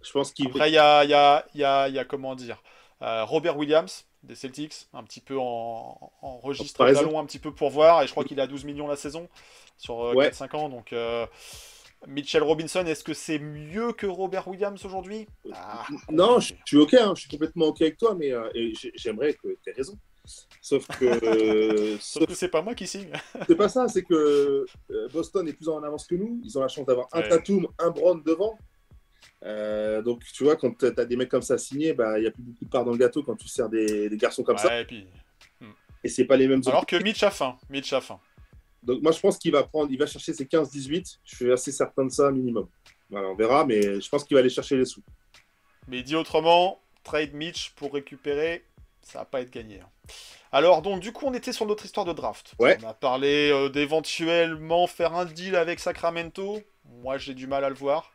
Je 0.02 0.12
pense 0.12 0.32
qu'il 0.32 0.48
Après, 0.48 0.70
il 0.70 0.74
y 0.74 0.78
a, 0.78 1.04
y, 1.04 1.14
a, 1.14 1.46
y, 1.56 1.64
a, 1.64 1.90
y 1.90 1.98
a, 2.00 2.06
comment 2.06 2.36
dire, 2.36 2.62
euh, 3.02 3.24
Robert 3.24 3.58
Williams 3.58 4.06
des 4.26 4.36
Celtics, 4.36 4.88
un 4.94 5.04
petit 5.04 5.22
peu 5.22 5.38
en, 5.38 6.12
en 6.22 6.38
registre 6.40 6.82
un 6.84 7.26
petit 7.26 7.40
peu 7.40 7.54
pour 7.54 7.70
voir, 7.70 8.02
et 8.02 8.08
je 8.08 8.12
crois 8.12 8.24
qu'il 8.24 8.40
à 8.40 8.48
12 8.48 8.64
millions 8.66 8.88
la 8.88 8.96
saison 8.96 9.30
sur 9.78 10.04
euh, 10.04 10.14
Ouais. 10.14 10.30
4-5 10.30 10.56
ans. 10.56 10.70
Donc, 10.70 10.94
euh, 10.94 11.26
Mitchell 12.08 12.44
Robinson, 12.44 12.86
est-ce 12.86 13.04
que 13.04 13.14
c'est 13.14 13.40
mieux 13.40 13.94
que 13.94 14.06
Robert 14.06 14.48
Williams 14.48 14.84
aujourd'hui? 14.86 15.28
Ah, 15.54 15.86
Non, 16.10 16.40
je, 16.40 16.54
suis 16.66 16.78
ok, 16.78 16.94
hein, 16.96 17.14
je 17.16 17.22
suis 17.22 17.30
complètement 17.30 17.68
ok 17.68 17.82
avec 17.82 17.98
toi, 17.98 18.16
mais 18.16 18.32
euh, 18.32 18.50
j'aimerais 18.96 19.34
que 19.34 19.48
tu 19.64 19.70
aies 19.70 19.74
raison. 19.74 19.98
Sauf 20.62 20.88
que 20.88 21.98
Sauf 22.00 22.02
sauf 22.02 22.28
que 22.28 22.34
c'est 22.34 22.50
pas 22.50 22.62
moi 22.62 22.76
qui 22.76 22.88
signe. 22.88 23.12
c'est 23.48 23.56
pas 23.56 23.70
ça, 23.70 23.88
c'est 23.88 24.04
que 24.04 24.66
euh, 24.92 25.08
Boston 25.14 25.48
est 25.48 25.54
plus 25.54 25.70
en 25.70 25.82
avance 25.84 26.08
que 26.08 26.16
nous. 26.16 26.42
Ils 26.44 26.58
ont 26.58 26.62
la 26.62 26.68
chance 26.68 26.86
d'avoir 26.86 27.08
un 27.14 27.22
Ouais. 27.22 27.30
Tatum, 27.30 27.68
un 27.80 27.90
Brown 27.90 28.22
devant. 28.24 28.58
Euh, 29.44 30.02
donc 30.02 30.24
tu 30.34 30.44
vois, 30.44 30.56
quand 30.56 30.78
tu 30.78 30.86
as 30.86 31.06
des 31.06 31.16
mecs 31.16 31.30
comme 31.30 31.42
ça 31.42 31.58
signés, 31.58 31.94
bah, 31.94 32.18
il 32.18 32.22
n'y 32.22 32.28
a 32.28 32.32
plus 32.32 32.44
beaucoup 32.44 32.66
de 32.66 32.70
part 32.70 32.86
dans 32.86 32.92
le 32.92 32.98
gâteau 32.98 33.24
quand 33.24 33.36
tu 33.36 33.48
sers 33.48 33.70
des, 33.70 34.10
des 34.10 34.18
garçons 34.18 34.44
comme 34.44 34.58
ça. 34.58 34.82
Et 34.82 34.86
puis... 34.86 35.08
Et 36.04 36.08
c'est 36.08 36.26
pas 36.26 36.38
les 36.38 36.48
mêmes 36.48 36.62
Alors 36.68 36.86
que 36.86 37.02
Mitch 37.02 37.24
a 37.24 37.32
faim. 37.32 37.58
Mitch 37.68 37.92
a 37.94 38.00
faim. 38.00 38.20
Donc 38.84 39.02
moi 39.02 39.12
je 39.12 39.20
pense 39.20 39.40
qu'il 39.40 39.52
va 39.52 39.64
prendre, 39.64 39.92
il 39.92 39.98
va 39.98 40.06
chercher 40.06 40.34
ses 40.34 40.46
15-18. 40.46 41.18
Je 41.24 41.36
suis 41.36 41.52
assez 41.52 41.72
certain 41.72 42.06
de 42.06 42.12
ça 42.12 42.32
minimum. 42.32 42.68
Voilà, 43.10 43.30
on 43.30 43.36
verra, 43.36 43.66
mais 43.66 44.00
je 44.00 44.10
pense 44.10 44.24
qu'il 44.24 44.36
va 44.36 44.42
aller 44.42 44.50
chercher 44.50 44.78
les 44.78 44.86
sous. 44.86 45.02
Mais 45.88 46.04
dit 46.04 46.16
autrement, 46.16 46.80
trade 47.04 47.34
Mitch 47.34 47.72
pour 47.72 47.94
récupérer, 47.94 48.64
ça 49.06 49.20
va 49.20 49.26
pas 49.26 49.40
être 49.42 49.52
gagné. 49.52 49.80
hein. 49.80 49.90
Alors 50.52 50.82
donc 50.82 51.00
du 51.00 51.12
coup 51.14 51.26
on 51.28 51.34
était 51.34 51.54
sur 51.54 51.66
notre 51.66 51.86
histoire 51.86 52.06
de 52.06 52.14
draft. 52.14 52.54
Ouais. 52.60 52.78
On 52.84 52.88
a 52.90 52.94
parlé 52.94 53.50
euh, 53.52 53.70
d'éventuellement 53.70 54.88
faire 54.88 55.14
un 55.16 55.26
deal 55.26 55.56
avec 55.56 55.80
Sacramento. 55.80 56.60
Moi 57.02 57.18
j'ai 57.18 57.34
du 57.34 57.48
mal 57.48 57.64
à 57.64 57.70
le 57.70 57.76
voir. 57.76 58.12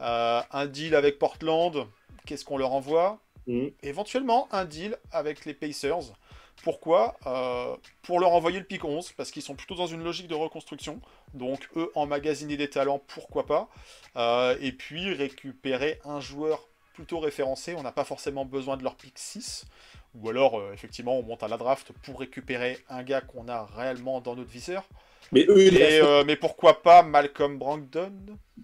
Euh, 0.00 0.42
un 0.50 0.66
deal 0.66 0.94
avec 0.94 1.18
Portland. 1.18 1.86
Qu'est-ce 2.26 2.44
qu'on 2.44 2.58
leur 2.58 2.72
envoie? 2.72 3.18
Mhm. 3.46 3.72
Éventuellement 3.82 4.48
un 4.52 4.64
deal 4.64 4.96
avec 5.10 5.44
les 5.44 5.54
Pacers. 5.54 6.12
Pourquoi? 6.62 7.16
Euh, 7.26 7.76
Pour 8.02 8.20
leur 8.20 8.32
envoyer 8.32 8.58
le 8.60 8.64
pic 8.64 8.84
11, 8.84 9.12
parce 9.12 9.30
qu'ils 9.32 9.42
sont 9.42 9.54
plutôt 9.56 9.74
dans 9.74 9.86
une 9.86 10.04
logique 10.04 10.28
de 10.28 10.34
reconstruction. 10.34 11.00
Donc 11.34 11.68
eux, 11.76 11.90
emmagasiner 11.94 12.56
des 12.56 12.70
talents, 12.70 13.00
pourquoi 13.08 13.46
pas? 13.46 13.68
Euh, 14.16 14.56
et 14.60 14.70
puis 14.72 15.12
récupérer 15.14 15.98
un 16.04 16.20
joueur 16.20 16.68
plutôt 16.94 17.18
référencé. 17.18 17.74
On 17.74 17.82
n'a 17.82 17.90
pas 17.90 18.04
forcément 18.04 18.44
besoin 18.44 18.76
de 18.76 18.84
leur 18.84 18.94
pic 18.94 19.18
6. 19.18 19.64
Ou 20.14 20.28
alors, 20.28 20.58
euh, 20.58 20.72
effectivement, 20.72 21.18
on 21.18 21.22
monte 21.22 21.42
à 21.42 21.48
la 21.48 21.56
draft 21.56 21.92
pour 22.04 22.20
récupérer 22.20 22.78
un 22.88 23.02
gars 23.02 23.20
qu'on 23.22 23.48
a 23.48 23.64
réellement 23.64 24.20
dans 24.20 24.36
notre 24.36 24.50
viseur. 24.50 24.86
Mais 25.32 25.46
eux, 25.48 25.58
Et, 25.58 26.00
euh, 26.00 26.24
mais 26.26 26.36
pourquoi 26.36 26.82
pas 26.82 27.02
Malcolm 27.02 27.58
Brogdon? 27.58 28.12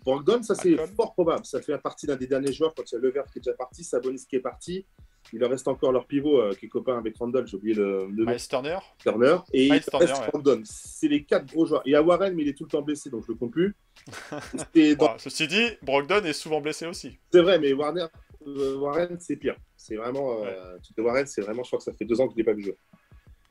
Brogdon, 0.04 0.42
ça 0.42 0.54
c'est 0.54 0.76
fort 0.94 1.14
probable. 1.14 1.46
Ça 1.46 1.62
fait 1.62 1.78
partie 1.78 2.06
d'un 2.06 2.16
des 2.16 2.26
derniers 2.26 2.52
joueurs 2.52 2.74
quand 2.74 2.82
il 2.90 2.94
y 2.94 2.98
a 2.98 3.00
Levert 3.00 3.24
qui 3.32 3.38
est 3.38 3.42
déjà 3.42 3.56
parti, 3.56 3.82
Sabonis 3.84 4.26
qui 4.28 4.36
est 4.36 4.40
parti. 4.40 4.84
Il 5.32 5.40
leur 5.40 5.50
reste 5.50 5.68
encore 5.68 5.92
leur 5.92 6.06
pivot 6.06 6.40
euh, 6.40 6.54
qui 6.54 6.66
est 6.66 6.68
copain 6.68 6.96
avec 6.98 7.16
Randall, 7.18 7.46
j'ai 7.46 7.56
oublié 7.56 7.74
le, 7.74 8.06
le 8.06 8.24
nom, 8.24 8.30
Miles 8.30 8.48
Turner 8.48 8.78
Turner. 8.98 9.36
Et 9.52 9.66
il 9.66 9.80
Turner, 9.80 10.06
ouais. 10.06 10.60
C'est 10.64 11.08
les 11.08 11.24
quatre 11.24 11.46
gros 11.46 11.66
joueurs. 11.66 11.82
Il 11.84 11.92
y 11.92 11.94
a 11.94 12.02
Warren, 12.02 12.34
mais 12.34 12.42
il 12.42 12.48
est 12.48 12.54
tout 12.54 12.64
le 12.64 12.70
temps 12.70 12.82
blessé, 12.82 13.10
donc 13.10 13.24
je 13.26 13.32
le 13.32 13.38
compte 13.38 13.50
plus. 13.52 13.74
Dans- 14.96 15.06
Bon, 15.06 15.10
Ceci 15.18 15.46
dit, 15.46 15.66
Brogdon 15.82 16.24
est 16.24 16.32
souvent 16.32 16.60
blessé 16.60 16.86
aussi. 16.86 17.18
c'est 17.32 17.42
vrai, 17.42 17.58
mais 17.58 17.72
Warner, 17.72 18.06
euh, 18.46 18.76
Warren, 18.76 19.18
c'est 19.20 19.36
pire. 19.36 19.56
C'est 19.80 19.94
vraiment. 19.96 20.44
Euh, 20.44 20.76
tu 20.82 20.92
sais, 20.92 21.00
Warren, 21.00 21.26
c'est 21.26 21.40
vraiment, 21.40 21.62
je 21.62 21.68
crois 21.68 21.78
que 21.78 21.84
ça 21.84 21.92
fait 21.94 22.04
deux 22.04 22.20
ans 22.20 22.26
que 22.26 22.32
je 22.32 22.36
l'ai 22.38 22.44
pas 22.44 22.52
vu 22.52 22.62
jouer. 22.64 22.76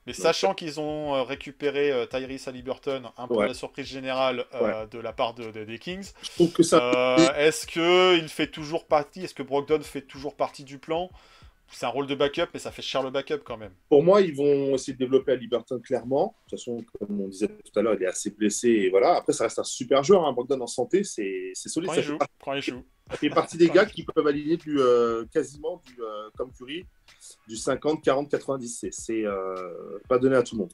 Mais 0.06 0.12
sachant 0.14 0.54
qu'ils 0.54 0.78
ont 0.78 1.14
euh, 1.16 1.22
récupéré 1.22 1.90
euh, 1.90 2.06
Tyrese 2.06 2.48
Haliburton, 2.48 3.10
un 3.16 3.26
peu 3.28 3.34
Ouais. 3.34 3.48
la 3.48 3.54
surprise 3.54 3.86
générale 3.86 4.44
euh, 4.54 4.86
de 4.86 4.98
la 4.98 5.12
part 5.12 5.34
de- 5.34 5.50
de- 5.50 5.64
des 5.64 5.78
Kings, 5.78 6.12
Je 6.22 6.30
trouve 6.30 6.52
que 6.52 6.62
ça. 6.62 6.78
euh, 7.18 7.34
est-ce 7.34 7.66
que 7.66 8.16
il 8.16 8.28
fait 8.28 8.46
toujours 8.46 8.86
partie, 8.86 9.24
est-ce 9.24 9.34
que 9.34 9.42
Brogdon 9.42 9.80
fait 9.82 10.02
toujours 10.02 10.34
partie 10.36 10.64
du 10.64 10.78
plan? 10.78 11.10
C'est 11.70 11.84
un 11.86 11.90
rôle 11.90 12.06
de 12.06 12.14
backup, 12.14 12.46
mais 12.54 12.60
ça 12.60 12.70
fait 12.72 12.82
cher 12.82 13.02
le 13.02 13.10
backup 13.10 13.40
quand 13.44 13.56
même. 13.58 13.72
Pour 13.88 14.02
moi, 14.02 14.20
ils 14.22 14.34
vont 14.34 14.74
essayer 14.74 14.94
de 14.94 14.98
développer 14.98 15.32
à 15.32 15.36
Liberton 15.36 15.78
clairement. 15.80 16.34
De 16.46 16.50
toute 16.50 16.58
façon, 16.58 16.82
comme 16.98 17.20
on 17.20 17.28
disait 17.28 17.48
tout 17.48 17.78
à 17.78 17.82
l'heure, 17.82 17.94
il 17.94 18.02
est 18.02 18.06
assez 18.06 18.30
blessé. 18.30 18.68
Et 18.68 18.90
voilà. 18.90 19.16
Après, 19.16 19.32
ça 19.34 19.44
reste 19.44 19.58
un 19.58 19.64
super 19.64 20.02
joueur. 20.02 20.24
Hein. 20.26 20.32
Brogdon 20.32 20.60
en 20.60 20.66
santé, 20.66 21.04
c'est 21.04 21.50
c'est 21.54 21.68
solide. 21.68 21.88
Quand 21.88 21.94
Ça 21.94 22.00
il 22.00 22.04
fait, 22.04 22.08
joue, 22.08 22.18
il 22.56 22.62
joue. 22.62 22.84
ça 23.10 23.16
fait 23.16 23.30
partie 23.30 23.58
des 23.58 23.68
gars 23.68 23.84
qui 23.86 24.02
peuvent 24.02 24.26
aligner 24.26 24.56
du, 24.56 24.80
euh, 24.80 25.26
quasiment 25.32 25.82
du, 25.86 26.00
euh, 26.02 26.30
comme 26.36 26.50
Curry, 26.52 26.86
du 27.46 27.56
50, 27.56 28.02
40, 28.02 28.30
90. 28.30 28.86
C'est- 28.90 29.24
euh, 29.26 29.98
pas 30.08 30.18
donné 30.18 30.36
à 30.36 30.42
tout 30.42 30.54
le 30.54 30.60
monde. 30.62 30.72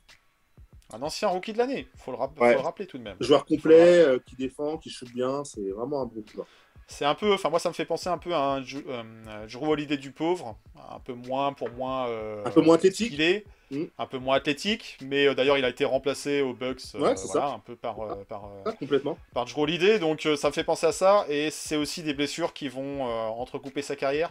Un 0.92 1.02
ancien 1.02 1.26
rookie 1.28 1.52
de 1.52 1.58
l'année, 1.58 1.88
faut 1.96 2.12
le, 2.12 2.18
rap- 2.18 2.38
Ouais. 2.38 2.52
faut 2.52 2.58
le 2.60 2.64
rappeler 2.64 2.86
tout 2.86 2.98
de 2.98 3.02
même. 3.02 3.16
Joueur 3.18 3.44
complet, 3.46 3.98
euh, 4.04 4.18
qui 4.24 4.36
défend, 4.36 4.78
qui 4.78 4.90
shoot 4.90 5.08
bien. 5.12 5.42
C'est 5.42 5.70
vraiment 5.70 6.02
un 6.02 6.06
bon 6.06 6.22
joueur. 6.32 6.46
C'est 6.86 7.04
un 7.04 7.14
peu, 7.14 7.32
enfin 7.32 7.48
moi 7.50 7.58
ça 7.58 7.68
me 7.70 7.74
fait 7.74 7.84
penser 7.86 8.08
un 8.08 8.18
peu 8.18 8.34
à 8.34 8.40
un 8.40 8.62
Ju- 8.62 8.84
euh, 8.88 9.46
Drew 9.46 9.68
Holiday 9.70 9.96
du 9.96 10.10
pauvre, 10.12 10.56
un 10.90 11.00
peu 11.00 11.14
moins 11.14 11.52
pour 11.52 11.70
moins 11.70 12.08
euh, 12.08 12.44
Un 12.44 12.50
peu 12.50 12.60
moins 12.60 12.76
athlétique. 12.76 13.08
skillé, 13.08 13.44
Mm. 13.70 13.84
un 13.98 14.06
peu 14.06 14.18
moins 14.18 14.36
athlétique, 14.36 14.98
mais 15.00 15.26
euh, 15.26 15.34
d'ailleurs 15.34 15.56
il 15.56 15.64
a 15.64 15.70
été 15.70 15.86
remplacé 15.86 16.42
aux 16.42 16.52
Bucks, 16.52 16.82
Ouais, 16.94 17.00
voilà, 17.00 17.16
ça. 17.16 17.46
un 17.46 17.58
peu 17.60 17.74
par 17.74 18.00
euh, 18.00 18.22
par, 18.28 18.50
Ah, 18.66 18.72
complètement. 18.72 19.16
par 19.32 19.46
Drew 19.46 19.62
Holiday, 19.62 19.98
donc 19.98 20.28
ça 20.36 20.48
me 20.48 20.52
fait 20.52 20.64
penser 20.64 20.86
à 20.86 20.92
ça, 20.92 21.24
et 21.30 21.50
c'est 21.50 21.76
aussi 21.76 22.02
des 22.02 22.12
blessures 22.12 22.52
qui 22.52 22.68
vont 22.68 23.02
entrecouper 23.04 23.80
sa 23.80 23.96
carrière. 23.96 24.30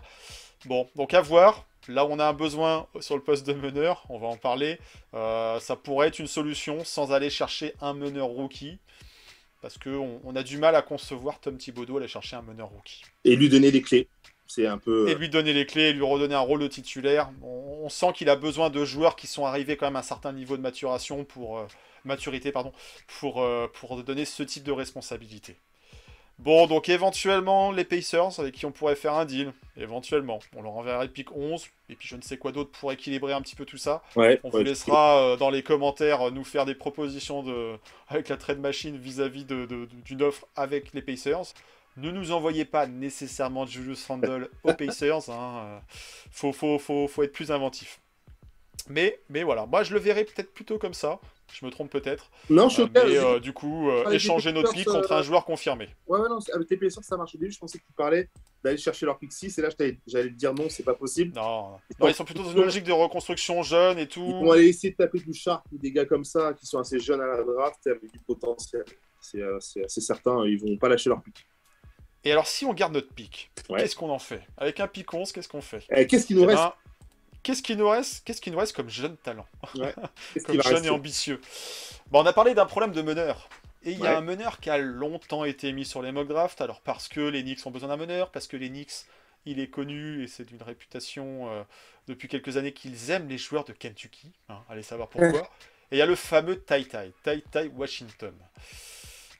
Bon, 0.65 0.87
donc 0.95 1.13
à 1.13 1.21
voir. 1.21 1.65
Là, 1.89 2.05
on 2.05 2.17
a 2.17 2.25
un 2.25 2.33
besoin 2.33 2.87
sur 3.01 3.17
le 3.17 3.21
poste 3.21 3.45
de 3.45 3.51
meneur, 3.51 4.05
on 4.07 4.17
va 4.17 4.27
en 4.27 4.37
parler. 4.37 4.79
Ça 5.11 5.75
pourrait 5.83 6.07
être 6.07 6.19
une 6.19 6.27
solution 6.27 6.85
sans 6.85 7.11
aller 7.11 7.29
chercher 7.29 7.73
un 7.81 7.93
meneur 7.93 8.27
rookie, 8.27 8.77
parce 9.63 9.77
qu'on 9.77 10.19
on 10.25 10.35
a 10.35 10.43
du 10.43 10.57
mal 10.57 10.75
à 10.75 10.81
concevoir 10.81 11.39
Tom 11.39 11.57
Thibodeau 11.57 11.97
aller 11.97 12.09
chercher 12.09 12.35
un 12.35 12.41
meneur 12.41 12.67
rookie. 12.67 13.01
Et 13.23 13.37
lui 13.37 13.47
donner 13.47 13.71
les 13.71 13.81
clés. 13.81 14.09
C'est 14.45 14.67
un 14.67 14.77
peu. 14.77 15.07
Et 15.07 15.15
lui 15.15 15.29
donner 15.29 15.53
les 15.53 15.65
clés, 15.65 15.83
et 15.83 15.93
lui 15.93 16.03
redonner 16.03 16.35
un 16.35 16.41
rôle 16.41 16.59
de 16.59 16.67
titulaire. 16.67 17.31
On, 17.41 17.83
on 17.85 17.89
sent 17.89 18.11
qu'il 18.13 18.29
a 18.29 18.35
besoin 18.35 18.69
de 18.69 18.83
joueurs 18.83 19.15
qui 19.15 19.25
sont 19.25 19.45
arrivés 19.45 19.77
quand 19.77 19.85
même 19.85 19.95
à 19.95 19.99
un 19.99 20.03
certain 20.03 20.33
niveau 20.33 20.57
de 20.57 20.61
maturation 20.61 21.23
pour 21.23 21.59
euh, 21.59 21.65
maturité, 22.03 22.51
pardon, 22.51 22.73
pour, 23.21 23.41
euh, 23.41 23.67
pour 23.73 24.03
donner 24.03 24.25
ce 24.25 24.43
type 24.43 24.65
de 24.65 24.73
responsabilité. 24.73 25.55
Bon, 26.43 26.67
donc 26.67 26.89
éventuellement, 26.89 27.71
les 27.71 27.85
Pacers, 27.85 28.37
avec 28.37 28.55
qui 28.55 28.65
on 28.65 28.71
pourrait 28.71 28.97
faire 28.97 29.13
un 29.13 29.23
deal, 29.23 29.53
éventuellement. 29.77 30.39
On 30.57 30.61
leur 30.61 30.73
enverrait 30.73 31.05
le 31.05 31.11
pick 31.11 31.33
11, 31.33 31.67
et 31.89 31.95
puis 31.95 32.05
je 32.09 32.17
ne 32.17 32.21
sais 32.21 32.35
quoi 32.35 32.51
d'autre 32.51 32.71
pour 32.71 32.91
équilibrer 32.91 33.31
un 33.31 33.41
petit 33.41 33.55
peu 33.55 33.63
tout 33.63 33.77
ça. 33.77 34.03
Ouais, 34.17 34.41
On 34.43 34.49
ouais, 34.49 34.59
vous 34.59 34.63
laissera 34.65 35.19
euh, 35.19 35.37
dans 35.37 35.49
les 35.49 35.63
commentaires 35.63 36.31
nous 36.31 36.43
faire 36.43 36.65
des 36.65 36.75
propositions 36.75 37.43
de... 37.43 37.77
avec 38.09 38.27
la 38.27 38.35
trade 38.35 38.59
machine 38.59 38.97
vis-à-vis 38.97 39.45
d'une 39.45 40.21
offre 40.21 40.45
avec 40.57 40.93
les 40.93 41.01
Pacers. 41.01 41.53
Ne 41.95 42.11
nous 42.11 42.31
envoyez 42.31 42.65
pas 42.65 42.87
nécessairement 42.87 43.65
Julius 43.65 44.05
Randle 44.05 44.49
aux 44.63 44.73
Pacers. 44.77 45.29
Hein. 45.29 45.79
Faut, 46.29 46.51
faut, 46.51 46.77
faut, 46.77 47.07
faut 47.07 47.23
être 47.23 47.31
plus 47.31 47.51
inventif. 47.51 48.01
Mais, 48.89 49.17
mais 49.29 49.43
voilà, 49.43 49.65
moi 49.65 49.83
je 49.83 49.93
le 49.93 49.99
verrais 49.99 50.25
peut-être 50.25 50.53
plutôt 50.53 50.77
comme 50.77 50.93
ça. 50.93 51.19
Je 51.51 51.65
me 51.65 51.71
trompe 51.71 51.91
peut-être. 51.91 52.31
Non, 52.49 52.67
je 52.69 52.73
suis 52.73 52.81
Euh, 52.83 52.85
ok. 52.85 52.91
mais 52.93 53.17
euh, 53.17 53.39
du 53.39 53.53
coup, 53.53 53.89
euh, 53.89 54.03
Ah, 54.07 54.13
échanger 54.13 54.51
notre 54.51 54.73
pick 54.73 54.85
contre 54.87 55.11
un 55.11 55.21
joueur 55.21 55.45
confirmé. 55.45 55.87
Ouais, 56.07 56.19
ouais, 56.19 56.29
non, 56.29 56.39
avec 56.53 56.69
les 56.69 56.77
PSR, 56.77 57.03
ça 57.03 57.15
marche. 57.17 57.35
Au 57.35 57.37
début, 57.37 57.51
je 57.51 57.59
pensais 57.59 57.77
que 57.77 57.83
tu 57.85 57.93
parlais 57.93 58.29
d'aller 58.63 58.77
chercher 58.77 59.05
leur 59.05 59.19
pick 59.19 59.31
6, 59.31 59.57
et 59.59 59.61
là, 59.61 59.69
j'allais 60.07 60.29
te 60.29 60.33
dire 60.35 60.53
non, 60.53 60.67
c'est 60.69 60.83
pas 60.83 60.93
possible. 60.95 61.35
Non, 61.35 61.77
Ils 61.91 61.95
non, 61.99 62.05
sont- 62.05 62.07
ils 62.07 62.15
sont 62.15 62.25
plutôt 62.25 62.43
dans 62.43 62.51
une 62.51 62.61
logique 62.61 62.85
de 62.85 62.91
reconstruction 62.91 63.61
jeune 63.61 63.99
et 63.99 64.07
tout. 64.07 64.25
Ils 64.25 64.45
vont 64.45 64.51
aller 64.51 64.67
essayer 64.69 64.91
de 64.91 64.95
taper 64.97 65.19
du 65.19 65.33
Sharp 65.33 65.63
ou 65.71 65.77
des 65.77 65.91
gars 65.91 66.05
comme 66.05 66.23
ça, 66.23 66.53
qui 66.53 66.65
sont 66.65 66.79
assez 66.79 66.99
jeunes 66.99 67.21
à 67.21 67.27
la 67.27 67.43
draft 67.43 67.85
avec 67.87 68.11
du 68.11 68.19
potentiel. 68.19 68.83
C'est 69.21 69.41
assez 69.83 70.01
certain, 70.01 70.45
ils 70.45 70.59
vont 70.59 70.75
pas 70.77 70.89
lâcher 70.89 71.09
leur 71.09 71.21
pick. 71.21 71.45
Et 72.23 72.31
alors, 72.31 72.47
si 72.47 72.65
on 72.65 72.73
garde 72.73 72.93
notre 72.93 73.09
Ouais. 73.69 73.79
qu'est-ce 73.81 73.95
qu'on 73.95 74.09
en 74.09 74.19
fait? 74.19 74.41
Avec 74.57 74.79
un 74.79 74.87
pick 74.87 75.13
11, 75.13 75.31
qu'est-ce 75.31 75.47
qu'on 75.49 75.61
fait? 75.61 75.83
Eh, 75.95 76.07
Qu'est-ce 76.07 76.25
qu'il 76.25 76.37
nous 76.37 76.43
Eh 76.43 76.47
reste? 76.47 76.57
ben, 76.63 76.73
Qu'est-ce 77.43 77.61
qui 77.61 77.75
nous 77.75 77.87
reste 77.89 78.23
Qu'est-ce 78.25 78.41
qui 78.41 78.51
nous 78.51 78.57
reste 78.57 78.73
comme 78.75 78.89
jeune 78.89 79.17
talent 79.17 79.45
Comme 80.45 80.61
jeune 80.63 80.85
et 80.85 80.89
ambitieux 80.89 81.39
Bon, 82.09 82.21
on 82.23 82.25
a 82.25 82.33
parlé 82.33 82.53
d'un 82.53 82.65
problème 82.65 82.91
de 82.93 83.01
meneur. 83.01 83.49
Et 83.85 83.91
il 83.91 83.99
y 83.99 84.07
a 84.07 84.17
un 84.17 84.21
meneur 84.21 84.59
qui 84.61 84.69
a 84.69 84.77
longtemps 84.77 85.43
été 85.43 85.73
mis 85.73 85.83
sur 85.83 86.01
les 86.01 86.13
mock 86.13 86.27
drafts. 86.27 86.61
Alors, 86.61 86.79
parce 86.81 87.09
que 87.09 87.19
les 87.19 87.43
Knicks 87.43 87.65
ont 87.67 87.71
besoin 87.71 87.89
d'un 87.89 87.97
meneur, 87.97 88.31
parce 88.31 88.47
que 88.47 88.55
les 88.55 88.69
Knicks, 88.69 89.05
il 89.45 89.59
est 89.59 89.67
connu 89.67 90.23
et 90.23 90.27
c'est 90.27 90.45
d'une 90.45 90.61
réputation 90.63 91.49
euh, 91.51 91.63
depuis 92.07 92.29
quelques 92.29 92.55
années 92.55 92.71
qu'ils 92.71 93.11
aiment 93.11 93.27
les 93.27 93.37
joueurs 93.37 93.65
de 93.65 93.73
Kentucky. 93.73 94.31
hein, 94.47 94.59
allez 94.69 94.83
savoir 94.83 95.09
pourquoi. 95.09 95.41
et 95.91 95.95
il 95.95 95.97
y 95.97 96.01
a 96.01 96.05
le 96.05 96.15
fameux 96.15 96.61
Tai 96.61 96.85
Tai, 96.85 97.11
Tai 97.23 97.41
Tai 97.51 97.67
Washington. 97.75 98.33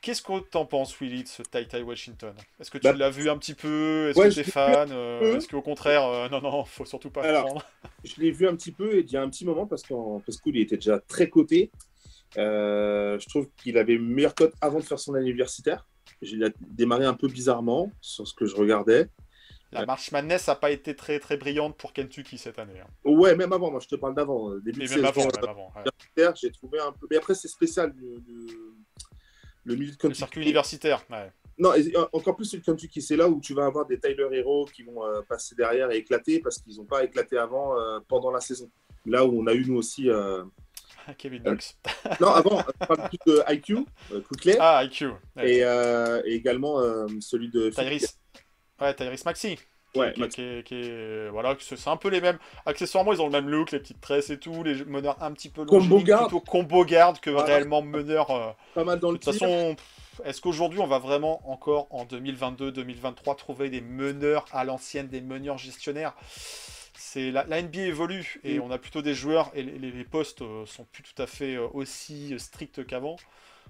Qu'est-ce 0.04 0.22
que 0.22 0.40
t'en 0.50 0.66
penses, 0.66 1.00
Willy, 1.00 1.24
de 1.24 1.28
ce 1.30 1.42
Tai 1.44 1.66
Tai 1.66 1.82
Washington? 1.82 2.36
Est-ce 2.60 2.70
que 2.70 2.78
tu 2.78 2.84
Bah, 2.84 2.92
l'as 2.94 3.10
vu 3.10 3.30
un 3.30 3.38
petit 3.38 3.54
peu? 3.54 4.10
Est-ce 4.10 4.20
ouais, 4.20 4.30
que 4.30 4.34
t'es 4.36 4.44
fan 4.44 4.90
Euh. 4.92 5.38
Est-ce 5.38 5.48
qu'au 5.48 5.62
contraire, 5.62 6.06
euh, 6.06 6.28
non, 6.30 6.42
non, 6.42 6.66
faut 6.66 6.84
surtout 6.84 7.10
pas 7.10 7.22
Alors, 7.24 7.46
prendre? 7.46 7.66
Je 8.04 8.20
l'ai 8.22 8.30
vu 8.32 8.46
un 8.48 8.56
petit 8.56 8.74
peu 8.74 8.96
et 8.98 9.00
il 9.00 9.10
y 9.10 9.16
a 9.16 9.22
un 9.22 9.30
petit 9.30 9.46
moment 9.46 9.66
parce 9.66 9.82
qu'en 9.84 10.20
parce 10.20 10.40
qu'il 10.42 10.58
était 10.58 10.76
déjà 10.76 11.00
très 11.00 11.30
coté. 11.30 11.72
Euh, 12.38 13.18
je 13.18 13.30
trouve 13.30 13.48
qu'il 13.56 13.78
avait 13.78 13.94
une 13.94 14.08
meilleure 14.10 14.36
cote 14.36 14.54
avant 14.60 14.80
de 14.80 14.84
faire 14.84 15.00
son 15.00 15.16
universitaire. 15.16 15.88
Il 16.22 16.44
a 16.44 16.50
démarré 16.60 17.06
un 17.06 17.14
peu 17.14 17.28
bizarrement 17.30 17.90
sur 18.02 18.28
ce 18.28 18.34
que 18.34 18.46
je 18.46 18.56
regardais. 18.56 19.08
La 19.72 19.86
March 19.86 20.12
Madness 20.12 20.48
n'a 20.48 20.56
pas 20.56 20.70
été 20.70 20.96
très 20.96 21.20
très 21.20 21.38
brillante 21.38 21.78
pour 21.78 21.94
Kentucky 21.94 22.38
cette 22.38 22.60
année. 22.60 22.80
hein. 22.80 22.88
Ouais, 23.06 23.36
même 23.36 23.54
avant, 23.54 23.72
moi 23.72 23.80
je 23.80 23.88
te 23.88 23.96
parle 23.96 24.16
d'avant. 24.16 24.52
euh, 24.52 24.60
Début 24.60 24.86
de 24.86 24.90
même 24.96 25.06
avant, 25.06 25.22
saison, 25.22 25.30
même 25.42 25.50
avant. 25.50 25.72
ouais. 25.76 25.82
universitaire, 25.82 26.36
j'ai 26.36 26.52
trouvé 26.52 26.80
un 26.80 26.92
peu. 26.92 27.08
Mais 27.10 27.18
après, 27.18 27.34
c'est 27.36 27.48
spécial 27.48 27.94
le, 27.96 28.22
le- 28.28 28.74
le 29.66 29.76
milieu 29.76 29.92
de 29.92 30.08
Le 30.08 30.14
circuit 30.14 30.42
universitaire. 30.42 31.04
ouais. 31.10 31.32
Non, 31.60 31.74
et- 31.76 31.82
et 31.88 31.98
encore 32.12 32.36
plus 32.36 32.52
le 32.56 32.62
Kentucky, 32.62 33.00
c'est 33.02 33.16
là 33.16 33.30
où 33.30 33.40
tu 33.40 33.54
vas 33.54 33.66
avoir 33.66 33.86
des 33.86 34.00
Tyler 34.00 34.28
Hero 34.32 34.66
qui 34.66 34.82
vont 34.84 35.06
euh, 35.06 35.22
passer 35.22 35.54
derrière 35.56 35.92
et 35.92 35.98
éclater 35.98 36.40
parce 36.40 36.58
qu'ils 36.60 36.78
n'ont 36.78 36.86
pas 36.86 37.04
éclaté 37.04 37.38
avant 37.38 37.78
euh, 37.80 38.00
pendant 38.08 38.32
la 38.32 38.40
saison. 38.40 38.70
Là 39.06 39.24
où 39.24 39.40
on 39.42 39.46
a 39.48 39.54
eu 39.54 39.64
nous 39.66 39.76
aussi. 39.78 40.10
euh, 40.10 40.44
Kevin 41.18 41.44
Knox. 41.44 41.78
Non, 42.20 42.30
avant, 42.30 42.64
on 42.82 42.86
parle 42.86 43.10
plus 43.10 43.20
de 43.28 43.44
IQ, 43.54 43.78
euh, 44.12 44.22
Ah, 44.60 44.84
IQ. 44.84 45.10
ouais. 45.36 45.52
et, 45.58 45.64
euh, 45.64 46.22
et 46.26 46.34
également 46.34 46.80
euh, 46.80 47.06
celui 47.20 47.50
de. 47.50 47.70
Tyrese. 47.70 48.18
Ouais, 48.82 48.94
Tyrese 48.96 49.24
Maxi. 49.26 49.60
Ouais, 49.96 50.12
qui- 50.14 50.20
Maxi. 50.22 50.36
qui- 50.38 50.64
qui 50.64 50.76
est- 50.90 51.30
voilà, 51.30 51.56
c'est 51.60 51.88
un 51.88 51.98
peu 51.98 52.10
les 52.10 52.20
mêmes. 52.22 52.40
Accessoirement, 52.66 53.14
ils 53.14 53.22
ont 53.22 53.26
le 53.26 53.32
même 53.32 53.50
look, 53.50 53.72
les 53.72 53.80
petites 53.80 54.02
tresses 54.02 54.30
et 54.32 54.40
tout, 54.40 54.64
les 54.64 54.84
meneurs 54.86 55.22
un 55.22 55.32
petit 55.32 55.50
peu 55.50 55.66
guard. 55.66 56.28
plutôt 56.28 56.40
combo 56.40 56.84
garde 56.84 57.20
que 57.20 57.30
réellement 57.30 57.82
meneur. 57.84 58.32
euh, 58.32 58.52
Pas 58.74 58.84
mal 58.84 59.00
dans 59.00 59.10
De 59.10 59.14
le 59.14 59.20
toute 59.20 59.32
tir. 59.34 59.48
façon, 59.48 59.76
est-ce 60.26 60.42
qu'aujourd'hui 60.42 60.80
on 60.80 60.88
va 60.88 60.98
vraiment 61.00 61.42
encore 61.50 61.88
en 61.92 62.06
2022-2023 62.06 63.36
trouver 63.36 63.70
des 63.70 63.82
meneurs 63.82 64.46
à 64.52 64.64
l'ancienne, 64.64 65.08
des 65.08 65.22
meneurs 65.22 65.58
gestionnaires? 65.58 66.14
C'est 66.96 67.32
la, 67.32 67.44
la 67.46 67.62
NBA 67.62 67.82
évolue 67.88 68.40
et 68.44 68.58
Mm. 68.58 68.62
on 68.64 68.72
a 68.72 68.78
plutôt 68.80 69.02
des 69.04 69.14
joueurs 69.14 69.52
et 69.54 69.62
les, 69.62 69.78
les- 69.78 69.92
les 69.92 70.04
postes 70.04 70.42
euh, 70.42 70.66
sont 70.66 70.86
plus 70.92 71.04
tout 71.04 71.22
à 71.22 71.28
fait 71.28 71.56
euh, 71.56 71.68
aussi 71.74 72.34
stricts 72.40 72.86
qu'avant. 72.88 73.18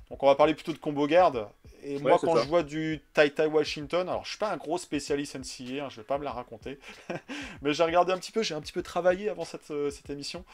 Donc 0.09 0.21
on 0.23 0.27
va 0.27 0.35
parler 0.35 0.53
plutôt 0.53 0.73
de 0.73 0.77
combo 0.77 1.07
garde. 1.07 1.47
Et 1.83 1.99
moi 1.99 2.17
quand 2.19 2.35
ça. 2.35 2.43
je 2.43 2.47
vois 2.47 2.63
du 2.63 3.01
Tai 3.13 3.29
Tai 3.29 3.47
Washington, 3.47 4.07
alors 4.07 4.23
je 4.23 4.29
suis 4.29 4.37
pas 4.37 4.51
un 4.51 4.57
gros 4.57 4.77
spécialiste 4.77 5.35
NCA, 5.35 5.85
hein, 5.85 5.89
je 5.89 5.97
vais 5.97 6.07
pas 6.07 6.17
me 6.17 6.23
la 6.23 6.31
raconter, 6.31 6.79
mais 7.61 7.73
j'ai 7.73 7.83
regardé 7.83 8.13
un 8.13 8.17
petit 8.17 8.31
peu, 8.31 8.41
j'ai 8.41 8.55
un 8.55 8.61
petit 8.61 8.71
peu 8.71 8.81
travaillé 8.81 9.29
avant 9.29 9.43
cette, 9.43 9.69
euh, 9.71 9.89
cette 9.89 10.09
émission. 10.09 10.45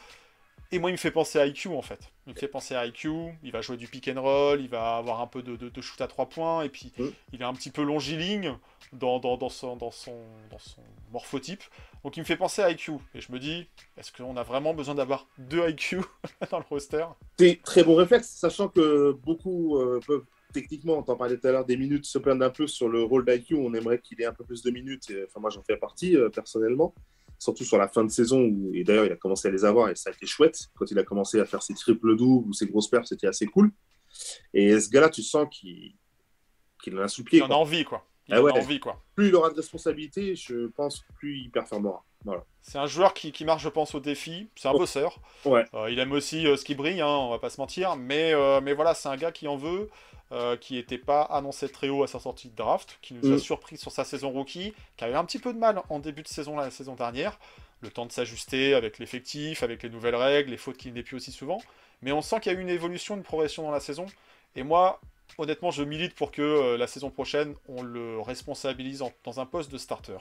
Et 0.72 0.78
moi, 0.78 0.90
il 0.90 0.92
me 0.92 0.98
fait 0.98 1.10
penser 1.10 1.38
à 1.40 1.46
IQ 1.46 1.70
en 1.70 1.82
fait. 1.82 1.98
Il 2.28 2.34
me 2.34 2.38
fait 2.38 2.46
penser 2.46 2.76
à 2.76 2.86
IQ. 2.86 3.08
Il 3.42 3.50
va 3.50 3.60
jouer 3.60 3.76
du 3.76 3.88
pick 3.88 4.06
and 4.08 4.22
roll, 4.22 4.60
il 4.60 4.68
va 4.68 4.96
avoir 4.96 5.20
un 5.20 5.26
peu 5.26 5.42
de, 5.42 5.56
de- 5.56 5.68
de 5.68 5.80
shoot 5.80 6.00
à 6.00 6.06
trois 6.06 6.28
points, 6.28 6.62
et 6.62 6.68
puis 6.68 6.92
Mm. 6.96 7.06
il 7.32 7.40
est 7.42 7.44
un 7.44 7.52
petit 7.54 7.70
peu 7.70 7.82
longiligne 7.82 8.56
dans, 8.92 9.18
dans, 9.18 9.36
dans 9.36 9.48
son, 9.48 9.74
dans, 9.76 9.90
son, 9.90 10.16
dans 10.50 10.58
son 10.60 10.80
morphotype. 11.12 11.62
Donc 12.04 12.16
il 12.16 12.20
me 12.20 12.24
fait 12.24 12.36
penser 12.36 12.62
à 12.62 12.70
IQ. 12.70 12.92
Et 13.16 13.20
je 13.20 13.32
me 13.32 13.38
dis, 13.40 13.68
est-ce 13.96 14.12
qu'on 14.12 14.36
a 14.36 14.44
vraiment 14.44 14.72
besoin 14.72 14.94
d'avoir 14.94 15.26
deux 15.38 15.68
IQ 15.68 15.98
dans 16.50 16.58
le 16.58 16.64
roster? 16.70 17.04
C'est 17.38 17.60
très 17.64 17.82
bon 17.82 17.96
réflexe, 17.96 18.28
sachant 18.28 18.68
que 18.68 19.10
beaucoup 19.24 19.76
euh, 19.76 19.98
peuvent, 20.06 20.24
techniquement, 20.52 20.98
on 20.98 21.02
t'en 21.02 21.16
parlait 21.16 21.36
tout 21.36 21.48
à 21.48 21.52
l'heure, 21.52 21.64
des 21.64 21.76
minutes 21.76 22.04
se 22.06 22.18
plaindre 22.18 22.44
un 22.44 22.50
peu 22.50 22.68
sur 22.68 22.88
le 22.88 23.02
rôle 23.02 23.24
d'IQ. 23.26 23.56
On 23.56 23.74
aimerait 23.74 23.98
qu'il 23.98 24.20
ait 24.22 24.26
un 24.26 24.32
peu 24.32 24.44
plus 24.44 24.62
de 24.62 24.70
minutes. 24.70 25.10
Et, 25.10 25.24
enfin, 25.24 25.40
moi, 25.40 25.50
j'en 25.50 25.62
fais 25.64 25.76
partie 25.76 26.16
euh, 26.16 26.28
personnellement, 26.28 26.94
surtout 27.40 27.64
sur 27.64 27.78
la 27.78 27.88
fin 27.88 28.04
de 28.04 28.10
saison. 28.10 28.42
Où, 28.42 28.70
et 28.74 28.84
d'ailleurs, 28.84 29.06
il 29.06 29.12
a 29.12 29.16
commencé 29.16 29.48
à 29.48 29.50
les 29.50 29.64
avoir 29.64 29.88
et 29.88 29.96
ça 29.96 30.10
a 30.10 30.12
été 30.12 30.26
chouette. 30.26 30.68
Quand 30.76 30.88
il 30.88 30.98
a 30.98 31.02
commencé 31.02 31.40
à 31.40 31.44
faire 31.44 31.64
ses 31.64 31.74
triples 31.74 32.16
doubles 32.16 32.48
ou 32.48 32.52
ses 32.52 32.66
grosses 32.66 32.88
perfs, 32.88 33.06
c'était 33.06 33.26
assez 33.26 33.46
cool. 33.46 33.72
Et 34.54 34.78
ce 34.78 34.88
gars-là, 34.90 35.08
tu 35.08 35.22
sens 35.22 35.48
qu'il 35.50 35.94
en 36.94 36.98
a 36.98 37.08
sous 37.08 37.22
le 37.22 37.24
pied. 37.24 37.38
Il 37.38 37.42
en 37.42 37.50
a 37.50 37.54
envie, 37.54 37.84
quoi. 37.84 38.06
Il 38.30 38.36
Ah 38.36 38.40
en 38.40 38.44
ouais. 38.44 38.52
a 38.52 38.62
envie, 38.62 38.80
quoi. 38.80 39.00
Plus 39.14 39.28
il 39.28 39.34
aura 39.34 39.50
de 39.50 39.54
responsabilités, 39.54 40.34
je 40.36 40.68
pense, 40.68 41.04
plus 41.16 41.36
il 41.38 41.50
performera. 41.50 42.04
Voilà. 42.24 42.44
C'est 42.62 42.78
un 42.78 42.86
joueur 42.86 43.14
qui, 43.14 43.32
qui 43.32 43.44
marche, 43.44 43.62
je 43.62 43.68
pense, 43.68 43.94
au 43.94 44.00
défi. 44.00 44.48
C'est 44.56 44.68
un 44.68 44.72
Ouais. 44.72 44.78
bosseur. 44.78 45.18
Ouais. 45.44 45.64
Euh, 45.74 45.90
il 45.90 45.98
aime 45.98 46.12
aussi 46.12 46.46
euh, 46.46 46.56
ce 46.56 46.64
qui 46.64 46.74
brille, 46.74 47.00
hein, 47.00 47.06
on 47.08 47.30
va 47.30 47.38
pas 47.38 47.50
se 47.50 47.60
mentir. 47.60 47.96
Mais, 47.96 48.32
euh, 48.34 48.60
mais 48.60 48.72
voilà, 48.74 48.94
c'est 48.94 49.08
un 49.08 49.16
gars 49.16 49.32
qui 49.32 49.48
en 49.48 49.56
veut, 49.56 49.88
euh, 50.32 50.56
qui 50.56 50.74
n'était 50.74 50.98
pas 50.98 51.22
annoncé 51.22 51.68
très 51.70 51.88
haut 51.88 52.02
à 52.02 52.06
sa 52.06 52.18
sortie 52.20 52.48
de 52.50 52.54
draft, 52.56 52.98
qui 53.02 53.14
nous 53.14 53.26
a 53.32 53.36
Mm. 53.36 53.38
surpris 53.38 53.76
sur 53.78 53.90
sa 53.90 54.04
saison 54.04 54.30
rookie, 54.30 54.74
qui 54.96 55.04
a 55.04 55.10
eu 55.10 55.14
un 55.14 55.24
petit 55.24 55.38
peu 55.38 55.52
de 55.52 55.58
mal 55.58 55.82
en 55.88 55.98
début 55.98 56.22
de 56.22 56.28
saison 56.28 56.56
la 56.56 56.70
saison 56.70 56.94
dernière. 56.94 57.38
Le 57.80 57.90
temps 57.90 58.04
de 58.04 58.12
s'ajuster 58.12 58.74
avec 58.74 58.98
l'effectif, 58.98 59.62
avec 59.62 59.82
les 59.82 59.88
nouvelles 59.88 60.14
règles, 60.14 60.50
les 60.50 60.58
fautes 60.58 60.76
qu'il 60.76 60.92
n'est 60.92 61.02
plus 61.02 61.16
aussi 61.16 61.32
souvent. 61.32 61.60
Mais 62.02 62.12
on 62.12 62.20
sent 62.20 62.40
qu'il 62.40 62.52
y 62.52 62.54
a 62.54 62.58
eu 62.58 62.62
une 62.62 62.68
évolution, 62.68 63.16
une 63.16 63.22
progression 63.22 63.62
dans 63.62 63.70
la 63.70 63.80
saison. 63.80 64.04
Et 64.54 64.62
moi, 64.62 65.00
honnêtement, 65.38 65.70
je 65.70 65.82
milite 65.82 66.14
pour 66.14 66.30
que 66.30 66.42
euh, 66.42 66.76
la 66.76 66.86
saison 66.86 67.10
prochaine, 67.10 67.54
on 67.68 67.82
le 67.82 68.20
responsabilise 68.20 69.02
dans 69.24 69.40
un 69.40 69.46
poste 69.46 69.70
de 69.70 69.78
starter. 69.78 70.18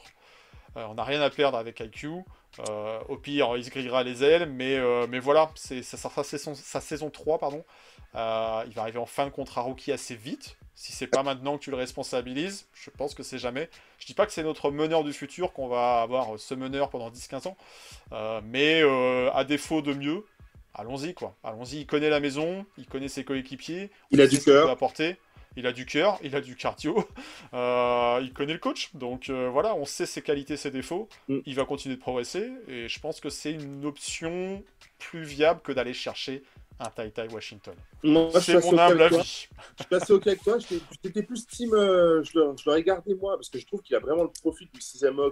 Euh, 0.77 0.85
on 0.89 0.95
n'a 0.95 1.03
rien 1.03 1.21
à 1.21 1.29
perdre 1.29 1.57
avec 1.57 1.79
IQ. 1.79 2.23
Euh, 2.69 2.99
au 3.07 3.17
pire, 3.17 3.57
il 3.57 3.63
se 3.63 3.69
grillera 3.69 4.03
les 4.03 4.23
ailes, 4.23 4.49
mais, 4.49 4.79
voilà, 5.19 5.51
c'est, 5.55 5.83
sa 5.83 6.23
saison, 6.23 6.55
sa 6.55 6.81
saison 6.81 7.09
3. 7.09 7.39
Pardon. 7.39 7.63
Il 8.13 8.73
va 8.73 8.81
arriver 8.81 8.99
en 8.99 9.05
fin 9.05 9.25
de 9.25 9.31
contrat 9.31 9.61
rookie 9.61 9.91
assez 9.91 10.15
vite. 10.15 10.57
Si 10.75 10.93
c'est 10.93 11.07
pas 11.07 11.23
maintenant 11.23 11.57
que 11.57 11.63
tu 11.63 11.71
le 11.71 11.75
responsabilises, 11.75 12.67
je 12.73 12.89
pense 12.89 13.13
que 13.13 13.21
c'est 13.21 13.37
jamais. 13.37 13.69
Je 13.97 14.05
dis 14.05 14.13
pas 14.13 14.25
que 14.25 14.31
c'est 14.31 14.43
notre 14.43 14.71
meneur 14.71 15.03
du 15.03 15.11
futur, 15.11 15.51
qu'on 15.51 15.67
va 15.67 16.01
avoir 16.01 16.39
ce 16.39 16.53
meneur 16.53 16.89
pendant 16.89 17.09
10-15 17.09 17.49
ans, 17.49 17.57
mais 18.43 18.81
à 19.33 19.43
défaut 19.43 19.81
de 19.81 19.93
mieux, 19.93 20.23
allons-y 20.73 21.13
quoi. 21.13 21.35
Allons-y, 21.43 21.77
il 21.81 21.85
connaît 21.85 22.09
la 22.09 22.19
maison, 22.19 22.65
il 22.77 22.85
connaît 22.85 23.07
ses 23.07 23.23
coéquipiers, 23.23 23.89
Il 24.11 24.21
a 24.21 24.27
du 24.27 24.39
cœur. 24.39 24.69
apporter. 24.69 25.17
Il 25.57 25.65
a 25.65 25.71
du 25.73 25.85
cœur, 25.87 26.19
il 26.23 26.35
a 26.35 26.41
du 26.41 26.55
cardio, 26.55 27.05
euh, 27.55 28.19
il 28.21 28.31
connaît 28.33 28.53
le 28.53 28.59
coach, 28.59 28.91
donc 28.93 29.29
euh, 29.29 29.49
voilà, 29.49 29.73
on 29.75 29.83
sait 29.83 30.05
ses 30.05 30.21
qualités, 30.21 30.55
ses 30.57 30.69
défauts. 30.69 31.09
Mm. 31.27 31.39
Il 31.45 31.55
va 31.55 31.65
continuer 31.65 31.95
de 31.95 31.99
progresser, 32.01 32.51
et 32.67 32.87
je 32.87 32.99
pense 32.99 33.19
que 33.19 33.29
c'est 33.29 33.51
une 33.51 33.83
option 33.83 34.63
plus 34.99 35.23
viable 35.23 35.61
que 35.61 35.71
d'aller 35.71 35.93
chercher 35.93 36.43
un 36.79 36.89
Tai 36.91 37.11
Tai 37.11 37.27
Washington. 37.33 37.73
C'est 38.39 38.63
mon 38.63 38.77
humble 38.77 39.01
avis. 39.01 39.17
Je 39.79 39.83
suis 39.83 39.95
assez 39.95 40.13
OK 40.13 40.27
avec 40.27 40.43
toi. 40.43 40.57
J'étais 41.03 41.23
plus 41.23 41.45
team. 41.47 41.73
euh, 41.73 42.23
je 42.23 42.37
le- 42.39 42.53
je 42.55 42.63
l'aurais 42.67 42.83
gardé 42.83 43.15
moi 43.15 43.35
parce 43.35 43.49
que 43.49 43.57
je 43.59 43.65
trouve 43.65 43.81
qu'il 43.81 43.95
a 43.95 43.99
vraiment 43.99 44.23
le 44.23 44.29
profil 44.29 44.69
du 44.73 44.79
sixième 44.79 45.17
homme. 45.19 45.31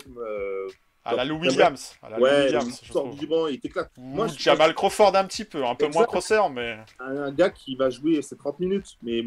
À 1.08 1.16
la 1.16 1.26
Lou 1.26 1.40
Williams, 1.40 1.96
à 2.02 2.10
la 2.10 2.18
Lou 2.18 2.24
ouais, 2.24 2.46
Williams, 2.46 2.80
il 2.84 2.92
sort 2.92 3.04
trouve. 3.06 3.20
du 3.20 3.28
banc, 3.28 3.48
il 3.48 3.60
t'éclate. 3.60 3.92
Moi, 3.98 4.28
je 4.28 4.38
Jamal 4.38 4.74
Crawford 4.74 5.16
un 5.16 5.26
petit 5.26 5.46
peu, 5.46 5.66
un 5.66 5.76
peu 5.76 5.88
moins 5.88 6.06
crosser, 6.06 6.40
mais 6.52 6.78
un, 7.00 7.32
gars 7.32 7.50
qui 7.50 7.76
va 7.76 7.90
jouer 7.90 8.22
ses 8.22 8.36
30 8.36 8.60
minutes, 8.60 8.98
mais 9.02 9.24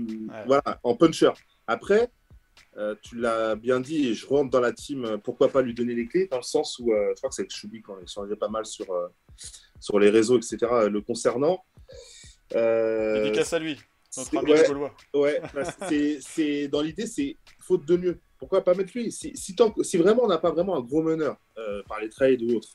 voilà, 0.46 0.78
en 0.82 0.94
puncher. 0.94 1.30
Après, 1.66 2.10
euh, 2.76 2.94
tu 3.02 3.16
l'as 3.16 3.56
bien 3.56 3.80
dit, 3.80 4.08
et 4.08 4.14
je 4.14 4.26
rentre 4.26 4.50
dans 4.50 4.60
la 4.60 4.72
team, 4.72 5.04
euh, 5.04 5.18
pourquoi 5.18 5.48
pas 5.48 5.62
lui 5.62 5.74
donner 5.74 5.94
les 5.94 6.06
clés, 6.06 6.28
dans 6.30 6.36
le 6.36 6.42
sens 6.42 6.78
où, 6.78 6.92
euh, 6.92 7.10
je 7.10 7.16
crois 7.16 7.30
que 7.30 7.34
c'est 7.34 7.50
Choubi 7.50 7.82
quand 7.82 7.96
il 7.98 8.04
échangeait 8.04 8.36
pas 8.36 8.48
mal 8.48 8.64
sur, 8.64 8.90
euh, 8.92 9.08
sur 9.80 9.98
les 9.98 10.10
réseaux, 10.10 10.38
etc., 10.38 10.58
le 10.88 11.00
concernant. 11.00 11.64
Dédicace 12.52 13.52
à 13.52 13.58
lui, 13.58 13.78
notre 14.16 14.38
ami 14.38 14.52
ouais. 14.52 14.92
Ouais, 15.14 15.42
bah, 15.54 15.62
c'est, 16.20 16.68
dans 16.68 16.80
l'idée, 16.80 17.06
c'est 17.06 17.36
faute 17.58 17.84
de 17.86 17.96
mieux. 17.96 18.20
Pourquoi 18.40 18.64
pas 18.64 18.74
mettre 18.74 18.90
lui? 18.94 19.12
Si, 19.12 19.36
si, 19.36 19.54
tant- 19.54 19.72
si 19.82 19.96
vraiment 19.98 20.24
on 20.24 20.28
n'a 20.28 20.38
pas 20.38 20.50
vraiment 20.50 20.76
un 20.76 20.80
gros 20.80 21.02
meneur 21.02 21.36
euh, 21.58 21.82
par 21.88 22.00
les 22.00 22.08
trades 22.08 22.42
ou 22.42 22.56
autre, 22.56 22.70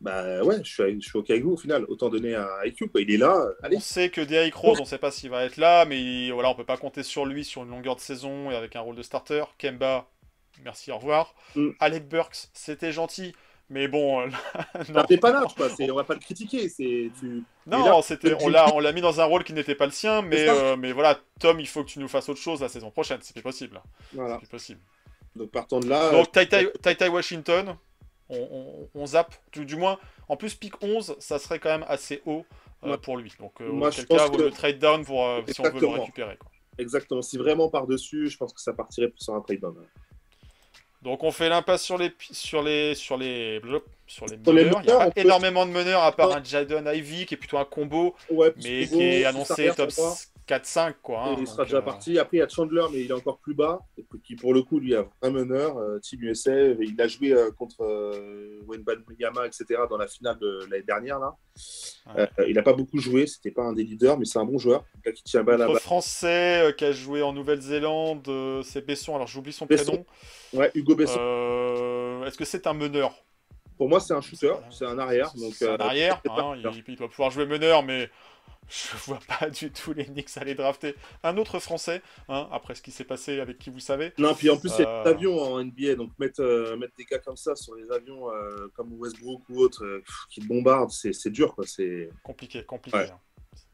bah 0.00 0.44
ouais, 0.44 0.58
je 0.62 0.70
suis, 0.70 1.00
je 1.02 1.08
suis 1.08 1.18
OK 1.18 1.28
avec 1.30 1.42
vous 1.42 1.52
au 1.54 1.56
final. 1.56 1.84
Autant 1.88 2.08
donner 2.08 2.34
à 2.36 2.48
IQ, 2.66 2.88
quoi. 2.88 3.00
il 3.00 3.10
est 3.10 3.16
là. 3.16 3.34
euh, 3.36 3.52
Allez, 3.64 3.78
On 3.78 3.80
sait 3.80 4.10
que 4.10 4.20
Derrick 4.20 4.54
Rose, 4.54 4.78
on 4.80 4.84
sait 4.84 4.98
pas 4.98 5.10
s'il 5.10 5.30
va 5.30 5.44
être 5.44 5.56
là, 5.56 5.84
mais 5.86 6.00
il- 6.00 6.32
voilà, 6.32 6.50
on 6.50 6.54
peut 6.54 6.64
pas 6.64 6.76
compter 6.76 7.02
sur 7.02 7.26
lui 7.26 7.44
sur 7.44 7.64
une 7.64 7.70
longueur 7.70 7.96
de 7.96 8.00
saison 8.00 8.50
et 8.50 8.54
avec 8.54 8.76
un 8.76 8.80
rôle 8.80 8.94
de 8.94 9.02
starter. 9.02 9.42
Kemba, 9.58 10.06
merci, 10.62 10.92
au 10.92 10.98
revoir. 10.98 11.34
Mm. 11.56 11.70
Alec 11.80 12.08
Burks, 12.08 12.48
c'était 12.52 12.92
gentil, 12.92 13.34
mais 13.70 13.88
bon, 13.88 14.20
euh, 14.20 14.26
non, 14.28 14.84
non, 15.00 15.04
t'es 15.04 15.16
pas 15.18 15.32
là, 15.32 15.44
quoi. 15.56 15.66
On 15.80 15.94
va 15.94 16.04
pas 16.04 16.14
le 16.14 16.20
critiquer. 16.20 16.68
C'est, 16.68 17.10
tu... 17.18 17.42
non, 17.66 17.84
là, 17.84 18.00
c'était, 18.02 18.34
on 18.40 18.48
l'a, 18.48 18.72
on 18.74 18.78
l'a 18.78 18.92
mis 18.92 19.00
dans 19.00 19.20
un 19.20 19.24
rôle 19.24 19.42
qui 19.42 19.52
n'était 19.52 19.74
pas 19.74 19.86
le 19.86 19.92
sien, 19.92 20.22
mais, 20.22 20.48
euh, 20.48 20.76
voilà, 20.94 21.18
Tom, 21.40 21.58
il 21.58 21.66
faut 21.66 21.82
que 21.82 21.90
tu 21.90 21.98
nous 21.98 22.08
fasses 22.08 22.28
autre 22.28 22.40
chose 22.40 22.60
la 22.60 22.68
saison 22.68 22.92
prochaine, 22.92 23.18
c'est 23.20 23.32
plus 23.34 23.42
possible, 23.42 23.80
Voilà. 24.12 24.34
c'est 24.34 24.38
plus 24.42 24.48
possible. 24.48 24.80
Donc 25.36 25.50
partant 25.50 25.80
de 25.80 25.88
là, 25.88 26.10
Donc 26.10 26.32
Tai 26.32 26.46
Tai- 26.48 27.08
Washington, 27.08 27.76
on, 28.28 28.36
on- 28.38 28.88
on 28.94 29.06
zappe, 29.06 29.34
du, 29.52 29.64
du 29.64 29.76
moins, 29.76 29.98
en 30.28 30.36
plus 30.36 30.54
pick 30.54 30.74
11, 30.82 31.16
ça 31.18 31.38
serait 31.38 31.58
quand 31.58 31.70
même 31.70 31.84
assez 31.88 32.22
haut 32.26 32.44
euh, 32.84 32.90
Ouais. 32.92 32.98
pour 32.98 33.16
lui. 33.16 33.32
Donc 33.40 33.52
euh, 33.60 33.70
Moi, 33.70 33.88
auquel 33.88 34.00
je 34.02 34.06
pense 34.06 34.18
cas, 34.18 34.28
que- 34.30 34.42
le 34.42 34.50
trade 34.50 34.78
down 34.78 35.04
pour 35.04 35.24
euh, 35.26 35.42
si 35.48 35.60
on 35.60 35.64
veut 35.64 35.80
le 35.80 35.86
récupérer. 35.88 36.36
quoi. 36.36 36.50
exactement. 36.78 37.22
Si 37.22 37.36
vraiment 37.38 37.68
par-dessus, 37.68 38.28
je 38.28 38.36
pense 38.36 38.52
que 38.52 38.60
ça 38.60 38.72
partirait 38.72 39.08
plus 39.08 39.22
sur 39.22 39.34
un 39.34 39.40
trade 39.40 39.60
down. 39.60 39.74
Donc 41.02 41.22
on 41.22 41.30
fait 41.30 41.48
l'impasse 41.48 41.82
sur 41.84 41.96
les 41.96 42.12
sur 42.18 42.60
les 42.62 42.94
sur 42.96 43.16
les 43.16 43.60
sur 44.08 44.26
les 44.26 44.36
Sur 44.42 44.52
les 44.52 44.64
meneurs. 44.64 44.80
Il 44.82 44.86
n'y 44.86 44.92
a 44.92 44.98
pas 44.98 45.10
peut- 45.12 45.20
énormément 45.20 45.64
de 45.64 45.70
meneurs 45.70 46.02
à 46.02 46.10
part 46.10 46.32
un 46.34 46.42
Jaden 46.42 46.90
Ivy 46.92 47.24
qui 47.24 47.34
est 47.34 47.36
plutôt 47.36 47.58
un 47.58 47.64
combo, 47.64 48.16
Ouais, 48.30 48.52
mais 48.56 48.86
qui 48.86 49.00
est 49.02 49.24
annoncé 49.24 49.70
top. 49.76 49.90
4-5 50.48 50.94
quoi. 51.02 51.24
hein. 51.24 51.36
Il 51.38 51.46
sera 51.46 51.64
déjà 51.64 51.76
euh, 51.78 51.82
parti. 51.82 52.18
Après, 52.18 52.38
il 52.38 52.40
y 52.40 52.42
a 52.42 52.48
Chandler, 52.48 52.84
mais 52.92 53.00
il 53.02 53.10
est 53.10 53.14
encore 53.14 53.38
plus 53.38 53.54
bas. 53.54 53.80
Et 53.98 54.04
qui, 54.24 54.34
pour 54.34 54.54
le 54.54 54.62
coup, 54.62 54.80
lui, 54.80 54.94
a 54.94 55.04
un 55.22 55.30
meneur. 55.30 55.76
euh, 55.76 55.98
Team 56.00 56.22
USA. 56.22 56.52
Il 56.80 57.00
a 57.00 57.06
joué 57.06 57.32
euh, 57.32 57.50
contre 57.52 57.82
euh, 57.82 58.60
Yama, 59.18 59.46
etc. 59.46 59.82
dans 59.90 59.96
la 59.98 60.06
finale 60.06 60.38
de 60.38 60.60
l'année 60.70 60.82
dernière. 60.82 61.18
Là. 61.18 61.34
Ouais. 62.16 62.28
Euh, 62.38 62.48
il 62.48 62.54
n'a 62.54 62.62
pas 62.62 62.72
beaucoup 62.72 62.98
joué. 62.98 63.26
C'était 63.26 63.50
pas 63.50 63.62
un 63.62 63.72
des 63.72 63.84
leaders, 63.84 64.18
mais 64.18 64.24
c'est 64.24 64.38
un 64.38 64.44
bon 64.44 64.58
joueur. 64.58 64.84
Qui 65.14 65.22
tient 65.22 65.42
balle. 65.44 65.66
français 65.78 66.62
euh, 66.68 66.72
qui 66.72 66.84
a 66.84 66.92
joué 66.92 67.22
en 67.22 67.32
Nouvelle-Zélande, 67.32 68.26
euh, 68.28 68.62
c'est 68.62 68.84
Besson. 68.84 69.14
Alors 69.14 69.26
j'oublie 69.26 69.52
son 69.52 69.66
Besson. 69.66 69.84
prénom. 69.92 70.06
Ouais, 70.54 70.70
Hugo 70.74 70.94
Besson. 70.94 71.18
Euh, 71.20 72.24
Est-ce 72.24 72.36
que 72.38 72.44
c'est 72.44 72.66
un 72.66 72.74
meneur? 72.74 73.12
Pour 73.76 73.88
moi, 73.88 74.00
c'est 74.00 74.12
un 74.12 74.20
shooter. 74.20 74.54
C'est 74.70 74.86
un 74.86 74.98
arrière. 74.98 75.30
C'est 75.52 75.68
un 75.68 75.74
euh, 75.74 75.76
arrière. 75.78 76.20
hein, 76.30 76.54
il, 76.56 76.84
il 76.88 76.96
doit 76.96 77.08
pouvoir 77.08 77.30
jouer 77.30 77.46
meneur, 77.46 77.82
mais 77.84 78.10
je 78.68 78.96
vois 79.06 79.18
pas 79.38 79.48
du 79.50 79.70
tout 79.72 79.92
les 79.92 80.04
Knicks 80.06 80.36
aller 80.36 80.54
drafter 80.54 80.94
un 81.22 81.36
autre 81.38 81.58
français. 81.58 82.02
hein, 82.28 82.48
après 82.52 82.74
ce 82.74 82.82
qui 82.82 82.90
s'est 82.90 83.04
passé 83.04 83.40
avec 83.40 83.58
qui 83.58 83.70
vous 83.70 83.80
savez. 83.80 84.12
Non, 84.18 84.34
puis 84.34 84.50
en 84.50 84.56
plus, 84.58 84.70
il 84.78 84.82
y 84.82 84.84
a 84.84 84.88
Euh. 85.00 85.04
des 85.04 85.10
avions 85.10 85.40
en 85.40 85.58
NBA. 85.64 85.94
Donc, 85.96 86.10
mettre, 86.18 86.40
euh, 86.42 86.76
mettre 86.76 86.94
des 86.96 87.04
gars 87.04 87.18
comme 87.18 87.36
ça 87.36 87.56
sur 87.56 87.74
les 87.74 87.90
avions, 87.90 88.30
euh, 88.30 88.68
comme 88.74 88.92
Westbrook 88.94 89.42
ou 89.48 89.60
autre, 89.60 89.84
euh, 89.84 90.02
qui 90.30 90.40
bombardent, 90.40 90.90
c'est 90.90 91.12
c'est 91.12 91.30
dur. 91.30 91.54
Quoi. 91.54 91.64
C'est... 91.66 92.10
Compliqué, 92.22 92.64
compliqué. 92.64 92.98
Ouais. 92.98 93.10
hein. 93.10 93.18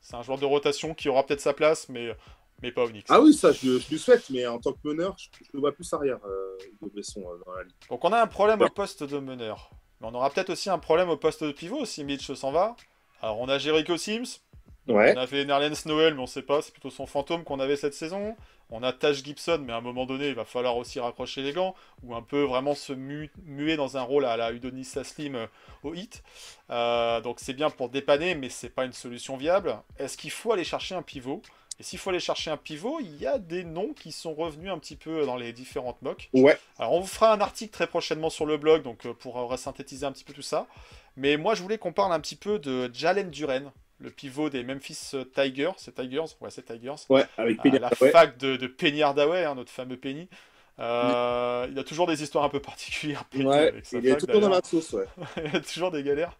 C'est 0.01 0.15
un 0.17 0.23
joueur 0.23 0.39
de 0.39 0.45
rotation 0.45 0.95
qui 0.95 1.09
aura 1.09 1.25
peut-être 1.27 1.41
sa 1.41 1.55
place, 1.55 1.89
mais, 1.89 2.15
mais 2.63 2.71
pas 2.73 2.85
au 2.85 2.89
Knicks. 2.89 3.07
Ah 3.09 3.21
oui, 3.21 3.33
ça, 3.35 3.53
je, 3.53 3.79
je 3.79 3.89
lui 3.89 3.99
souhaite. 3.99 4.29
Mais 4.31 4.47
en 4.47 4.59
tant 4.59 4.73
que 4.73 4.79
meneur, 4.85 5.17
je, 5.19 5.29
je 5.45 5.51
le 5.55 5.61
vois 5.61 5.73
plus 5.73 5.91
arrière, 5.95 6.19
euh, 6.27 6.57
Hugo 6.73 6.91
Besson, 6.95 7.21
euh, 7.23 7.39
dans 7.45 7.53
la 7.55 7.63
ligue. 7.65 7.73
Donc 7.89 8.05
on 8.05 8.13
a 8.13 8.21
un 8.21 8.27
problème 8.27 8.61
Ouais. 8.61 8.67
au 8.67 8.71
poste 8.71 9.03
de 9.03 9.19
meneur. 9.19 9.71
Mais 10.01 10.09
on 10.09 10.15
aura 10.15 10.29
peut-être 10.31 10.51
aussi 10.51 10.69
un 10.71 10.79
problème 10.79 11.09
au 11.09 11.17
poste 11.17 11.43
de 11.43 11.53
pivot 11.53 11.85
si 11.87 12.05
Mitch 12.05 12.33
s'en 12.35 12.53
va. 12.53 12.77
Alors 13.23 13.41
on 13.41 13.49
a 13.49 13.57
Jericho 13.59 13.97
Sims, 13.97 14.41
Ouais. 14.87 15.15
on 15.17 15.21
avait 15.21 15.45
Nerlens 15.45 15.87
Noel, 15.87 16.15
mais 16.15 16.21
on 16.21 16.27
sait 16.27 16.43
pas, 16.43 16.61
c'est 16.63 16.73
plutôt 16.73 16.91
son 16.91 17.07
fantôme 17.07 17.45
qu'on 17.45 17.61
avait 17.61 17.77
cette 17.77 17.95
saison. 17.95 18.37
On 18.71 18.83
a 18.83 18.93
Taj 18.93 19.23
Gibson, 19.23 19.63
mais 19.65 19.73
à 19.73 19.77
un 19.77 19.81
moment 19.81 20.07
donné, 20.07 20.29
il 20.29 20.35
va 20.35 20.45
falloir 20.45 20.77
aussi 20.77 20.99
raccrocher 20.99 21.43
les 21.43 21.53
gants, 21.53 21.75
ou 22.03 22.15
un 22.15 22.23
peu 22.23 22.43
vraiment 22.43 22.75
se 22.75 22.93
mu- 22.93 23.31
muer 23.45 23.77
dans 23.77 23.97
un 23.97 24.03
rôle 24.03 24.25
à 24.25 24.37
la 24.37 24.53
Udonis 24.53 24.85
Saslim 24.85 25.37
euh, 25.37 25.47
au 25.83 25.95
hit. 25.95 26.23
Euh, 26.71 27.21
donc 27.21 27.41
c'est 27.41 27.53
bien 27.53 27.71
pour 27.71 27.89
dépanner, 27.91 28.35
mais 28.35 28.49
c'est 28.49 28.71
pas 28.71 28.85
une 28.85 28.93
solution 28.93 29.37
viable. 29.37 29.77
Est-ce 29.99 30.17
qu'il 30.17 30.31
faut 30.31 30.53
aller 30.53 30.65
chercher 30.65 30.95
un 30.95 31.03
pivot? 31.03 31.43
Et 31.81 31.83
s'il 31.83 31.99
faut 31.99 32.11
aller 32.11 32.21
chercher 32.21 32.51
un 32.51 32.57
pivot, 32.57 33.01
il 33.01 33.17
y 33.17 33.27
a 33.27 33.39
des 33.39 33.65
noms 33.65 33.93
qui 33.95 34.13
sont 34.13 34.33
revenus 34.33 34.71
un 34.71 34.79
petit 34.79 34.97
peu 34.97 35.27
dans 35.27 35.37
les 35.37 35.53
différentes 35.53 36.01
mocks. 36.03 36.31
Ouais. 36.33 36.57
Alors 36.79 36.93
on 36.93 37.01
vous 37.01 37.07
fera 37.07 37.33
un 37.33 37.41
article 37.41 37.73
très 37.73 37.89
prochainement 37.89 38.31
sur 38.31 38.47
le 38.47 38.57
blog, 38.59 38.83
donc 38.83 39.07
euh, 39.07 39.13
pour 39.13 39.53
synthétiser 39.59 40.07
un 40.07 40.13
petit 40.13 40.25
peu 40.25 40.33
tout 40.33 40.43
ça. 40.43 40.67
Mais 41.17 41.37
moi 41.37 41.55
je 41.55 41.63
voulais 41.63 41.79
qu'on 41.79 41.93
parle 41.93 42.13
un 42.13 42.21
petit 42.21 42.37
peu 42.37 42.59
de 42.59 42.91
Jalen 42.95 43.31
Duren, 43.31 43.73
le 44.05 44.11
pivot 44.11 44.51
des 44.51 44.63
Memphis 44.63 45.13
Tigers. 45.35 45.73
C'est 45.79 45.95
Tigers 45.95 46.21
Ouais, 46.41 46.51
c'est 46.51 46.65
Tigers. 46.65 46.95
Ouais, 47.09 47.25
avec 47.37 47.59
À 47.59 47.63
Penny 47.63 47.79
la 47.79 47.91
fac 47.91 48.39
de, 48.39 48.57
de 48.57 48.67
Penny 48.69 49.03
Hardaway, 49.03 49.45
hein, 49.45 49.55
notre 49.57 49.73
fameux 49.73 49.97
Penny. 49.97 50.29
Euh, 50.81 51.69
Il 51.71 51.79
a 51.79 51.85
toujours 51.85 52.07
des 52.07 52.23
histoires 52.23 52.45
un 52.45 52.49
peu 52.49 52.61
particulières. 52.61 53.25
Penny, 53.27 53.45
Ouais, 53.47 53.69
avec 53.69 53.87
sa 53.87 53.99
il 53.99 54.07
est 54.09 54.17
toujours 54.17 54.41
dans 54.41 54.49
la 54.49 54.61
sauce, 54.63 54.93
ouais. 54.93 55.07
Il 55.45 55.57
a 55.57 55.61
toujours 55.61 55.91
des 55.93 56.03
galères. 56.03 56.37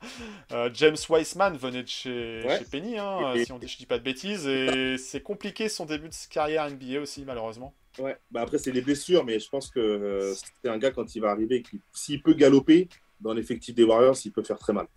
Euh, 0.53 0.69
James 0.75 0.97
Weissman 1.09 1.57
venait 1.57 1.83
de 1.85 1.89
chez, 1.89 2.43
Ouais. 2.45 2.59
chez 2.59 2.65
Penny, 2.65 2.99
hein, 2.99 3.33
Et- 3.35 3.45
si 3.45 3.53
on 3.53 3.59
dit, 3.59 3.69
je 3.69 3.77
dis 3.77 3.87
pas 3.87 3.99
de 3.99 4.03
bêtises, 4.05 4.47
et 4.47 4.97
c'est 4.99 5.21
compliqué 5.23 5.69
son 5.69 5.87
début 5.87 6.09
de 6.09 6.15
carrière 6.31 6.69
NBA 6.69 7.01
aussi, 7.01 7.25
malheureusement. 7.25 7.75
Ouais, 8.01 8.17
bah 8.33 8.41
après, 8.41 8.59
c'est 8.59 8.73
les 8.73 8.81
blessures, 8.83 9.25
mais 9.25 9.39
je 9.39 9.49
pense 9.49 9.71
que 9.71 9.79
euh, 9.79 10.35
c'est 10.35 10.69
un 10.69 10.79
gars, 10.79 10.91
quand 10.91 11.15
il 11.15 11.21
va 11.21 11.31
arriver, 11.31 11.63
qui, 11.63 11.81
s'il 11.93 12.21
peut 12.21 12.35
galoper 12.35 12.89
dans 13.21 13.33
l'effectif 13.33 13.73
des 13.77 13.85
Warriors, 13.85 14.17
il 14.25 14.33
peut 14.33 14.43
faire 14.43 14.59
très 14.59 14.73
mal. 14.73 14.89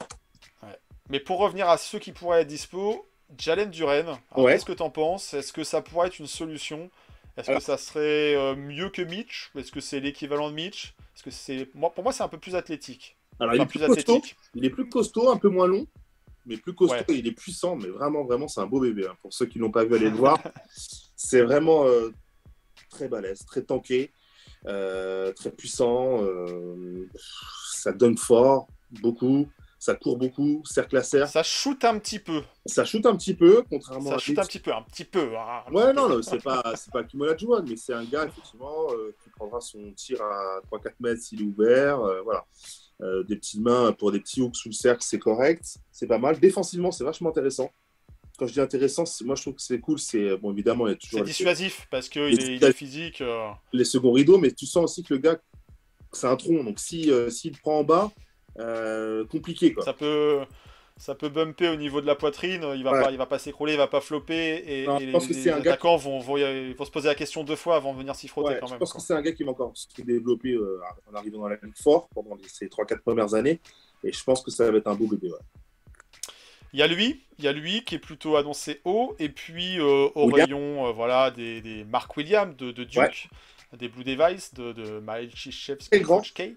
Mais 1.09 1.19
pour 1.19 1.39
revenir 1.39 1.69
à 1.69 1.77
ceux 1.77 1.99
qui 1.99 2.11
pourraient 2.11 2.41
être 2.41 2.47
dispo, 2.47 3.05
Jalen 3.37 3.69
Duren, 3.69 4.17
Ouais. 4.35 4.53
qu'est-ce 4.53 4.65
que 4.65 4.73
t'en 4.73 4.89
penses? 4.89 5.33
Est-ce 5.33 5.53
que 5.53 5.63
ça 5.63 5.81
pourrait 5.81 6.07
être 6.07 6.19
une 6.19 6.27
solution? 6.27 6.89
Est-ce 7.37 7.51
que 7.51 7.59
ça 7.59 7.77
serait 7.77 8.35
euh, 8.35 8.55
mieux 8.55 8.89
que 8.89 9.01
Mitch? 9.03 9.51
Est-ce 9.55 9.71
que 9.71 9.79
c'est 9.79 9.99
l'équivalent 9.99 10.49
de 10.49 10.55
Mitch? 10.55 10.95
Est-ce 11.15 11.23
que 11.23 11.29
c'est 11.31 11.69
moi 11.75 11.91
pour 11.93 12.03
moi 12.03 12.11
c'est 12.13 12.23
un 12.23 12.27
peu 12.27 12.39
plus 12.39 12.55
athlétique. 12.55 13.15
Alors, 13.39 13.53
il 13.53 13.61
est 13.61 13.65
plus 13.67 13.79
plus 13.79 13.87
costaud, 13.93 14.21
il 14.55 14.65
est 14.65 14.69
plus 14.71 14.89
costaud, 14.89 15.29
un 15.29 15.37
peu 15.37 15.49
moins 15.49 15.67
long, 15.67 15.85
mais 16.47 16.57
plus 16.57 16.73
costaud, 16.73 16.95
Ouais. 16.95 17.05
et 17.09 17.19
il 17.19 17.27
est 17.27 17.31
puissant, 17.31 17.75
mais 17.75 17.87
vraiment, 17.87 18.23
vraiment, 18.23 18.47
c'est 18.47 18.61
un 18.61 18.65
beau 18.65 18.79
bébé. 18.79 19.05
hein. 19.07 19.15
Pour 19.21 19.31
ceux 19.31 19.45
qui 19.45 19.59
l'ont 19.59 19.69
pas 19.69 19.85
vu, 19.85 19.93
allez 19.95 20.09
le 20.09 20.15
voir. 20.15 20.41
c'est 21.15 21.41
vraiment 21.43 21.85
euh, 21.85 22.09
très 22.89 23.07
balèze, 23.07 23.45
très 23.45 23.61
tanké, 23.61 24.11
euh, 24.65 25.31
très 25.33 25.51
puissant. 25.51 26.21
ça 27.71 27.91
donne 27.91 28.17
fort, 28.17 28.67
beaucoup. 29.01 29.47
Ça 29.79 29.93
court 29.93 30.17
beaucoup, 30.17 30.63
cercle 30.65 30.97
à 30.97 31.03
cercle. 31.03 31.31
Ça 31.31 31.43
shoot 31.43 31.85
un 31.85 31.99
petit 31.99 32.17
peu. 32.19 32.41
Ça 32.65 32.83
shoot 32.83 33.05
un 33.05 33.15
petit 33.15 33.35
peu, 33.35 33.63
contrairement 33.69 34.09
Ça 34.09 34.15
à 34.15 34.17
shoot 34.17 34.29
Mitch. 34.35 34.39
un 34.39 34.47
petit 34.47 34.59
peu, 34.59 34.73
un 34.73 34.81
petit 34.81 35.05
peu. 35.05 35.37
hein, 35.37 35.63
un 35.67 35.71
Ouais, 35.71 35.83
petit 35.91 35.95
non, 35.95 36.07
peu. 36.07 36.15
non, 36.15 36.21
c'est 36.23 36.41
pas, 36.43 36.73
c'est 36.75 36.91
pas 36.91 37.03
Kimo 37.03 37.25
Olajuwon, 37.25 37.63
mais 37.67 37.75
c'est 37.75 37.93
un 37.93 38.03
gars, 38.03 38.25
effectivement, 38.25 38.87
euh, 38.93 39.15
qui 39.23 39.29
prendra 39.29 39.61
son 39.61 39.91
tir 39.93 40.19
à 40.21 40.61
3-4 40.71 40.93
mètres 40.99 41.21
s'il 41.21 41.41
est 41.41 41.45
ouvert. 41.45 41.99
euh, 42.01 42.21
voilà. 42.23 42.45
Euh, 43.03 43.23
des 43.25 43.35
petites 43.35 43.61
mains 43.61 43.91
pour 43.93 44.11
des 44.11 44.19
petits 44.19 44.41
hooks 44.41 44.55
sous 44.55 44.69
le 44.69 44.73
cercle, 44.73 45.03
c'est 45.03 45.19
correct. 45.19 45.63
C'est 45.91 46.07
pas 46.07 46.17
mal. 46.17 46.39
Défensivement, 46.39 46.91
c'est 46.91 47.03
vachement 47.03 47.29
intéressant. 47.29 47.69
Quand 48.39 48.47
je 48.47 48.53
dis 48.53 48.61
intéressant, 48.61 49.03
moi, 49.25 49.35
je 49.35 49.43
trouve 49.43 49.53
que 49.55 49.61
c'est 49.61 49.79
cool. 49.79 49.99
C'est, 49.99 50.37
bon, 50.37 50.51
évidemment, 50.51 50.87
il 50.87 50.91
y 50.91 50.93
a 50.93 50.95
toujours 50.97 51.19
C'est 51.19 51.25
les, 51.25 51.31
dissuasif 51.31 51.87
parce 51.91 52.09
qu'il 52.09 52.21
est, 52.23 52.55
il 52.55 52.63
est 52.63 52.71
physique. 52.73 53.21
les 53.73 53.85
seconds 53.85 54.11
rideaux, 54.11 54.39
mais 54.39 54.51
tu 54.51 54.65
sens 54.65 54.83
aussi 54.85 55.03
que 55.03 55.13
le 55.13 55.19
gars, 55.19 55.37
c'est 56.11 56.25
un 56.27 56.35
tronc. 56.35 56.63
Donc, 56.63 56.79
si, 56.79 57.11
euh, 57.11 57.29
s'il 57.29 57.55
prend 57.59 57.79
en 57.79 57.83
bas, 57.83 58.11
euh, 58.59 59.25
compliqué, 59.25 59.73
quoi. 59.73 59.83
Ça 59.83 59.93
peut, 59.93 60.41
ça 60.97 61.13
peut 61.15 61.29
bumper 61.29 61.67
au 61.69 61.75
niveau 61.75 62.01
de 62.01 62.07
la 62.07 62.15
poitrine. 62.15 62.65
Il 62.75 62.83
va 62.83 62.91
Ouais. 62.93 63.03
pas, 63.03 63.11
il 63.11 63.17
va 63.17 63.25
pas 63.27 63.37
s'écrouler, 63.39 63.73
il 63.73 63.77
va 63.77 63.87
pas 63.87 64.01
flopper. 64.01 64.63
Et, 64.65 64.85
Non, 64.87 64.97
et 64.97 65.01
je 65.01 65.05
les, 65.07 65.11
pense 65.11 65.27
que 65.27 65.33
les 65.33 65.49
un 65.49 65.59
gars 65.59 65.71
attaquants 65.73 65.97
vont, 65.97 66.19
vont, 66.19 66.37
y- 66.37 66.73
vont 66.73 66.85
se 66.85 66.91
poser 66.91 67.07
la 67.07 67.15
question 67.15 67.43
deux 67.43 67.55
fois 67.55 67.75
avant 67.75 67.93
de 67.93 67.99
venir 67.99 68.15
s'y 68.15 68.27
frotter 68.27 68.49
Ouais, 68.55 68.59
quand 68.59 68.67
je 68.67 68.71
même. 68.73 68.79
pense 68.79 68.91
quoi. 68.93 69.01
que 69.01 69.05
c'est 69.07 69.13
un 69.13 69.21
gars 69.21 69.31
qui 69.31 69.43
va 69.43 69.51
encore 69.51 69.71
se 69.75 69.87
développer 70.01 70.53
euh, 70.53 70.79
en 71.11 71.15
arrivant 71.15 71.39
dans 71.39 71.47
la 71.49 71.57
ligue 71.61 71.77
fort 71.77 72.09
pendant 72.15 72.35
les- 72.35 72.47
ces 72.47 72.67
3-4 72.67 73.01
premières 73.01 73.33
années. 73.35 73.59
Et 74.03 74.11
je 74.11 74.23
pense 74.23 74.41
que 74.43 74.51
ça 74.51 74.69
va 74.71 74.77
être 74.77 74.87
un 74.87 74.95
beau 74.95 75.07
bébé. 75.07 75.29
ouais. 75.29 75.39
Il 76.73 76.79
y 76.79 76.83
a 76.83 76.87
lui, 76.87 77.23
il 77.39 77.45
y 77.45 77.47
a 77.47 77.53
lui 77.53 77.83
qui 77.85 77.95
est 77.95 77.99
plutôt 77.99 78.35
annoncé 78.35 78.81
haut, 78.83 79.15
et 79.19 79.29
puis 79.29 79.79
euh, 79.79 80.09
au 80.15 80.25
William. 80.29 80.45
rayon, 80.45 80.87
euh, 80.87 80.91
voilà, 80.91 81.31
des, 81.31 81.61
des 81.61 81.85
Mark 81.85 82.15
Williams 82.17 82.55
de, 82.57 82.71
de 82.71 82.83
Duke, 82.83 83.29
des 83.77 83.87
Blue 83.87 84.03
Device 84.03 84.53
de, 84.53 84.73
de 84.73 85.01
Krzyzewski, 85.33 85.89
Très 85.89 85.99
grand. 86.01 86.17
Coach 86.17 86.33
K, 86.33 86.53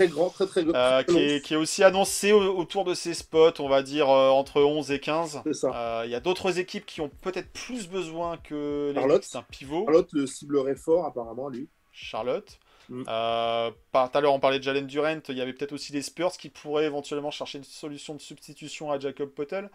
Très 0.00 0.08
grand, 0.08 0.30
très 0.30 0.46
très 0.46 0.64
grand. 0.64 0.74
euh, 0.74 1.02
qui, 1.02 1.18
est, 1.18 1.44
qui 1.44 1.52
est 1.52 1.58
aussi 1.58 1.84
annoncé 1.84 2.32
au- 2.32 2.56
autour 2.56 2.84
de 2.84 2.94
ses 2.94 3.12
spots, 3.12 3.60
on 3.60 3.68
va 3.68 3.82
dire 3.82 4.08
euh, 4.08 4.30
entre 4.30 4.62
11 4.62 4.90
et 4.92 4.98
15. 4.98 5.42
C'est 5.44 5.52
ça. 5.52 5.72
Euh, 5.74 6.02
Il 6.06 6.10
y 6.10 6.14
a 6.14 6.20
d'autres 6.20 6.58
équipes 6.58 6.86
qui 6.86 7.02
ont 7.02 7.10
peut-être 7.20 7.52
plus 7.52 7.86
besoin 7.86 8.38
que 8.38 8.92
les 8.94 8.98
Charlotte. 9.00 9.20
Knicks 9.20 9.32
d'un 9.34 9.42
pivot. 9.42 9.84
Charlotte 9.84 10.08
le 10.12 10.26
ciblerait 10.26 10.74
fort, 10.76 11.04
apparemment, 11.04 11.50
lui. 11.50 11.68
Charlotte. 11.92 12.58
Mm. 12.88 13.04
Par- 13.04 14.10
tout 14.10 14.16
à 14.18 14.20
l'heure, 14.22 14.32
on 14.32 14.40
parlait 14.40 14.58
de 14.58 14.64
Jalen 14.64 14.86
Durant. 14.86 15.20
Il 15.28 15.36
y 15.36 15.42
avait 15.42 15.52
peut-être 15.52 15.72
aussi 15.72 15.92
des 15.92 16.00
Spurs 16.00 16.32
qui 16.32 16.48
pourraient 16.48 16.86
éventuellement 16.86 17.30
chercher 17.30 17.58
une 17.58 17.64
solution 17.64 18.14
de 18.14 18.20
substitution 18.22 18.90
à 18.90 18.98
Jacob 18.98 19.28
Potel. 19.28 19.70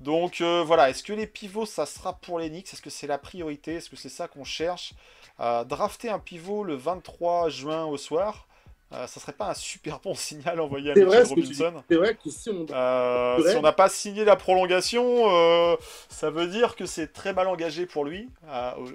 Donc 0.00 0.40
voilà, 0.40 0.88
est-ce 0.88 1.02
que 1.02 1.12
les 1.12 1.26
pivots, 1.26 1.66
ça 1.66 1.84
sera 1.84 2.14
pour 2.14 2.38
les 2.38 2.48
Knicks? 2.48 2.72
Est-ce 2.72 2.80
que 2.82 2.88
c'est 2.88 3.06
la 3.06 3.18
priorité? 3.18 3.74
Est-ce 3.74 3.90
que 3.90 3.96
c'est 3.96 4.08
ça 4.08 4.26
qu'on 4.26 4.44
cherche? 4.44 4.94
Drafter 5.38 6.08
un 6.08 6.18
pivot 6.18 6.64
le 6.64 6.74
23 6.76 7.50
juin 7.50 7.84
au 7.84 7.96
soir, 7.98 8.46
ça 8.90 9.20
serait 9.20 9.32
pas 9.32 9.50
un 9.50 9.54
super 9.54 10.00
bon 10.00 10.14
signal 10.16 10.60
envoyé 10.60 10.90
à 10.90 10.94
Mitchell. 11.04 11.24
Robinson 11.28 11.82
C'est 11.88 11.96
vrai 11.96 12.14
que 12.22 12.30
si 12.30 12.50
on. 12.50 12.66
euh, 12.70 13.48
si 13.50 13.56
on 13.56 13.62
n'a 13.62 13.72
pas 13.72 13.88
signé 13.88 14.24
la 14.24 14.36
prolongation, 14.36 15.30
euh, 15.30 15.76
ça 16.08 16.30
veut 16.30 16.46
dire 16.48 16.76
que 16.76 16.86
c'est 16.86 17.12
très 17.12 17.32
mal 17.32 17.46
engagé 17.48 17.86
pour 17.86 18.04
lui, 18.04 18.28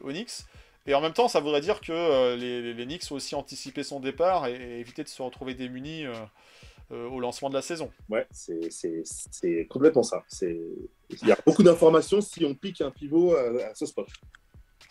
au, 0.03 0.09
Knicks. 0.11 0.31
Et 0.87 0.93
en 0.93 1.01
même 1.01 1.13
temps, 1.13 1.27
ça 1.27 1.39
voudrait 1.39 1.61
dire 1.61 1.81
que 1.81 1.91
euh, 1.91 2.35
les, 2.35 2.73
les- 2.73 2.85
Knicks 2.85 3.03
ont 3.11 3.15
aussi 3.15 3.33
anticipé 3.33 3.81
son 3.83 3.99
départ 3.99 4.45
et, 4.45 4.53
et 4.53 4.79
évité 4.79 5.03
de 5.03 5.07
se 5.07 5.19
retrouver 5.21 5.55
démunis 5.55 6.05
euh, 6.05 6.13
euh, 6.91 7.09
au 7.09 7.19
lancement 7.19 7.49
de 7.49 7.55
la 7.55 7.63
saison. 7.63 7.89
Ouais, 8.09 8.27
c'est- 8.31 9.67
complètement 9.67 10.03
ça. 10.03 10.23
Il 10.43 11.27
y 11.27 11.31
a 11.31 11.37
beaucoup 11.45 11.63
d'informations 11.63 12.21
si 12.21 12.45
on 12.45 12.53
pique 12.53 12.81
un 12.81 12.91
pivot 12.91 13.35
à, 13.35 13.69
à 13.69 13.73
ce 13.73 13.85
spot. 13.87 14.07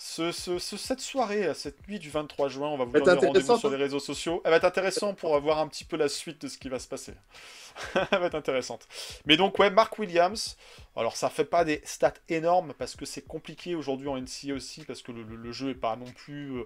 Ce, 0.07 0.33
ce- 0.33 0.59
ce- 0.59 0.77
cette 0.77 1.01
soirée, 1.01 1.47
euh, 1.47 1.55
cette 1.55 1.89
nuit 1.89 1.99
du 1.99 2.11
23 2.11 2.49
juin, 2.51 2.69
on 2.69 2.77
va 2.77 2.85
vous 2.85 2.93
donner 2.93 3.27
rendez-vous 3.29 3.57
sur 3.59 3.69
hein. 3.71 3.73
les 3.73 3.79
réseaux 3.79 3.99
sociaux. 3.99 4.43
Elle 4.45 4.51
va 4.51 4.59
être 4.59 4.65
intéressante 4.67 5.17
pour 5.17 5.41
voir 5.41 5.59
un 5.61 5.67
petit 5.67 5.85
peu 5.85 5.97
la 5.97 6.11
suite 6.11 6.43
de 6.43 6.49
ce 6.49 6.59
qui 6.59 6.69
va 6.69 6.79
se 6.79 6.87
passer. 6.87 7.15
Elle 8.13 8.19
va 8.21 8.27
être 8.27 8.35
intéressante. 8.35 8.87
Mais 9.25 9.39
donc, 9.39 9.59
ouais, 9.59 9.71
Mark 9.71 9.99
Williams. 9.99 10.59
Alors, 10.95 11.17
ça 11.17 11.31
fait 11.31 11.47
pas 11.47 11.65
des 11.65 11.81
stats 11.85 12.13
énormes 12.29 12.75
parce 12.77 12.97
que 12.97 13.07
c'est 13.07 13.23
compliqué 13.27 13.75
aujourd'hui 13.75 14.09
en 14.09 14.19
NCA 14.21 14.53
aussi 14.53 14.85
parce 14.85 15.01
que 15.01 15.11
le, 15.11 15.23
le- 15.23 15.37
le 15.37 15.53
jeu 15.53 15.71
est 15.71 15.75
pas 15.75 15.97
non 15.97 16.13
plus 16.15 16.59
euh, 16.59 16.65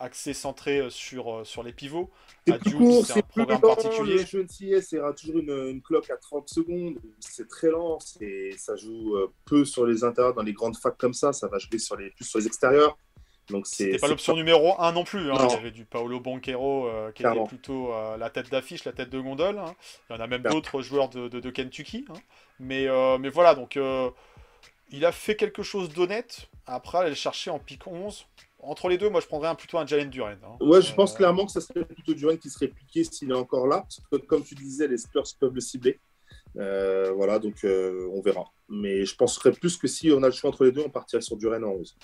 axé, 0.00 0.32
centré 0.34 0.88
sur, 0.90 1.32
euh, 1.40 1.44
sur 1.44 1.62
les 1.62 1.72
pivots. 1.72 2.10
C'est 2.46 2.58
plus 2.58 2.74
court, 2.76 3.06
c'est 3.06 3.22
plus 3.26 3.44
lent. 3.46 3.58
particulier. 3.60 4.18
Le 4.18 4.26
jeu 4.26 4.42
NCAA, 4.44 4.82
c'est 4.82 4.98
toujours 5.16 5.40
une, 5.40 5.68
une 5.70 5.82
cloque 5.82 6.10
à 6.10 6.16
30 6.16 6.48
secondes. 6.48 6.98
C'est 7.20 7.48
très 7.48 7.68
lent. 7.70 7.98
Ça 8.00 8.76
joue 8.76 9.16
euh, 9.16 9.32
peu 9.44 9.64
sur 9.64 9.86
les 9.86 10.04
intérieurs 10.04 10.34
dans 10.34 10.42
les 10.42 10.52
grandes 10.52 10.76
facs 10.76 10.96
comme 10.98 11.14
ça. 11.14 11.32
Ça 11.32 11.48
va 11.48 11.58
jouer 11.58 11.78
sur 11.78 11.96
les, 11.96 12.10
plus 12.10 12.24
sur 12.24 12.38
les 12.38 12.46
extérieurs. 12.46 12.96
C'était 13.64 13.98
pas 13.98 14.08
l'option 14.08 14.34
numéro 14.34 14.74
1 14.80 14.90
non 14.90 15.04
plus. 15.04 15.30
hein. 15.30 15.36
Non. 15.38 15.48
Il 15.48 15.52
y 15.52 15.56
avait 15.56 15.70
du 15.70 15.84
Paolo 15.84 16.18
Banquero 16.18 16.88
euh, 16.88 17.12
qui 17.12 17.22
Clairement. 17.22 17.42
était 17.42 17.48
plutôt 17.50 17.92
euh, 17.92 18.16
la 18.16 18.28
tête 18.28 18.50
d'affiche, 18.50 18.84
la 18.84 18.92
tête 18.92 19.08
de 19.08 19.20
gondole. 19.20 19.58
hein. 19.58 19.72
Il 20.10 20.16
y 20.16 20.18
en 20.18 20.20
a 20.20 20.26
même 20.26 20.42
d'autres 20.42 20.82
joueurs 20.82 21.08
de, 21.10 21.28
de- 21.28 21.38
de 21.38 21.50
Kentucky. 21.50 22.04
hein. 22.10 22.14
Mais, 22.58 22.88
euh, 22.88 23.18
mais 23.18 23.28
voilà, 23.28 23.54
donc 23.54 23.76
euh, 23.76 24.10
il 24.90 25.04
a 25.04 25.12
fait 25.12 25.36
quelque 25.36 25.62
chose 25.62 25.90
d'honnête. 25.90 26.48
Après, 26.66 26.98
aller 26.98 27.10
le 27.10 27.14
chercher 27.14 27.50
en 27.50 27.60
pick 27.60 27.86
11. 27.86 28.26
Entre 28.66 28.88
les 28.88 28.98
deux, 28.98 29.08
moi 29.08 29.20
je 29.20 29.26
prendrais 29.26 29.48
un, 29.48 29.54
plutôt 29.54 29.78
un 29.78 29.86
Jalen 29.86 30.10
Duren. 30.10 30.38
hein. 30.44 30.56
Ouais, 30.60 30.82
je 30.82 30.92
pense 30.94 31.12
Euh, 31.14 31.16
clairement 31.16 31.46
que 31.46 31.52
ça 31.52 31.60
serait 31.60 31.84
plutôt 31.84 32.14
Duran 32.14 32.36
qui 32.36 32.50
serait 32.50 32.68
piqué 32.68 33.04
s'il 33.04 33.30
est 33.30 33.34
encore 33.34 33.66
là. 33.66 33.80
Parce 33.82 34.00
que, 34.10 34.16
comme 34.26 34.42
tu 34.44 34.54
disais, 34.54 34.88
les 34.88 34.98
Spurs 34.98 35.24
peuvent 35.38 35.54
le 35.54 35.60
cibler. 35.60 35.98
Euh, 36.56 37.12
voilà, 37.12 37.38
donc 37.38 37.64
euh, 37.64 38.08
on 38.12 38.20
verra. 38.20 38.44
Mais 38.68 39.04
je 39.04 39.14
penserais 39.16 39.52
plus 39.52 39.76
que 39.76 39.86
si 39.86 40.10
on 40.10 40.22
a 40.22 40.26
le 40.26 40.32
choix 40.32 40.50
entre 40.50 40.64
les 40.64 40.72
deux, 40.72 40.82
on 40.84 40.90
partirait 40.90 41.22
sur 41.22 41.36
Duran 41.36 41.62
en 41.62 41.70
11. 41.72 41.96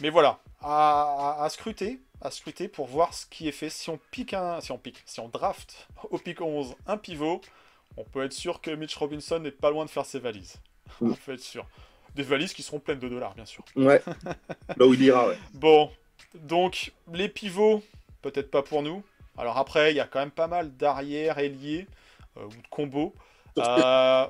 Mais 0.00 0.10
voilà, 0.10 0.40
à, 0.60 1.36
à- 1.40 1.44
à 1.44 1.48
scruter, 1.48 2.00
à 2.20 2.30
scruter 2.30 2.68
pour 2.68 2.86
voir 2.86 3.14
ce 3.14 3.26
qui 3.26 3.48
est 3.48 3.52
fait. 3.52 3.70
Si 3.70 3.88
on 3.90 3.98
pique 4.10 4.34
un, 4.34 4.60
si 4.60 4.70
on 4.72 4.78
pique, 4.78 5.02
si 5.06 5.20
on 5.20 5.28
draft 5.28 5.88
au 6.10 6.18
pick 6.18 6.40
11 6.40 6.74
un 6.86 6.96
pivot, 6.98 7.40
on 7.96 8.04
peut 8.04 8.24
être 8.24 8.32
sûr 8.32 8.60
que 8.60 8.70
Mitch 8.70 8.94
Robinson 8.96 9.38
n'est 9.38 9.50
pas 9.50 9.70
loin 9.70 9.84
de 9.84 9.90
faire 9.90 10.04
ses 10.06 10.18
valises. 10.18 10.56
Mm. 11.00 11.10
On 11.12 11.14
peut 11.14 11.32
être 11.32 11.40
sûr. 11.40 11.66
Des 12.16 12.22
valises 12.22 12.54
qui 12.54 12.62
seront 12.62 12.80
pleines 12.80 12.98
de 12.98 13.08
dollars, 13.08 13.34
bien 13.34 13.44
sûr. 13.44 13.62
Ouais, 13.76 14.02
là 14.76 14.86
où 14.86 14.94
il 14.94 15.02
ira, 15.02 15.28
ouais. 15.28 15.36
Bon, 15.52 15.90
donc 16.34 16.92
les 17.12 17.28
pivots, 17.28 17.82
peut-être 18.22 18.50
pas 18.50 18.62
pour 18.62 18.82
nous. 18.82 19.02
Alors 19.36 19.58
après, 19.58 19.92
il 19.92 19.96
y 19.96 20.00
a 20.00 20.06
quand 20.06 20.20
même 20.20 20.30
pas 20.30 20.46
mal 20.46 20.74
d'arrière 20.76 21.38
ailier 21.38 21.86
euh, 22.38 22.44
ou 22.46 22.48
de 22.50 22.68
combos. 22.70 23.14
Euh, 23.58 24.26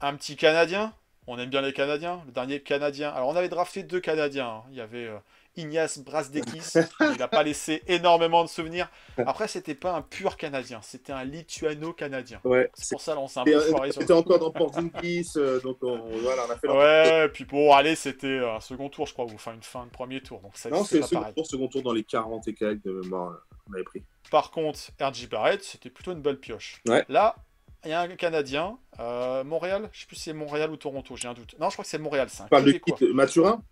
un 0.00 0.14
petit 0.16 0.36
Canadien, 0.36 0.94
on 1.26 1.38
aime 1.38 1.50
bien 1.50 1.60
les 1.60 1.74
Canadiens. 1.74 2.22
Le 2.24 2.32
dernier 2.32 2.60
Canadien. 2.60 3.10
Alors 3.10 3.28
on 3.28 3.36
avait 3.36 3.50
drafté 3.50 3.82
deux 3.82 4.00
Canadiens. 4.00 4.48
hein. 4.48 4.62
Il 4.70 4.76
y 4.78 4.80
avait 4.80 5.06
euh, 5.06 5.18
Ignace 5.56 5.98
Brasdekis. 5.98 6.78
il 7.00 7.16
n'a 7.18 7.28
pas 7.28 7.42
laissé 7.42 7.82
énormément 7.86 8.42
de 8.44 8.48
souvenirs. 8.48 8.88
Après, 9.18 9.48
c'était 9.48 9.74
pas 9.74 9.92
un 9.94 10.02
pur 10.02 10.36
Canadien, 10.36 10.80
c'était 10.82 11.12
un 11.12 11.24
Lituano-Canadien. 11.24 12.40
ouais. 12.44 12.70
C'est 12.74 12.90
pour 12.94 13.00
ça 13.00 13.14
là, 13.14 13.20
on 13.20 13.28
s'est 13.28 13.40
un 13.40 13.44
peu 13.44 13.60
foiré 13.60 13.92
sur 13.92 14.00
C'était 14.02 14.12
encore 14.12 14.38
dans 14.38 14.50
Porzingis, 14.50 15.32
euh, 15.36 15.60
donc 15.60 15.78
on, 15.82 15.98
voilà, 16.22 16.42
on 16.48 16.50
a 16.50 16.56
fait 16.56 16.68
Ouais, 16.68 17.28
puis 17.28 17.44
bon, 17.44 17.72
allez, 17.72 17.94
c'était 17.96 18.38
un 18.38 18.60
second 18.60 18.88
tour, 18.88 19.06
je 19.06 19.12
crois, 19.12 19.24
ou 19.26 19.32
enfin 19.34 19.54
une 19.54 19.62
fin 19.62 19.84
de 19.84 19.90
premier 19.90 20.20
tour. 20.22 20.40
Donc 20.40 20.52
ça, 20.56 20.70
Non, 20.70 20.84
c'est 20.84 21.00
pas 21.00 21.06
second 21.06 21.20
pareil. 21.20 21.34
tour, 21.34 21.46
second 21.46 21.68
tour 21.68 21.82
dans 21.82 21.92
les 21.92 22.04
40 22.04 22.46
et 22.48 22.54
quelques 22.54 22.84
de 22.84 22.92
mémoire, 23.02 23.30
euh, 23.32 23.56
on 23.68 23.74
avait 23.74 23.84
pris. 23.84 24.02
Par 24.30 24.50
contre, 24.50 24.78
RJ 25.00 25.28
Barrett, 25.28 25.62
c'était 25.62 25.90
plutôt 25.90 26.12
une 26.12 26.22
belle 26.22 26.38
pioche. 26.38 26.80
Ouais. 26.86 27.04
Là, 27.08 27.36
il 27.84 27.90
y 27.90 27.92
a 27.94 28.00
un 28.02 28.08
Canadien, 28.08 28.78
euh, 29.00 29.42
Montréal, 29.42 29.88
je 29.92 30.00
sais 30.00 30.06
plus 30.06 30.16
si 30.16 30.22
c'est 30.24 30.32
Montréal 30.34 30.70
ou 30.70 30.76
Toronto, 30.76 31.16
j'ai 31.16 31.28
un 31.28 31.34
doute. 31.34 31.56
Non, 31.58 31.68
je 31.70 31.74
crois 31.74 31.82
que 31.84 31.90
c'est 31.90 31.98
Montréal, 31.98 32.28
c'est 32.30 32.42
un 32.42 32.46
Parle 32.46 32.64
de 32.64 32.72
Québécois. 32.72 32.96
qui 32.98 33.06
de- 33.06 33.12
Mathurin? 33.12 33.62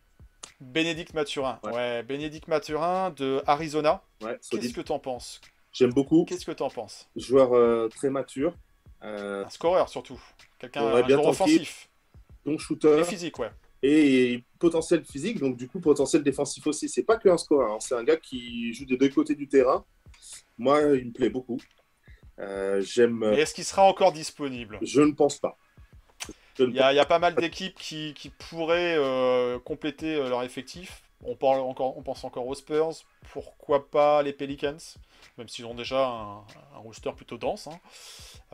Bénédicte 0.60 1.14
Mathurin. 1.14 1.58
Ouais. 1.64 1.72
Ouais. 1.72 2.02
Bénédicte 2.02 2.48
Mathurin 2.48 3.10
de 3.10 3.42
Arizona. 3.46 4.02
Ouais, 4.22 4.38
Qu'est-ce 4.50 4.72
que 4.74 4.80
t'en 4.80 4.98
penses? 4.98 5.40
J'aime 5.72 5.92
beaucoup. 5.92 6.24
Qu'est-ce 6.24 6.46
que 6.46 6.52
t'en 6.52 6.70
penses? 6.70 7.08
Joueur 7.16 7.52
euh, 7.54 7.88
très 7.88 8.10
mature, 8.10 8.54
euh, 9.04 9.44
Un 9.44 9.50
scoreur 9.50 9.88
surtout. 9.88 10.20
Quelqu'un, 10.58 10.92
Ouais, 10.94 11.02
bien 11.04 11.18
offensif. 11.20 11.88
bon 12.44 12.58
shooter. 12.58 12.98
Et 13.00 13.04
physique, 13.04 13.38
ouais. 13.38 13.50
et 13.82 14.42
potentiel 14.58 15.04
physique, 15.04 15.38
donc 15.38 15.56
du 15.56 15.68
coup 15.68 15.78
potentiel 15.80 16.22
défensif 16.22 16.66
aussi. 16.66 16.88
C'est 16.88 17.04
pas 17.04 17.16
que 17.16 17.28
un 17.28 17.36
score, 17.38 17.70
hein. 17.70 17.78
c'est 17.80 17.94
un 17.94 18.02
gars 18.02 18.16
qui 18.16 18.72
joue 18.72 18.86
des 18.86 18.96
deux 18.96 19.08
côtés 19.10 19.34
du 19.34 19.46
terrain. 19.46 19.84
Moi, 20.56 20.80
il 20.96 21.06
me 21.08 21.12
plaît 21.12 21.30
beaucoup. 21.30 21.58
Euh, 22.40 22.80
J'aime. 22.80 23.22
Est-ce 23.22 23.54
qu'il 23.54 23.64
sera 23.64 23.82
encore 23.84 24.12
disponible? 24.12 24.78
Je 24.82 25.00
ne 25.02 25.12
pense 25.12 25.38
pas. 25.38 25.56
Il 26.58 26.74
y, 26.74 26.80
a, 26.80 26.92
il 26.92 26.96
y 26.96 27.00
a 27.00 27.04
pas 27.04 27.18
mal 27.18 27.34
d'équipes 27.34 27.78
qui, 27.78 28.14
qui 28.14 28.30
pourraient 28.30 28.96
euh, 28.96 29.58
compléter 29.58 30.16
euh, 30.16 30.28
leur 30.28 30.42
effectif. 30.42 31.02
On, 31.24 31.34
parle 31.34 31.60
encore, 31.60 31.96
on 31.96 32.02
pense 32.02 32.24
encore 32.24 32.46
aux 32.46 32.54
Spurs, 32.54 32.92
pourquoi 33.32 33.90
pas 33.90 34.22
les 34.22 34.32
Pelicans, 34.32 34.76
même 35.36 35.48
s'ils 35.48 35.66
ont 35.66 35.74
déjà 35.74 36.06
un, 36.06 36.38
un 36.74 36.78
roster 36.82 37.10
plutôt 37.14 37.36
dense. 37.38 37.66
hein. 37.66 37.78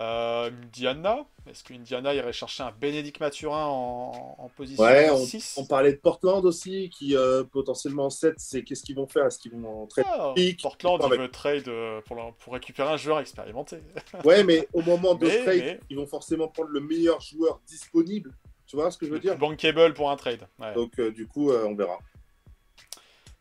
Euh, 0.01 0.51
Indiana, 0.51 1.25
est-ce 1.49 1.63
que 1.63 1.73
Indiana 1.73 2.13
irait 2.15 2.33
chercher 2.33 2.65
un 2.65 2.73
Bénédicte 2.73 3.21
Mathurin 3.21 3.65
en, 3.67 4.35
en 4.39 4.49
position 4.57 4.83
Ouais, 4.83 5.09
on, 5.11 5.25
6 5.25 5.55
on 5.57 5.67
parlait 5.67 5.93
de 5.93 5.99
Portland 5.99 6.45
aussi, 6.45 6.91
qui 6.91 7.17
euh, 7.17 7.45
potentiellement 7.45 8.11
7, 8.11 8.35
c'est 8.39 8.65
qu'est-ce 8.65 8.83
qu'ils 8.83 8.97
vont 8.97 9.07
faire? 9.07 9.27
Est-ce 9.27 9.39
qu'ils 9.39 9.53
vont 9.53 9.83
en 9.85 9.87
trade 9.87 10.05
Ah, 10.09 10.35
Portland, 10.61 10.99
il 11.01 11.07
avec- 11.07 11.21
veut 11.21 11.31
trade 11.31 11.69
euh, 11.69 12.01
pour, 12.03 12.53
récupérer 12.53 12.93
un 12.93 12.97
joueur 12.97 13.21
expérimenté. 13.21 13.79
Ouais, 14.25 14.43
mais 14.43 14.67
au 14.73 14.83
moment 14.83 15.15
de 15.15 15.27
Mais- 15.27 15.43
trade, 15.45 15.59
mais- 15.59 15.81
ils 15.91 15.97
vont 15.97 16.07
forcément 16.07 16.49
prendre 16.49 16.71
le 16.71 16.81
meilleur 16.81 17.21
joueur 17.21 17.61
disponible. 17.67 18.33
Tu 18.67 18.75
vois 18.77 18.91
ce 18.91 18.99
que 18.99 19.07
je 19.07 19.13
veux 19.13 19.21
dire? 19.21 19.37
Bankable 19.39 19.95
pour 19.95 20.11
un 20.11 20.17
trade. 20.17 20.49
Ouais. 20.59 20.75
Donc, 20.75 20.99
euh, 20.99 21.13
du 21.13 21.27
coup, 21.29 21.53
on 21.53 21.75
verra. 21.77 21.99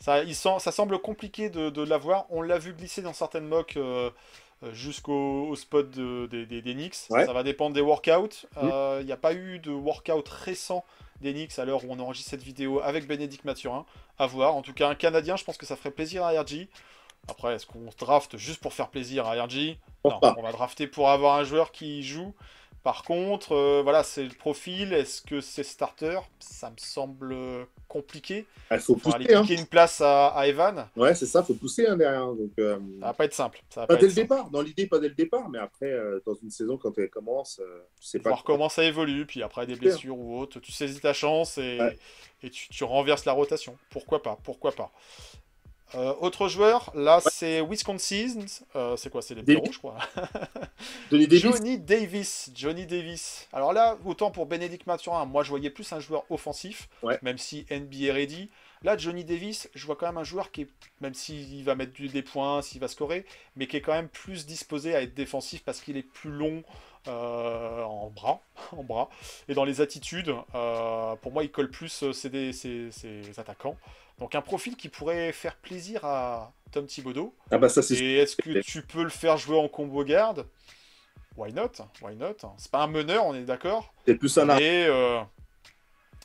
Ça, 0.03 0.71
semble 0.71 0.99
compliqué 0.99 1.49
de, 1.49 1.69
de 1.69 1.81
l'avoir. 1.81 2.25
On 2.29 2.41
l'a 2.41 2.57
vu 2.57 2.73
glisser 2.73 3.01
dans 3.01 3.13
certaines 3.13 3.47
mocks 3.47 3.77
euh, 3.77 4.09
euh, 4.63 4.73
jusqu'au 4.73 5.47
au 5.47 5.55
spot 5.55 5.89
de- 5.91 6.27
des, 6.27 6.45
des, 6.45 6.61
des 6.61 6.73
Knicks. 6.73 6.97
Ouais. 7.09 7.25
Ça 7.25 7.31
va 7.33 7.43
dépendre 7.43 7.73
des 7.73 7.81
workouts. 7.81 8.45
Mm. 8.55 8.57
Euh, 8.63 8.97
Il 9.01 9.05
n'y 9.05 9.11
a 9.13 9.17
pas 9.17 9.33
eu 9.33 9.59
de 9.59 9.71
workout 9.71 10.27
récent 10.27 10.83
des 11.21 11.31
Knicks 11.33 11.57
à 11.57 11.63
l'heure 11.65 11.85
où 11.85 11.87
on 11.89 11.99
enregistre 11.99 12.29
cette 12.31 12.43
vidéo 12.43 12.81
avec 12.81 13.07
Bénédicte 13.07 13.45
Mathurin. 13.45 13.85
À 14.19 14.27
voir. 14.27 14.55
En 14.55 14.61
tout 14.61 14.73
cas, 14.73 14.89
un 14.89 14.95
Canadien, 14.95 15.37
je 15.37 15.43
pense 15.45 15.57
que 15.57 15.65
ça 15.65 15.75
ferait 15.75 15.91
plaisir 15.91 16.23
à 16.25 16.31
RG. 16.31 16.67
Après, 17.29 17.55
est-ce 17.55 17.65
qu'on 17.65 17.89
se 17.89 17.95
draft 17.97 18.35
juste 18.35 18.59
pour 18.61 18.73
faire 18.73 18.89
plaisir 18.89 19.25
à 19.25 19.41
RG 19.41 19.77
Non, 20.03 20.19
on 20.21 20.41
va 20.41 20.51
drafter 20.51 20.87
pour 20.87 21.09
avoir 21.09 21.37
un 21.37 21.45
joueur 21.45 21.71
qui 21.71 22.03
joue. 22.03 22.33
Par 22.83 23.03
contre, 23.03 23.53
euh, 23.53 23.81
voilà, 23.81 24.03
c'est 24.03 24.23
le 24.23 24.35
profil. 24.35 24.91
Est-ce 24.91 25.21
que 25.21 25.39
c'est 25.39 25.63
starter? 25.63 26.19
Ça 26.39 26.69
me 26.69 26.75
semble 26.77 27.33
compliqué. 27.87 28.45
Il 28.71 28.79
faut 28.79 28.95
Il 28.95 28.99
faudra 29.01 29.15
aller 29.15 29.25
pousser. 29.25 29.35
Hein. 29.37 29.41
piquer 29.43 29.55
une 29.61 29.67
place 29.67 30.01
à, 30.01 30.27
à 30.29 30.47
Evan. 30.47 30.87
Ouais, 30.97 31.15
c'est 31.15 31.25
ça, 31.25 31.43
faut 31.43 31.53
pousser 31.53 31.87
hein, 31.87 31.95
derrière. 31.95 32.25
Donc, 32.27 32.51
euh, 32.59 32.77
Ça 32.99 33.05
va 33.07 33.13
pas 33.13 33.25
être 33.25 33.33
simple. 33.33 33.61
Ça 33.69 33.81
va 33.81 33.87
pas 33.87 33.93
pas 33.95 33.99
dès 34.01 34.07
le 34.07 34.11
simple. 34.13 34.21
départ. 34.23 34.49
Dans 34.49 34.61
l'idée, 34.61 34.87
pas 34.87 34.99
dès 34.99 35.07
le 35.07 35.15
départ. 35.15 35.47
Mais 35.49 35.59
après, 35.59 35.91
euh, 35.91 36.19
dans 36.25 36.33
une 36.35 36.49
saison, 36.49 36.77
quand 36.77 36.97
elle 36.97 37.09
commence, 37.09 37.61
euh, 37.63 37.83
tu 38.01 38.07
sais 38.07 38.19
pas. 38.19 38.31
Voir 38.31 38.43
comment 38.43 38.67
ça 38.67 38.83
évolue, 38.83 39.25
puis 39.25 39.41
après 39.43 39.65
des 39.65 39.75
blessures 39.75 40.17
ou 40.17 40.37
autre, 40.39 40.59
tu 40.59 40.73
saisis 40.73 40.99
ta 40.99 41.13
chance 41.13 41.57
et, 41.57 41.77
Ouais. 41.79 41.97
et 42.41 42.49
tu, 42.49 42.67
tu 42.67 42.83
renverses 42.83 43.23
la 43.23 43.31
rotation. 43.31 43.77
Pourquoi 43.91 44.21
pas 44.21 44.37
Pourquoi 44.43 44.73
pas 44.73 44.91
Euh, 45.95 46.13
autre 46.21 46.47
joueur, 46.47 46.91
là 46.95 47.21
c'est 47.23 47.61
Wisconsin. 47.61 48.45
Euh, 48.75 48.95
c'est 48.97 49.09
quoi 49.11 49.21
C'est 49.21 49.35
les 49.35 49.43
bureaux, 49.43 49.71
je 49.71 49.77
crois. 49.77 49.97
Davis, 51.11 51.41
Johnny 51.41 51.77
Davis. 51.77 52.49
Johnny 52.55 52.85
Davis. 52.85 53.47
Alors 53.53 53.73
là, 53.73 53.97
autant 54.05 54.31
pour 54.31 54.45
Bénédicte 54.45 54.87
Mathurin, 54.87 55.25
moi 55.25 55.43
je 55.43 55.49
voyais 55.49 55.69
plus 55.69 55.91
un 55.93 55.99
joueur 55.99 56.23
offensif, 56.29 56.89
Ouais. 57.03 57.19
même 57.21 57.37
si 57.37 57.65
NBA 57.69 58.11
ready. 58.13 58.49
Là, 58.83 58.97
Johnny 58.97 59.23
Davis, 59.23 59.69
je 59.75 59.85
vois 59.85 59.95
quand 59.95 60.07
même 60.07 60.17
un 60.17 60.23
joueur 60.25 60.51
qui 60.51 60.63
est, 60.63 60.67
même 60.99 61.13
s'il 61.13 61.63
va 61.63 61.75
mettre 61.75 61.93
des 62.01 62.21
points, 62.21 62.61
s'il 62.61 62.81
va 62.81 62.87
scorer, 62.89 63.25
mais 63.55 63.67
qui 63.67 63.77
est 63.77 63.81
quand 63.81 63.93
même 63.93 64.09
plus 64.09 64.45
disposé 64.45 64.93
à 64.95 65.01
être 65.01 65.13
défensif 65.13 65.63
parce 65.63 65.79
qu'il 65.81 65.95
est 65.97 66.03
plus 66.03 66.31
long 66.31 66.63
euh, 67.07 67.81
en 67.83 68.09
bras, 68.09 68.41
en 68.77 68.83
bras, 68.83 69.09
et 69.47 69.53
dans 69.53 69.65
les 69.65 69.81
attitudes. 69.81 70.33
euh, 70.55 71.15
pour 71.17 71.31
moi, 71.31 71.43
il 71.43 71.51
colle 71.51 71.69
plus 71.69 72.03
euh, 72.03 72.13
ses, 72.13 72.51
ses- 72.53 72.91
ses 72.91 73.39
attaquants. 73.39 73.77
Donc 74.19 74.35
un 74.35 74.41
profil 74.41 74.75
qui 74.75 74.89
pourrait 74.89 75.31
faire 75.31 75.55
plaisir 75.55 76.05
à 76.05 76.51
Tom 76.71 76.85
Thibodeau. 76.85 77.33
ah 77.51 77.57
bah 77.57 77.69
ça, 77.69 77.81
c'est 77.81 77.95
Et 77.95 78.17
est-ce 78.17 78.35
que 78.35 78.51
tu 78.53 78.81
peux 78.81 79.03
le 79.03 79.09
faire 79.09 79.37
jouer 79.37 79.57
en 79.57 79.67
combo 79.67 80.03
garde? 80.03 80.45
Why 81.35 81.51
not? 81.53 81.71
Why 82.01 82.15
not? 82.15 82.35
C'est 82.57 82.71
pas 82.71 82.83
un 82.83 82.87
meneur, 82.87 83.25
on 83.25 83.33
est 83.33 83.43
d'accord? 83.43 83.93
c'est 84.05 84.15
plus 84.15 84.37
un 84.37 84.57
Et 84.57 84.85
euh, 84.87 85.21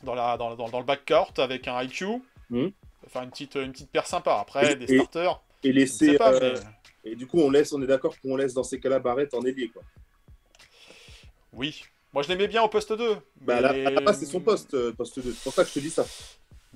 dans, 0.02 0.14
la, 0.14 0.36
dans, 0.36 0.54
dans, 0.54 0.68
dans 0.68 0.78
le 0.78 0.84
backcourt 0.84 1.32
avec 1.38 1.66
un 1.68 1.82
IQ, 1.82 2.22
Mhm. 2.50 2.72
faire 3.08 3.22
une 3.22 3.30
petite, 3.30 3.54
une 3.56 3.72
petite 3.72 3.90
paire 3.90 4.06
sympa. 4.06 4.38
Après, 4.40 4.72
Et- 4.72 4.76
des 4.76 4.92
et- 4.94 4.98
starters, 4.98 5.40
Et 5.64 5.72
laisser. 5.72 6.16
pas, 6.16 6.32
euh, 6.34 6.56
mais 7.04 7.12
Et 7.12 7.16
du 7.16 7.26
coup, 7.26 7.40
on 7.40 7.50
laisse, 7.50 7.72
on 7.72 7.82
est 7.82 7.86
d'accord 7.86 8.14
qu'on 8.20 8.36
laisse 8.36 8.54
dans 8.54 8.64
ces 8.64 8.78
cas-là 8.80 8.98
Barrett 8.98 9.32
en 9.34 9.42
ailier, 9.42 9.68
quoi. 9.68 9.82
oui. 11.52 11.82
Moi, 12.12 12.22
je 12.22 12.28
l'aimais 12.28 12.48
bien 12.48 12.62
au 12.62 12.68
poste 12.68 12.92
2. 12.92 13.16
Bah, 13.42 13.60
mais... 13.72 13.84
à 13.86 13.90
la 13.90 14.00
base, 14.00 14.18
c'est 14.20 14.26
son 14.26 14.40
poste, 14.40 14.72
euh, 14.74 14.92
poste 14.92 15.18
2. 15.20 15.30
C'est 15.32 15.42
pour 15.44 15.52
ça 15.52 15.62
que 15.62 15.68
je 15.68 15.74
te 15.74 15.78
dis 15.80 15.90
ça. 15.90 16.06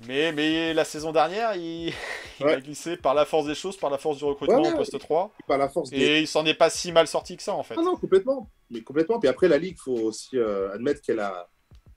Mais, 0.07 0.31
mais 0.31 0.73
la 0.73 0.85
saison 0.85 1.11
dernière, 1.11 1.55
il, 1.55 1.87
il 2.39 2.45
Ouais. 2.45 2.53
a 2.53 2.59
glissé 2.61 2.97
par 2.97 3.13
la 3.15 3.25
force 3.25 3.47
des 3.47 3.55
choses, 3.55 3.75
par 3.77 3.89
la 3.89 3.97
force 3.97 4.17
du 4.19 4.25
recrutement 4.25 4.61
au 4.61 4.75
poste 4.75 4.97
3. 4.99 5.31
Par 5.47 5.57
la 5.57 5.69
force 5.69 5.89
des. 5.89 5.97
Et 5.97 6.19
il 6.21 6.27
s'en 6.27 6.45
est 6.45 6.53
pas 6.53 6.69
si 6.69 6.91
mal 6.91 7.07
sorti 7.07 7.35
que 7.35 7.43
ça, 7.43 7.53
en 7.53 7.63
fait. 7.63 7.75
Ah 7.77 7.81
non, 7.81 7.95
complètement. 7.95 8.47
Mais 8.69 8.81
complètement. 8.81 9.19
Puis 9.19 9.27
après, 9.29 9.47
la 9.47 9.57
Ligue, 9.57 9.77
faut 9.79 9.97
aussi 9.97 10.37
euh, 10.37 10.71
admettre 10.73 11.01
qu'elle 11.01 11.19
a 11.19 11.47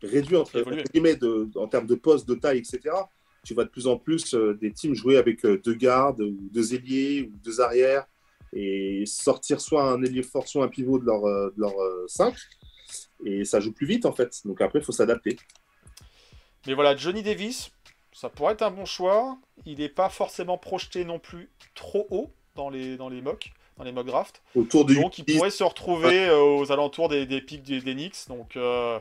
réduit 0.02 0.36
entre, 0.36 0.62
guillemets 0.92 1.16
de- 1.16 1.48
en 1.56 1.68
termes 1.68 1.86
de 1.86 1.94
poste, 1.94 2.26
de 2.28 2.34
taille, 2.34 2.58
etc. 2.58 2.80
Tu 3.46 3.54
vois 3.54 3.64
de 3.64 3.70
plus 3.70 3.86
en 3.86 3.96
plus 3.96 4.34
euh, 4.34 4.58
des 4.60 4.72
teams 4.72 4.96
jouer 4.96 5.18
avec 5.18 5.44
euh, 5.44 5.62
deux 5.64 5.74
gardes, 5.74 6.20
ou 6.20 6.36
deux 6.50 6.74
ailiers, 6.74 7.30
ou 7.32 7.36
deux 7.44 7.60
arrières, 7.60 8.04
et 8.52 9.04
sortir 9.06 9.60
soit 9.60 9.84
un 9.84 10.02
ailier 10.02 10.24
fort, 10.24 10.48
soit 10.48 10.64
un 10.64 10.68
pivot 10.68 10.98
de 10.98 11.04
leur, 11.04 11.24
euh, 11.24 11.54
de 11.56 11.60
leur 11.60 11.74
5. 12.08 12.34
Et 13.24 13.44
ça 13.44 13.60
joue 13.60 13.72
plus 13.72 13.86
vite, 13.86 14.04
en 14.04 14.12
fait. 14.12 14.40
Donc 14.44 14.60
après, 14.60 14.80
il 14.80 14.84
faut 14.84 14.90
s'adapter. 14.90 15.36
Mais 16.66 16.74
voilà, 16.74 16.96
Johnny 16.96 17.22
Davis, 17.22 17.70
ça 18.12 18.30
pourrait 18.30 18.54
être 18.54 18.62
un 18.62 18.72
bon 18.72 18.84
choix. 18.84 19.38
Il 19.64 19.78
n'est 19.78 19.88
pas 19.88 20.08
forcément 20.08 20.58
projeté 20.58 21.04
non 21.04 21.20
plus 21.20 21.48
trop 21.76 22.08
haut 22.10 22.32
dans 22.56 22.68
les, 22.68 22.96
dans 22.96 23.08
les 23.08 23.22
mocks, 23.22 23.52
dans 23.76 23.84
les 23.84 23.92
mock 23.92 24.08
drafts. 24.08 24.42
Autour 24.56 24.86
du 24.86 24.96
Donc 24.96 25.18
il 25.18 25.24
pourrait 25.24 25.50
se 25.50 25.62
retrouver 25.62 26.30
aux 26.30 26.72
alentours 26.72 27.08
des, 27.08 27.26
des 27.26 27.40
pics 27.40 27.62
des, 27.62 27.80
des 27.80 27.94
Knicks. 27.94 28.26
Donc 28.26 28.56
euh, 28.56 28.98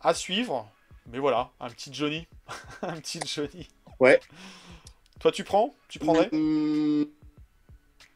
à 0.00 0.14
suivre. 0.14 0.66
Mais 1.12 1.18
voilà, 1.18 1.50
un 1.60 1.68
petit 1.70 1.92
Johnny. 1.92 2.26
un 2.82 3.00
petit 3.00 3.20
Johnny. 3.26 3.68
Ouais. 3.98 4.20
Toi 5.18 5.32
tu 5.32 5.44
prends? 5.44 5.74
Tu 5.88 5.98
prendrais? 5.98 6.28
Hum, 6.32 7.06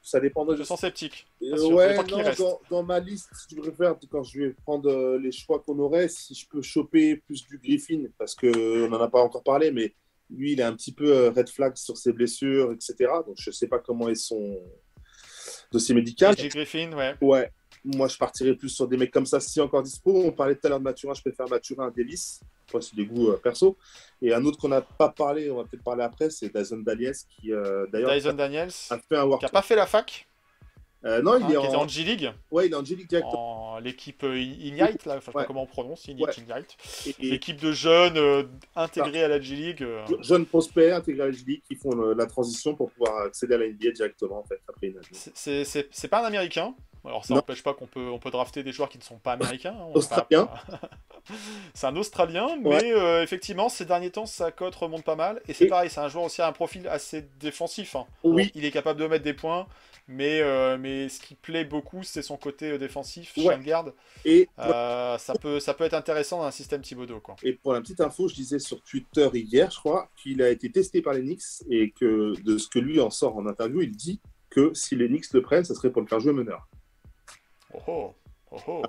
Ça 0.02 0.20
dépend 0.20 0.44
de 0.44 0.56
Je 0.56 0.62
sens 0.62 0.80
sceptique. 0.80 1.26
Euh, 1.42 1.72
ouais, 1.72 1.96
non, 1.96 2.22
dans, 2.38 2.60
dans 2.70 2.82
ma 2.82 3.00
liste, 3.00 3.28
si 3.34 3.48
tu 3.48 3.56
préfères, 3.56 3.96
quand 4.10 4.22
je 4.22 4.38
vais 4.40 4.50
prendre 4.50 4.88
euh, 4.90 5.18
les 5.18 5.32
choix 5.32 5.60
qu'on 5.60 5.78
aurait, 5.78 6.08
si 6.08 6.34
je 6.34 6.48
peux 6.48 6.62
choper 6.62 7.16
plus 7.16 7.44
du 7.46 7.58
Griffin, 7.58 8.04
parce 8.18 8.34
qu'on 8.34 8.88
n'en 8.88 9.00
a 9.00 9.08
pas 9.08 9.20
encore 9.22 9.42
parlé, 9.42 9.70
mais 9.70 9.94
lui, 10.30 10.52
il 10.52 10.60
est 10.60 10.64
un 10.64 10.74
petit 10.74 10.92
peu 10.92 11.10
euh, 11.10 11.30
red 11.30 11.48
flag 11.48 11.76
sur 11.76 11.96
ses 11.96 12.12
blessures, 12.12 12.72
etc. 12.72 12.94
Donc, 13.26 13.36
je 13.38 13.50
ne 13.50 13.54
sais 13.54 13.66
pas 13.68 13.78
comment 13.78 14.08
est 14.08 14.14
son 14.14 14.58
dossier 15.70 15.94
médical. 15.94 16.36
J. 16.38 16.48
Griffin, 16.48 16.92
ouais. 16.92 17.14
Ouais, 17.20 17.50
moi, 17.84 18.08
je 18.08 18.16
partirais 18.16 18.54
plus 18.54 18.70
sur 18.70 18.88
des 18.88 18.96
mecs 18.96 19.10
comme 19.10 19.26
ça, 19.26 19.40
si 19.40 19.60
encore 19.60 19.82
dispo. 19.82 20.10
On 20.24 20.32
parlait 20.32 20.54
tout 20.54 20.66
à 20.66 20.70
l'heure 20.70 20.78
de 20.78 20.84
Mathurin, 20.84 21.14
je 21.14 21.20
préfère 21.20 21.48
Mathurin 21.48 21.88
à 21.88 21.90
Delis. 21.90 22.40
Après, 22.66 22.80
c'est 22.80 22.96
des 22.96 23.04
goûts 23.04 23.28
euh, 23.28 23.36
perso. 23.36 23.76
Et 24.22 24.32
un 24.32 24.42
autre 24.44 24.58
qu'on 24.58 24.68
n'a 24.68 24.80
pas 24.80 25.10
parlé, 25.10 25.50
on 25.50 25.56
va 25.56 25.64
peut-être 25.64 25.84
parler 25.84 26.02
après, 26.02 26.30
c'est 26.30 26.54
Dyson 26.54 26.78
Daniels, 26.78 27.14
qui, 27.28 27.52
euh, 27.52 27.86
d'ailleurs, 27.92 28.12
Dyson 28.12 28.32
Daniels, 28.32 28.72
a 28.90 28.98
fait 28.98 29.16
un 29.16 29.24
work. 29.24 29.40
qui 29.40 29.46
a 29.46 29.50
pas 29.50 29.62
fait 29.62 29.76
la 29.76 29.86
fac, 29.86 30.26
Euh, 31.04 31.20
non, 31.20 31.36
il 31.38 31.44
hein, 31.44 31.50
est 31.62 31.74
en... 31.76 31.86
G-League, 31.86 32.32
Ouais, 32.50 32.66
il 32.66 32.72
est 32.72 32.76
en 32.76 32.84
G-League 32.84 33.08
directement. 33.08 33.72
en 33.74 33.78
l'équipe 33.78 34.24
euh, 34.24 34.38
Ignite, 34.40 35.04
là, 35.04 35.16
enfin, 35.16 35.20
je 35.20 35.24
sais 35.26 35.32
pas 35.32 35.40
Ouais. 35.40 35.44
comment 35.46 35.62
on 35.64 35.66
prononce, 35.66 36.06
Ignite, 36.08 36.26
Ouais. 36.26 36.32
Ignite. 36.38 36.76
Et- 37.06 37.26
et- 37.26 37.30
L'équipe 37.32 37.60
de 37.60 37.72
jeunes 37.72 38.16
euh, 38.16 38.44
intégrés 38.74 39.22
à 39.22 39.28
la 39.28 39.40
G-League. 39.40 39.82
euh, 39.82 40.04
jeunes 40.22 40.46
prospects 40.46 40.90
intégrés 40.92 41.24
à 41.24 41.26
la 41.26 41.32
G-League 41.32 41.62
qui 41.68 41.74
font 41.76 41.90
le- 41.94 42.14
la 42.14 42.24
transition 42.26 42.74
pour 42.74 42.90
pouvoir 42.90 43.22
accéder 43.26 43.54
à 43.54 43.58
la 43.58 43.66
NBA 43.66 43.90
directement 43.90 44.38
en 44.38 44.44
fait 44.44 44.60
après 44.68 44.86
une. 44.88 45.00
C'est- 45.12 46.08
pas 46.08 46.22
un 46.22 46.26
américain. 46.26 46.74
Alors 47.06 47.22
ça 47.26 47.34
n'empêche 47.34 47.62
pas 47.62 47.74
qu'on 47.74 47.86
peut, 47.86 48.08
on 48.08 48.18
peut 48.18 48.30
drafter 48.30 48.62
des 48.62 48.72
joueurs 48.72 48.88
qui 48.88 48.96
ne 48.96 49.02
sont 49.02 49.18
pas 49.18 49.32
américains. 49.32 49.76
hein, 49.78 49.90
Australien. 49.92 50.48
c'est 51.74 51.86
un 51.86 51.96
Australien, 51.96 52.56
mais 52.62 52.92
effectivement 53.22 53.68
ces 53.68 53.84
derniers 53.84 54.10
temps 54.10 54.24
sa 54.26 54.50
cote 54.50 54.74
remonte 54.74 55.04
pas 55.04 55.16
mal. 55.16 55.42
Et 55.48 55.52
c'est 55.52 55.64
Et- 55.64 55.68
pareil, 55.68 55.90
c'est 55.90 56.00
un 56.00 56.08
joueur 56.08 56.24
aussi 56.24 56.40
à 56.40 56.46
un 56.48 56.52
profil 56.52 56.88
assez 56.88 57.26
défensif. 57.40 57.94
hein. 57.96 58.06
Oui. 58.22 58.50
Il 58.54 58.64
est 58.64 58.70
capable 58.70 58.98
de 59.00 59.06
mettre 59.06 59.24
des 59.24 59.34
points, 59.34 59.66
mais, 60.06 60.40
euh, 60.40 60.76
mais 60.78 61.08
ce 61.08 61.20
qui 61.20 61.34
plaît 61.34 61.64
beaucoup 61.64 62.02
c'est 62.02 62.22
son 62.22 62.36
côté 62.36 62.72
euh, 62.72 62.78
défensif, 62.78 63.32
Ouais. 63.36 63.42
chien 63.44 63.58
de 63.58 63.62
garde. 63.64 63.94
Et, 64.24 64.48
Euh, 64.58 65.16
ça, 65.18 65.34
peut, 65.34 65.60
ça 65.60 65.74
peut 65.74 65.84
être 65.84 65.94
intéressant 65.94 66.38
dans 66.38 66.44
un 66.44 66.50
système 66.50 66.82
Thibodeau. 66.82 67.20
Quoi. 67.20 67.36
et 67.42 67.52
pour 67.54 67.72
la 67.72 67.80
petite 67.80 68.00
info, 68.00 68.28
je 68.28 68.34
disais 68.34 68.58
sur 68.58 68.82
Twitter 68.82 69.28
hier, 69.34 69.70
je 69.70 69.78
crois, 69.78 70.10
qu'il 70.16 70.42
a 70.42 70.50
été 70.50 70.70
testé 70.70 71.02
par 71.02 71.14
les 71.14 71.22
Knicks 71.22 71.42
et 71.70 71.90
que 71.90 72.34
de 72.42 72.58
ce 72.58 72.68
que 72.68 72.78
lui 72.78 73.00
en 73.00 73.10
sort 73.10 73.36
en 73.36 73.46
interview, 73.46 73.80
il 73.82 73.92
dit 73.96 74.20
que 74.50 74.72
si 74.74 74.94
les 74.96 75.08
Knicks 75.08 75.32
le 75.32 75.42
prennent, 75.42 75.64
ça 75.64 75.74
serait 75.74 75.90
pour 75.90 76.02
le 76.02 76.06
faire 76.08 76.20
jouer 76.20 76.32
meneur. 76.32 76.68
Oh 77.74 77.80
oh, 77.88 78.14
oh 78.52 78.58
oh. 78.68 78.82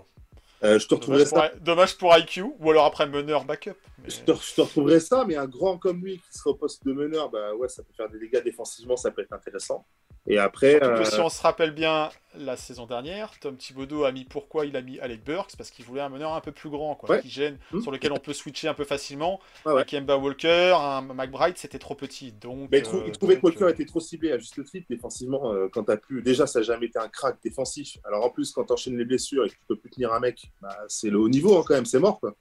Euh, 0.63 0.79
je 0.79 0.87
te 0.87 0.95
retrouverai 0.95 1.25
Dommage, 1.25 1.43
ça. 1.43 1.49
pour, 1.49 1.61
dommage 1.61 1.97
pour 1.97 2.17
IQ, 2.17 2.43
ou 2.59 2.71
alors 2.71 2.85
après 2.85 3.07
meneur 3.07 3.43
backup. 3.45 3.73
mais- 4.01 4.09
Je 4.09 4.21
te, 4.21 4.31
je 4.33 4.55
te 4.55 4.61
retrouverai 4.61 4.99
ça, 4.99 5.25
mais 5.25 5.35
un 5.35 5.47
grand 5.47 5.77
comme 5.77 6.03
lui 6.03 6.17
qui 6.17 6.37
serait 6.37 6.51
au 6.51 6.55
poste 6.55 6.85
de 6.85 6.93
meneur, 6.93 7.29
bah 7.29 7.53
ouais, 7.55 7.67
ça 7.67 7.83
peut 7.83 7.93
faire 7.95 8.09
des 8.09 8.19
dégâts 8.19 8.41
défensivement, 8.43 8.95
ça 8.95 9.11
peut 9.11 9.21
être 9.21 9.33
intéressant. 9.33 9.85
Et 10.27 10.39
après, 10.39 10.71
Surtout 10.71 10.85
que 10.87 11.01
euh, 11.01 11.05
si 11.05 11.19
on 11.19 11.29
se 11.29 11.39
rappelle 11.41 11.69
bien 11.71 12.09
la 12.35 12.57
saison 12.57 12.87
dernière, 12.87 13.31
Tom 13.39 13.55
Thibodeau 13.57 14.05
a 14.05 14.11
mis 14.11 14.25
pourquoi 14.25 14.65
il 14.65 14.75
a 14.75 14.81
mis 14.81 14.99
Alec 14.99 15.23
Burks 15.23 15.55
parce 15.55 15.69
qu'il 15.69 15.85
voulait 15.85 16.01
un 16.01 16.09
meneur 16.09 16.33
un 16.33 16.41
peu 16.41 16.51
plus 16.51 16.69
grand, 16.71 16.95
quoi, 16.95 17.09
Ouais. 17.11 17.21
qui 17.21 17.29
gêne, 17.29 17.59
Hmm. 17.71 17.81
sur 17.81 17.91
lequel 17.91 18.11
on 18.11 18.17
peut 18.17 18.33
switcher 18.33 18.67
un 18.67 18.73
peu 18.73 18.85
facilement. 18.85 19.39
Ouais. 19.67 19.79
Un 19.79 19.83
Kemba 19.83 20.17
Walker, 20.17 20.75
un 20.79 21.01
McBride, 21.01 21.57
c'était 21.57 21.77
trop 21.77 21.93
petit. 21.93 22.31
Donc, 22.31 22.69
Mais 22.71 22.79
il, 22.79 22.83
trou- 22.83 22.97
euh, 22.97 23.03
il 23.05 23.11
trouvait 23.11 23.35
que 23.37 23.41
Walker 23.45 23.65
euh, 23.65 23.69
était 23.69 23.85
trop 23.85 23.99
ciblé 23.99 24.31
à 24.31 24.39
juste 24.39 24.63
titre 24.65 24.87
défensivement. 24.89 25.53
euh, 25.53 25.67
quand 25.71 25.83
t'as 25.83 25.97
plus, 25.97 26.23
déjà, 26.23 26.47
ça 26.47 26.59
n'a 26.59 26.63
jamais 26.65 26.87
été 26.87 26.97
un 26.97 27.07
crack 27.07 27.37
défensif. 27.43 27.97
Alors 28.03 28.25
en 28.25 28.29
plus, 28.31 28.51
quand 28.51 28.63
t'enchaînes 28.65 28.97
les 28.97 29.05
blessures 29.05 29.45
et 29.45 29.49
que 29.49 29.53
tu 29.53 29.59
peux 29.67 29.75
plus 29.77 29.91
tenir 29.91 30.11
un 30.11 30.19
mec, 30.19 30.51
bah, 30.61 30.75
c'est 30.87 31.11
le 31.11 31.19
haut 31.19 31.29
niveau 31.29 31.55
hein, 31.59 31.63
quand 31.67 31.75
même, 31.75 31.85
c'est 31.85 31.99
mort. 31.99 32.19
Quoi. 32.19 32.33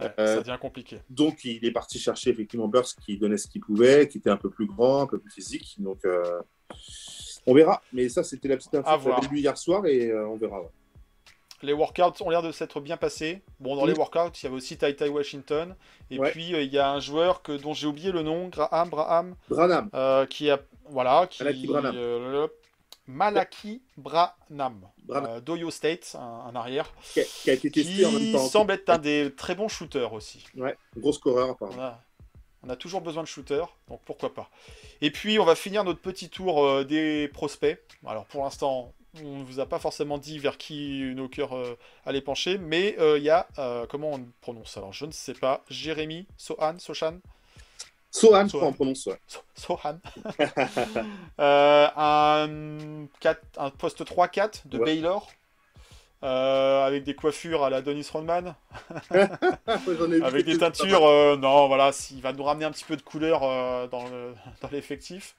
Ouais, 0.00 0.12
euh, 0.18 0.34
ça 0.36 0.40
devient 0.42 0.58
compliqué. 0.60 0.98
Donc 1.10 1.44
il 1.44 1.64
est 1.64 1.72
parti 1.72 1.98
chercher 1.98 2.30
effectivement 2.30 2.68
Burks 2.68 2.94
qui 3.04 3.16
donnait 3.18 3.36
ce 3.38 3.48
qu'il 3.48 3.60
pouvait, 3.60 4.08
qui 4.08 4.18
était 4.18 4.30
un 4.30 4.36
peu 4.36 4.50
plus 4.50 4.66
grand, 4.66 5.02
un 5.02 5.06
peu 5.06 5.18
plus 5.18 5.30
physique. 5.30 5.76
Donc 5.78 6.04
euh, 6.04 6.40
on 7.46 7.54
verra. 7.54 7.82
Mais 7.92 8.08
ça, 8.08 8.22
c'était 8.22 8.48
la 8.48 8.56
petite 8.56 8.74
info 8.74 9.10
que 9.20 9.28
lue 9.30 9.38
hier 9.40 9.56
soir 9.56 9.86
et 9.86 10.10
euh, 10.10 10.28
on 10.28 10.36
verra. 10.36 10.60
ouais. 10.60 10.68
Les 11.62 11.72
workouts 11.72 12.22
ont 12.22 12.30
l'air 12.30 12.42
de 12.42 12.52
s'être 12.52 12.78
bien 12.80 12.96
passés. 12.96 13.42
Bon, 13.58 13.74
dans 13.74 13.82
Oui. 13.82 13.88
les 13.88 13.98
workouts, 13.98 14.30
il 14.40 14.44
y 14.44 14.46
avait 14.46 14.54
aussi 14.54 14.78
Tai 14.78 14.94
Tai 14.94 15.08
Washington. 15.08 15.74
Et 16.08 16.18
Ouais. 16.20 16.30
puis, 16.30 16.50
il 16.50 16.72
y 16.72 16.78
a 16.78 16.88
un 16.92 17.00
joueur 17.00 17.42
que, 17.42 17.50
dont 17.50 17.72
j'ai 17.74 17.88
oublié 17.88 18.12
le 18.12 18.22
nom, 18.22 18.46
Graham, 18.46 18.88
Braham, 18.90 19.34
Branham, 19.48 19.90
qui 20.28 20.50
a. 20.50 20.60
Voilà, 20.90 21.26
qui. 21.28 21.66
Branham. 21.66 21.96
Malaki 23.08 23.82
Branham. 23.96 24.86
Euh, 25.10 25.40
d'Ohio 25.40 25.70
State, 25.70 26.14
un, 26.18 26.20
un 26.50 26.54
arrière. 26.54 26.92
qui 27.14 27.20
a, 27.20 27.24
qui 27.24 27.50
a 27.50 27.54
été 27.54 27.70
testé 27.70 28.04
en 28.04 28.12
même 28.12 28.20
Qui 28.20 28.32
temps. 28.32 28.46
semble 28.46 28.72
être 28.72 28.88
un 28.90 28.98
des 28.98 29.32
très 29.34 29.54
bons 29.54 29.68
shooters 29.68 30.12
aussi. 30.12 30.44
Ouais, 30.54 30.76
gros 30.96 31.12
scoreur 31.12 31.56
On 31.60 31.80
a, 31.80 32.00
on 32.62 32.68
a 32.68 32.76
toujours 32.76 33.00
besoin 33.00 33.22
de 33.22 33.28
shooters, 33.28 33.74
donc 33.88 34.00
pourquoi 34.04 34.34
pas. 34.34 34.50
Et 35.00 35.10
puis, 35.10 35.38
on 35.38 35.44
va 35.44 35.54
finir 35.54 35.84
notre 35.84 36.00
petit 36.00 36.28
tour 36.28 36.62
euh, 36.64 36.84
des 36.84 37.28
prospects. 37.28 37.80
Alors, 38.06 38.26
pour 38.26 38.44
l'instant, 38.44 38.92
on 39.22 39.38
ne 39.38 39.44
vous 39.44 39.58
a 39.58 39.66
pas 39.66 39.78
forcément 39.78 40.18
dit 40.18 40.38
vers 40.38 40.58
qui 40.58 41.00
nos 41.16 41.28
cœurs 41.28 41.56
euh, 41.56 41.78
allaient 42.04 42.20
pencher, 42.20 42.58
mais 42.58 42.94
euh, 42.98 43.16
il 43.16 43.24
y 43.24 43.30
a, 43.30 43.48
comment 43.88 44.10
on 44.12 44.26
prononce? 44.42 44.76
Alors, 44.76 44.92
je 44.92 45.06
ne 45.06 45.12
sais 45.12 45.32
pas, 45.34 45.64
Jérémy 45.70 46.26
Sohan, 46.36 46.78
Sochan? 46.78 47.20
Sohan, 48.10 48.44
je 48.46 48.48
Sohan. 48.50 48.58
crois, 48.60 48.68
on 48.68 48.72
prononce 48.72 49.04
ça. 49.04 49.12
So- 49.26 49.40
Sohan 49.54 49.98
Euh, 51.40 51.88
un, 51.96 53.06
4 53.20 53.40
un 53.58 53.70
poste 53.70 54.04
3-4 54.04 54.66
de 54.66 54.78
Ouais. 54.78 54.84
Baylor. 54.84 55.28
euh, 56.24 56.84
avec 56.84 57.04
des 57.04 57.14
coiffures 57.14 57.62
à 57.62 57.70
la 57.70 57.80
Dennis 57.80 58.08
Rodman, 58.12 58.56
avec 59.10 60.44
des 60.46 60.58
teintures, 60.58 61.06
euh, 61.06 61.36
non, 61.36 61.68
voilà, 61.68 61.92
s'il 61.92 62.20
va 62.22 62.32
nous 62.32 62.42
ramener 62.42 62.64
un 62.64 62.72
petit 62.72 62.84
peu 62.84 62.96
de 62.96 63.02
couleur 63.02 63.40
dans 63.88 64.04
le- 64.08 64.34
dans 64.62 64.68
l'effectif. 64.72 65.36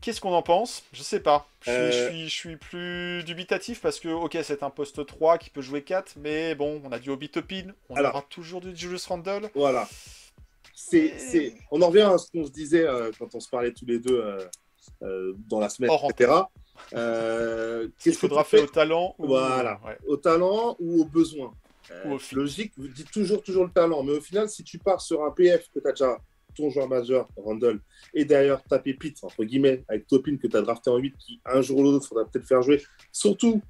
Qu'est-ce 0.00 0.22
qu'on 0.22 0.32
en 0.32 0.40
pense? 0.40 0.84
Je 0.94 1.02
sais 1.02 1.20
pas. 1.20 1.46
Je 1.66 1.90
suis, 2.08 2.28
je 2.30 2.56
plus 2.56 3.22
dubitatif 3.24 3.82
parce 3.82 4.00
que, 4.00 4.08
ok, 4.08 4.38
c'est 4.42 4.62
un 4.62 4.70
poste 4.70 5.04
3 5.04 5.36
qui 5.36 5.50
peut 5.50 5.60
jouer 5.60 5.82
4, 5.82 6.14
mais 6.16 6.54
bon, 6.54 6.80
on 6.86 6.90
a 6.90 6.98
du 6.98 7.10
Obi 7.10 7.28
Topin, 7.28 7.64
on 7.90 7.96
Alors. 7.96 8.14
aura 8.14 8.24
toujours 8.30 8.62
du 8.62 8.74
Julius 8.74 9.04
Randle. 9.06 9.50
Voilà. 9.54 9.86
C'est, 10.88 11.18
c'est... 11.18 11.54
On 11.70 11.80
en 11.82 11.88
revient 11.88 12.00
à 12.00 12.18
ce 12.18 12.30
qu'on 12.30 12.44
se 12.44 12.50
disait 12.50 12.86
euh, 12.86 13.10
quand 13.18 13.34
on 13.34 13.40
se 13.40 13.48
parlait 13.48 13.72
tous 13.72 13.86
les 13.86 13.98
deux 13.98 14.18
euh, 14.20 14.44
euh, 15.02 15.34
dans 15.48 15.60
la 15.60 15.68
semaine, 15.68 15.90
Hors 15.90 16.10
etc. 16.10 16.32
Euh, 16.94 17.88
qu'est-ce 18.02 18.16
que 18.16 18.20
faudra 18.20 18.44
faire 18.44 18.64
au 18.64 18.66
talent 18.66 19.14
ou 19.18 19.26
Voilà. 19.28 19.80
ouais. 19.86 19.98
au 20.06 20.16
talent 20.16 20.76
ou 20.80 21.02
au 21.02 21.04
besoin 21.04 21.52
Euh, 21.90 22.08
Ou 22.10 22.14
au. 22.14 22.20
Logique, 22.32 22.72
vous 22.76 22.88
dites 22.88 23.10
toujours, 23.10 23.42
toujours 23.42 23.64
le 23.64 23.70
talent. 23.70 24.02
Mais 24.02 24.12
au 24.12 24.20
final, 24.20 24.48
si 24.48 24.62
tu 24.64 24.78
pars 24.78 25.00
sur 25.00 25.22
un 25.24 25.30
PF 25.30 25.68
que 25.74 25.80
tu 25.80 25.86
as 25.88 25.92
déjà 25.92 26.16
ton 26.56 26.70
joueur 26.70 26.88
majeur, 26.88 27.28
Randall, 27.36 27.78
et 28.14 28.24
d'ailleurs 28.24 28.62
ta 28.64 28.78
pépite, 28.78 29.18
entre 29.22 29.44
guillemets, 29.44 29.84
avec 29.88 30.06
Topin 30.06 30.36
que 30.36 30.46
tu 30.48 30.56
as 30.56 30.62
drafté 30.62 30.90
en 30.90 30.96
8, 30.96 31.14
qui 31.18 31.40
un 31.44 31.60
jour 31.62 31.78
ou 31.78 31.82
l'autre, 31.84 32.06
faudra 32.06 32.24
peut-être 32.24 32.46
faire 32.46 32.62
jouer. 32.62 32.82
Surtout, 33.12 33.60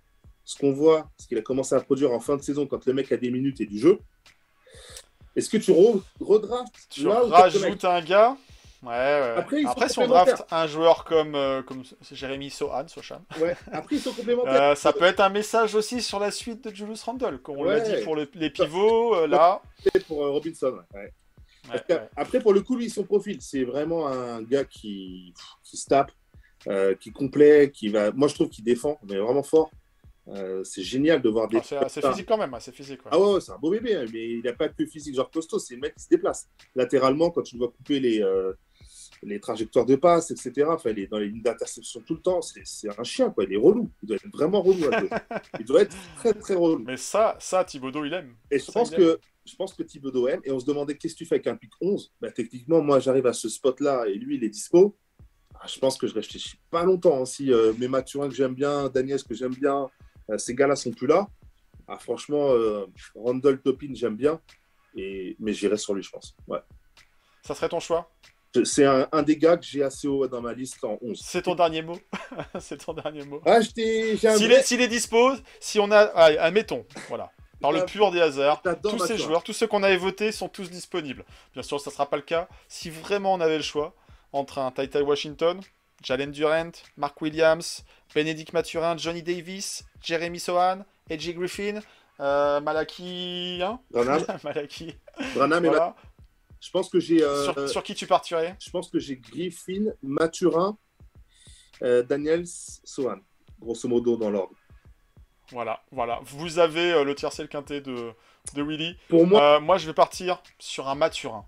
ce 0.45 0.57
qu'on 0.59 0.73
voit, 0.73 1.11
ce 1.19 1.27
qu'il 1.27 1.37
a 1.39 1.43
commencé 1.43 1.75
à 1.75 1.81
produire 1.81 2.13
en 2.13 2.21
fin 2.21 2.37
de 2.37 2.43
saison 2.43 2.67
quand 2.67 2.85
le 2.87 2.93
mec 2.95 3.11
a 3.13 3.17
des 3.17 3.31
minutes 3.31 3.61
et 3.61 3.67
du 3.67 3.79
jeu. 3.79 3.99
Est-ce 5.37 5.49
que 5.51 5.57
tu 5.59 5.71
re- 5.73 6.03
redraftes 6.21 6.87
Tu 6.91 7.05
là 7.05 7.21
rajoutes 7.29 7.85
un 7.85 8.01
gars. 8.03 8.37
Ouais, 8.83 8.89
ouais. 8.89 9.35
Après, 9.37 9.63
Après 9.67 9.89
si 9.91 9.99
on 9.99 10.03
complémentaires. 10.03 10.37
draft 10.37 10.53
un 10.53 10.67
joueur 10.67 11.05
comme, 11.05 11.35
euh, 11.35 11.63
comme 11.63 11.83
Jérémy 12.11 12.49
Sohan, 12.49 12.89
Sochan, 12.89 13.21
Ouais. 13.39 13.55
Après, 13.71 13.97
ils 13.97 14.01
sont 14.01 14.13
complémentaires. 14.13 14.63
euh, 14.71 14.75
ça 14.75 14.93
peut 14.95 15.05
être 15.05 15.21
un 15.21 15.29
message 15.29 15.75
aussi 15.75 16.01
sur 16.01 16.19
la 16.19 16.31
suite 16.31 16.65
de 16.65 16.75
Julius 16.75 17.03
Randle, 17.03 17.39
comme 17.43 17.59
on 17.59 17.65
l'a 17.65 17.81
dit 17.81 18.03
pour 18.05 18.17
le- 18.17 18.29
les 18.35 18.49
pivots, 18.51 19.15
euh, 19.17 19.27
là. 19.27 19.61
C'est 19.93 20.07
pour 20.07 20.25
euh, 20.25 20.31
Robinson. 20.31 20.79
ouais. 20.95 21.13
Après, 22.17 22.41
pour 22.41 22.53
le 22.55 22.63
coup, 22.63 22.75
lui, 22.77 22.89
son 22.91 23.05
profil, 23.05 23.37
c'est 23.41 23.65
vraiment 23.65 24.09
un 24.09 24.43
gars 24.43 24.65
qui, 24.65 25.35
qui 25.63 25.77
se 25.77 25.87
tape, 25.87 26.11
qui 26.99 27.13
complet, 27.13 27.71
qui 27.71 27.89
va. 27.91 28.11
Moi, 28.13 28.29
je 28.29 28.35
trouve 28.35 28.49
qu'il 28.49 28.65
défend, 28.65 28.99
mais 29.07 29.17
vraiment 29.19 29.43
fort. 29.43 29.71
Euh, 30.29 30.63
c'est 30.65 30.83
génial 30.83 31.21
de 31.23 31.29
voir 31.29 31.49
des. 31.49 31.59
Ah, 31.73 31.89
c'est 31.89 32.07
physique 32.07 32.27
quand 32.27 32.39
même, 32.39 32.55
assez 32.55 32.71
physique. 32.73 33.01
ouais. 33.05 33.11
Ah 33.13 33.19
ouais, 33.19 33.41
c'est 33.41 33.53
un 33.53 33.59
beau 33.59 33.71
bébé, 33.71 33.95
hein, 33.97 34.05
mais 34.13 34.31
il 34.35 34.43
n'a 34.43 34.53
pas 34.53 34.69
que 34.69 34.87
physique 34.87 35.15
genre 35.15 35.31
costaud, 35.31 35.59
c'est 35.59 35.75
le 35.75 35.81
mec 35.81 35.95
qui 35.97 36.05
se 36.05 36.09
déplace. 36.09 36.49
Latéralement, 36.77 37.31
quand 37.31 37.43
tu 37.43 37.57
le 37.57 37.61
vois 37.61 37.69
couper 37.73 37.99
les, 38.01 38.23
euh, 38.23 38.53
les 39.23 39.41
trajectoires 39.41 39.87
de 39.87 39.97
passe, 39.97 40.31
etc., 40.31 40.67
enfin, 40.69 40.91
il 40.91 41.01
est 41.01 41.07
dans 41.07 41.19
les 41.19 41.29
lignes 41.29 41.43
d'interception 41.43 42.01
tout 42.07 42.15
le 42.15 42.21
temps, 42.21 42.43
c'est 42.43 42.61
c'est 42.65 42.89
un 42.97 43.03
chien, 43.03 43.31
quoi. 43.31 43.45
Il 43.45 43.53
est 43.55 43.57
relou. 43.57 43.91
Il 44.03 44.07
doit 44.09 44.17
être 44.17 44.29
vraiment 44.33 44.63
relou. 44.63 44.79
Il 45.59 45.65
doit 45.65 45.83
être 45.83 45.97
très, 46.17 46.33
très 46.35 46.55
relou. 46.55 46.85
Mais 46.85 46.97
ça, 46.97 47.37
ça, 47.41 47.65
Thibodeau, 47.65 48.05
il 48.05 48.13
aime. 48.13 48.37
Et 48.51 48.59
je 48.59 48.65
Ça, 48.65 48.73
pense 48.73 48.91
que 48.91 49.19
je 49.47 49.57
pense 49.57 49.73
que 49.75 49.83
Thibodeau 49.83 50.29
aime. 50.29 50.41
Et 50.45 50.53
on 50.53 50.61
se 50.61 50.67
demandait 50.67 50.97
qu'est-ce 50.97 51.15
que 51.15 51.19
tu 51.19 51.27
fais 51.27 51.37
avec 51.37 51.47
un 51.49 51.57
pic 51.57 51.71
11 51.81 52.13
bah, 52.21 52.31
Techniquement, 52.31 52.83
moi, 52.83 53.01
j'arrive 53.01 53.27
à 53.27 53.33
ce 53.33 53.49
spot-là 53.49 54.05
et 54.07 54.15
lui, 54.15 54.37
il 54.37 54.45
est 54.45 54.49
dispo. 54.51 54.97
Ah, 55.63 55.67
je 55.67 55.79
pense 55.79 55.99
que 55.99 56.07
je 56.07 56.15
réfléchis 56.15 56.57
pas 56.71 56.85
longtemps. 56.85 57.21
hein. 57.21 57.25
Si 57.27 57.53
euh, 57.53 57.73
mes 57.79 57.89
Mathurin 57.89 58.29
que 58.29 58.35
j'aime 58.35 58.55
bien, 58.55 58.89
Daniel 58.89 59.23
que 59.23 59.35
j'aime 59.35 59.55
bien, 59.55 59.89
ces 60.39 60.55
gars-là 60.55 60.77
sont 60.77 60.91
plus 60.93 61.07
là. 61.07 61.29
Ah, 61.89 61.99
franchement, 61.99 62.51
euh, 62.53 62.87
Randall 63.15 63.61
Topin, 63.61 63.91
j'aime 63.95 64.17
bien. 64.17 64.41
Et... 64.97 65.37
Mais 65.41 65.53
j'irai 65.53 65.77
sur 65.77 65.95
lui, 65.95 66.03
je 66.03 66.11
pense. 66.11 66.37
Ouais. 66.47 66.61
Ça 67.43 67.55
serait 67.55 67.69
ton 67.69 67.81
choix? 67.81 68.11
C'est 68.65 68.85
un, 68.85 69.09
un 69.13 69.23
des 69.23 69.37
gars 69.37 69.57
que 69.57 69.65
j'ai 69.65 69.83
assez 69.83 70.09
haut 70.09 70.27
dans 70.27 70.41
ma 70.41 70.53
liste 70.53 70.83
en 70.85 70.99
11. 71.01 71.21
C'est 71.25 71.43
ton 71.43 71.55
dernier 71.55 71.83
mot 71.83 71.99
C'est 72.61 72.85
ton 72.85 72.93
dernier 72.93 73.25
mot 73.25 73.41
Ah, 73.47 73.61
S'il 73.63 73.81
est, 73.81 74.73
est 74.73 74.89
dispo, 74.89 75.33
si 75.61 75.79
on 75.79 75.91
a. 75.93 75.99
Allez, 76.01 76.37
admettons, 76.39 76.85
voilà. 77.09 77.31
Par 77.61 77.73
le 77.73 77.81
Ah, 77.81 77.85
pur 77.85 78.11
des 78.11 78.21
hasards, 78.21 78.63
tous 78.83 78.99
ces 79.07 79.19
joueurs, 79.19 79.43
tous 79.45 79.53
ceux 79.53 79.67
qu'on 79.67 79.83
avait 79.83 79.99
votés 79.99 80.33
sont 80.33 80.49
tous 80.49 80.71
disponibles. 80.71 81.25
Bien 81.53 81.63
sûr, 81.63 81.79
ça 81.81 81.91
ne 81.91 81.93
sera 81.93 82.09
pas 82.09 82.17
le 82.17 82.23
cas. 82.23 82.49
Si 82.69 82.91
vraiment 82.91 83.35
on 83.35 83.41
avait 83.41 83.59
le 83.59 83.63
choix 83.63 83.95
entre 84.33 84.59
un 84.59 84.71
Tai 84.71 84.89
Tai 84.89 85.03
Washington, 85.03 85.61
Jalen 86.03 86.31
Durant, 86.31 86.73
Mark 86.97 87.21
Williams, 87.21 87.85
Benedict 88.15 88.53
Mathurin, 88.53 88.97
Johnny 88.97 89.23
Davis, 89.23 89.85
Jeremy 90.03 90.39
Sohan, 90.41 90.85
AJ 91.11 91.35
Griffin, 91.35 91.81
euh, 92.21 92.61
Malaki. 92.61 93.61
Hein 93.63 93.81
Branham, 93.91 94.25
Malaki. 94.45 94.95
Branham 95.35 95.65
et 95.65 95.69
Voilà. 95.69 95.87
Mat- 95.87 95.97
Je 96.61 96.71
pense 96.71 96.89
que 96.89 97.01
j'ai. 97.01 97.23
euh, 97.23 97.45
Sur, 97.45 97.69
sur 97.69 97.83
qui 97.83 97.95
tu 97.95 98.07
partirais? 98.07 98.57
je 98.61 98.71
pense 98.71 98.89
que 98.91 98.99
j'ai 98.99 99.17
Griffin, 99.17 99.87
Mathurin, 100.03 100.77
euh, 101.83 102.03
Daniels, 102.03 102.47
Sohan, 102.85 103.17
grosso 103.59 103.89
modo 103.89 104.17
dans 104.17 104.31
l'ordre. 104.31 104.55
Voilà, 105.53 105.81
voilà. 105.91 106.21
Vous 106.23 106.59
avez 106.61 106.93
euh, 106.93 107.03
le 107.05 107.15
tiercé 107.15 107.43
le 107.43 107.49
quintet 107.49 107.81
de, 107.81 108.13
de 108.55 108.63
Willy. 108.63 108.97
Pour 109.09 109.27
moi, 109.27 109.57
Euh, 109.57 109.61
moi, 109.61 109.79
je 109.79 109.87
vais 109.87 109.95
partir 109.95 110.41
sur 110.61 110.89
un 110.89 110.95
Mathurin. 110.95 111.45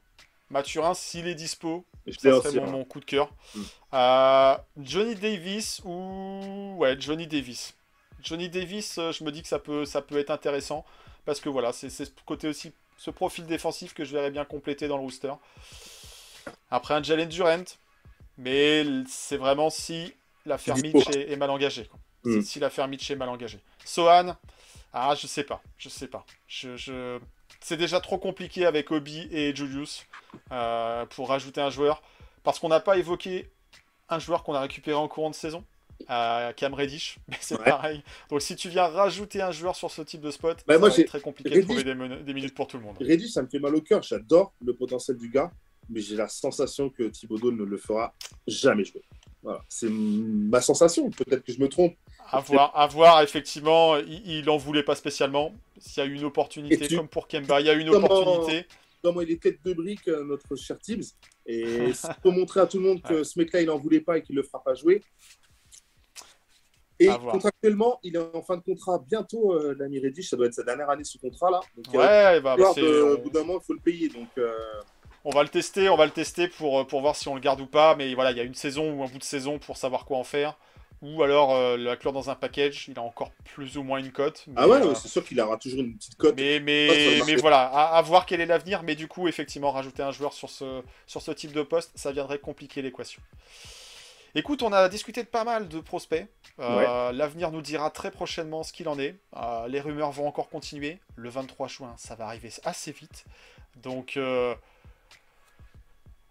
Mathurin, 0.52 0.92
s'il 0.94 1.26
est 1.26 1.34
dispo, 1.34 1.84
je 2.06 2.12
ça 2.12 2.42
serait 2.42 2.60
mon, 2.60 2.66
hein. 2.66 2.70
mon 2.70 2.84
coup 2.84 3.00
de 3.00 3.04
cœur. 3.06 3.32
Mm. 3.54 3.60
Euh, 3.94 4.56
Johnny 4.78 5.14
Davis 5.14 5.80
ou 5.84 6.74
ouais 6.76 6.94
Johnny 7.00 7.26
Davis. 7.26 7.74
Johnny 8.22 8.48
Davis, 8.48 8.98
euh, 8.98 9.12
je 9.12 9.24
me 9.24 9.32
dis 9.32 9.42
que 9.42 9.48
ça 9.48 9.58
peut 9.58 9.84
ça 9.86 10.02
peut 10.02 10.18
être 10.18 10.30
intéressant 10.30 10.84
parce 11.24 11.40
que 11.40 11.48
voilà 11.48 11.72
c'est 11.72 11.88
ce 11.88 12.04
côté 12.26 12.48
aussi 12.48 12.72
ce 12.98 13.10
profil 13.10 13.46
défensif 13.46 13.94
que 13.94 14.04
je 14.04 14.12
verrais 14.12 14.30
bien 14.30 14.44
compléter 14.44 14.86
dans 14.88 14.96
le 14.96 15.02
rooster. 15.02 15.32
Après 16.70 16.94
un 16.94 17.02
Jalen 17.02 17.28
Durant, 17.28 17.64
mais 18.36 18.84
c'est 19.08 19.38
vraiment 19.38 19.70
si 19.70 20.12
l'affaire. 20.44 20.76
Mitch 20.76 21.08
est, 21.16 21.32
est 21.32 21.36
mal 21.36 21.50
engagée. 21.50 21.86
quoi. 21.86 21.98
Mm. 22.24 22.42
Si 22.42 22.60
l'affaire 22.60 22.88
Mitch 22.88 23.10
est 23.10 23.16
mal 23.16 23.30
engagée. 23.30 23.60
Sohan, 23.86 24.36
ah 24.92 25.14
je 25.14 25.26
sais 25.26 25.44
pas, 25.44 25.62
je 25.78 25.88
sais 25.88 26.08
pas. 26.08 26.26
Je, 26.46 26.76
je... 26.76 27.18
C'est 27.60 27.76
déjà 27.76 28.00
trop 28.00 28.18
compliqué 28.18 28.66
avec 28.66 28.90
Obi 28.90 29.28
et 29.30 29.56
Julius 29.56 30.04
euh, 30.50 31.06
pour 31.06 31.28
rajouter 31.28 31.60
un 31.60 31.70
joueur. 31.70 32.02
Parce 32.44 32.58
qu'on 32.58 32.68
n'a 32.68 32.80
pas 32.80 32.96
évoqué 32.98 33.50
un 34.08 34.18
joueur 34.18 34.42
qu'on 34.42 34.54
a 34.54 34.60
récupéré 34.60 34.96
en 34.96 35.08
courant 35.08 35.30
de 35.30 35.34
saison, 35.34 35.64
euh, 36.10 36.52
Cam 36.52 36.74
Reddish, 36.74 37.18
mais 37.28 37.36
c'est 37.40 37.56
Ouais. 37.58 37.64
pareil. 37.64 38.02
Donc 38.30 38.42
si 38.42 38.56
tu 38.56 38.68
viens 38.68 38.86
rajouter 38.88 39.40
un 39.40 39.52
joueur 39.52 39.76
sur 39.76 39.90
ce 39.90 40.02
type 40.02 40.20
de 40.20 40.30
spot, 40.30 40.58
Bah, 40.66 40.74
ça 40.74 40.80
moi, 40.80 40.88
va 40.88 40.94
j'ai- 40.94 41.02
être 41.02 41.08
très 41.08 41.20
compliqué 41.20 41.50
de 41.50 41.62
trouver 41.62 41.84
des, 41.84 41.94
men- 41.94 42.22
des 42.24 42.34
minutes 42.34 42.54
pour 42.54 42.66
tout 42.66 42.76
le 42.78 42.82
monde. 42.82 42.96
Reddish, 43.00 43.30
ça 43.30 43.42
me 43.42 43.48
fait 43.48 43.60
mal 43.60 43.74
au 43.74 43.80
cœur. 43.80 44.02
J'adore 44.02 44.52
le 44.64 44.74
potentiel 44.74 45.16
du 45.16 45.28
gars, 45.28 45.50
mais 45.88 46.00
j'ai 46.00 46.16
la 46.16 46.28
sensation 46.28 46.90
que 46.90 47.04
Thibodeau 47.04 47.52
ne 47.52 47.64
le 47.64 47.76
fera 47.76 48.12
jamais 48.46 48.84
jouer. 48.84 49.02
Voilà, 49.44 49.60
c'est 49.68 49.88
ma 49.90 50.60
sensation. 50.60 51.10
Peut-être 51.10 51.44
que 51.44 51.52
je 51.52 51.60
me 51.60 51.68
trompe. 51.68 51.94
À 52.30 52.38
voir, 52.40 52.76
à 52.76 52.86
voir, 52.86 53.22
effectivement, 53.22 53.96
il, 53.96 54.22
il 54.30 54.48
en 54.50 54.56
voulait 54.56 54.84
pas 54.84 54.94
spécialement. 54.94 55.52
S'il 55.78 56.02
y 56.02 56.06
a 56.06 56.08
une 56.08 56.24
opportunité, 56.24 56.86
tu- 56.86 56.96
comme 56.96 57.08
pour 57.08 57.26
Kemba, 57.28 57.60
il 57.60 57.66
y 57.66 57.70
a 57.70 57.72
une 57.74 57.88
opportunité. 57.90 58.66
Comment 59.02 59.20
il 59.20 59.30
est 59.30 59.42
tête 59.42 59.58
de 59.64 59.72
brique, 59.72 60.06
euh, 60.08 60.24
notre 60.24 60.54
cher 60.56 60.78
Tibbs. 60.78 61.04
Et 61.46 61.90
pour 62.22 62.32
montrer 62.32 62.60
à 62.60 62.66
tout 62.66 62.78
le 62.78 62.84
monde 62.84 63.02
que 63.02 63.24
ce 63.24 63.38
mec-là, 63.38 63.60
il 63.62 63.70
en 63.70 63.78
voulait 63.78 64.00
pas 64.00 64.18
et 64.18 64.22
qu'il 64.22 64.36
le 64.36 64.42
fera 64.42 64.62
pas 64.62 64.74
jouer. 64.74 65.02
Et 67.00 67.08
contractuellement, 67.32 67.98
il 68.04 68.14
est 68.14 68.18
en 68.36 68.42
fin 68.42 68.56
de 68.56 68.62
contrat 68.62 69.02
bientôt, 69.08 69.54
euh, 69.54 69.74
l'ami 69.78 69.98
Reddish. 69.98 70.30
Ça 70.30 70.36
doit 70.36 70.46
être 70.46 70.54
sa 70.54 70.62
dernière 70.62 70.88
année 70.88 71.02
sous 71.02 71.18
contrat 71.18 71.50
là. 71.50 71.60
Donc, 71.76 71.94
a 71.94 71.98
Ouais, 72.34 72.40
bah, 72.40 72.54
peur 72.56 72.74
c'est- 72.74 72.80
de- 72.82 73.02
on- 73.02 73.10
au 73.14 73.18
bout 73.18 73.30
d'un 73.30 73.40
moment, 73.40 73.58
il 73.60 73.64
faut 73.66 73.72
le 73.72 73.80
payer. 73.80 74.08
Donc, 74.08 74.28
euh, 74.38 74.52
On 75.24 75.30
va 75.30 75.42
le 75.42 75.48
tester, 75.48 75.88
on 75.88 75.96
va 75.96 76.04
le 76.04 76.10
tester 76.12 76.48
pour, 76.48 76.84
pour 76.86 77.00
voir 77.00 77.14
si 77.16 77.28
on 77.28 77.34
le 77.34 77.40
garde 77.40 77.60
ou 77.60 77.66
pas. 77.66 77.94
Mais 77.96 78.14
voilà, 78.14 78.30
il 78.32 78.36
y 78.36 78.40
a 78.40 78.44
une 78.44 78.54
saison 78.54 78.92
ou 78.92 79.02
un 79.02 79.06
bout 79.08 79.18
de 79.18 79.24
saison 79.24 79.58
pour 79.58 79.76
savoir 79.76 80.04
quoi 80.04 80.18
en 80.18 80.24
faire. 80.24 80.58
Ou 81.02 81.22
alors 81.22 81.54
euh, 81.54 81.76
l'inclure 81.76 82.12
dans 82.12 82.30
un 82.30 82.34
package. 82.36 82.86
Il 82.88 82.98
a 82.98 83.02
encore 83.02 83.32
plus 83.44 83.76
ou 83.76 83.82
moins 83.82 83.98
une 83.98 84.12
cote. 84.12 84.46
ah 84.56 84.68
ouais, 84.68 84.76
euh, 84.80 84.88
ouais, 84.88 84.94
c'est 84.94 85.08
sûr 85.08 85.24
qu'il 85.24 85.40
aura 85.40 85.56
toujours 85.56 85.80
une 85.80 85.96
petite 85.96 86.16
cote. 86.16 86.34
mais, 86.36 86.60
mais, 86.60 87.20
mais 87.26 87.36
voilà, 87.36 87.62
à, 87.62 87.96
à 87.96 88.02
voir 88.02 88.24
quel 88.24 88.40
est 88.40 88.46
l'avenir. 88.46 88.82
Mais 88.84 88.94
du 88.94 89.08
coup, 89.08 89.26
effectivement, 89.28 89.72
rajouter 89.72 90.02
un 90.02 90.12
joueur 90.12 90.32
sur 90.32 90.48
ce, 90.48 90.82
sur 91.06 91.20
ce 91.20 91.32
type 91.32 91.52
de 91.52 91.62
poste, 91.62 91.90
ça 91.96 92.12
viendrait 92.12 92.38
compliquer 92.38 92.82
l'équation. 92.82 93.20
Écoute, 94.34 94.62
on 94.62 94.72
a 94.72 94.88
discuté 94.88 95.22
de 95.22 95.28
pas 95.28 95.44
mal 95.44 95.68
de 95.68 95.80
prospects. 95.80 96.26
Euh, 96.58 97.12
L'avenir 97.12 97.50
nous 97.50 97.60
dira 97.60 97.90
très 97.90 98.10
prochainement 98.10 98.62
ce 98.62 98.72
qu'il 98.72 98.88
en 98.88 98.98
est. 98.98 99.14
Euh, 99.36 99.68
les 99.68 99.80
rumeurs 99.80 100.10
vont 100.10 100.26
encore 100.26 100.48
continuer. 100.48 100.98
Le 101.16 101.28
23 101.28 101.68
juin, 101.68 101.94
ça 101.98 102.14
va 102.14 102.26
arriver 102.26 102.50
assez 102.64 102.92
vite. 102.92 103.24
Donc, 103.76 104.16
euh, 104.16 104.54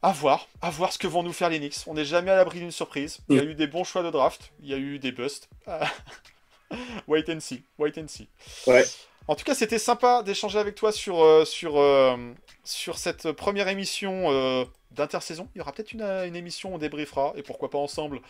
à 0.02 0.12
voir. 0.12 0.48
À 0.62 0.70
voir 0.70 0.92
ce 0.92 0.98
que 0.98 1.08
vont 1.08 1.24
nous 1.24 1.34
faire 1.34 1.50
les 1.50 1.60
Knicks. 1.60 1.88
On 1.88 1.94
n'est 1.94 2.06
jamais 2.06 2.32
à 2.32 2.36
l'abri 2.36 2.60
d'une 2.60 2.72
surprise. 2.72 3.20
Il 3.30 3.36
y 3.36 3.40
a 3.40 3.44
eu 3.44 3.56
des 3.56 3.68
bons 3.68 3.84
choix 3.84 4.04
de 4.04 4.10
draft. 4.10 4.52
Il 4.62 4.70
y 4.70 4.74
a 4.74 4.78
eu 4.78 5.00
des 5.00 5.12
busts. 5.12 5.50
wait 7.08 7.30
and 7.30 7.40
see. 7.40 7.64
Wait 7.78 7.98
and 7.98 8.08
see. 8.08 8.28
Ouais. 8.68 8.84
En 9.28 9.36
tout 9.36 9.44
cas, 9.44 9.54
c'était 9.54 9.80
sympa 9.80 10.24
d'échanger 10.24 10.60
avec 10.60 10.76
toi 10.76 10.92
sur, 10.92 11.22
euh, 11.22 11.46
sur, 11.46 11.78
euh, 11.78 12.18
sur 12.64 12.98
cette 12.98 13.32
première 13.32 13.68
émission 13.68 14.32
euh, 14.32 14.66
d'intersaison. 14.92 15.48
Il 15.54 15.60
y 15.60 15.62
aura 15.62 15.72
peut-être 15.72 15.94
une, 15.94 16.02
une 16.02 16.36
émission 16.36 16.72
où 16.72 16.76
on 16.76 16.78
débriefera, 16.80 17.34
et 17.36 17.44
pourquoi 17.44 17.70
pas 17.70 17.78
ensemble, 17.78 18.22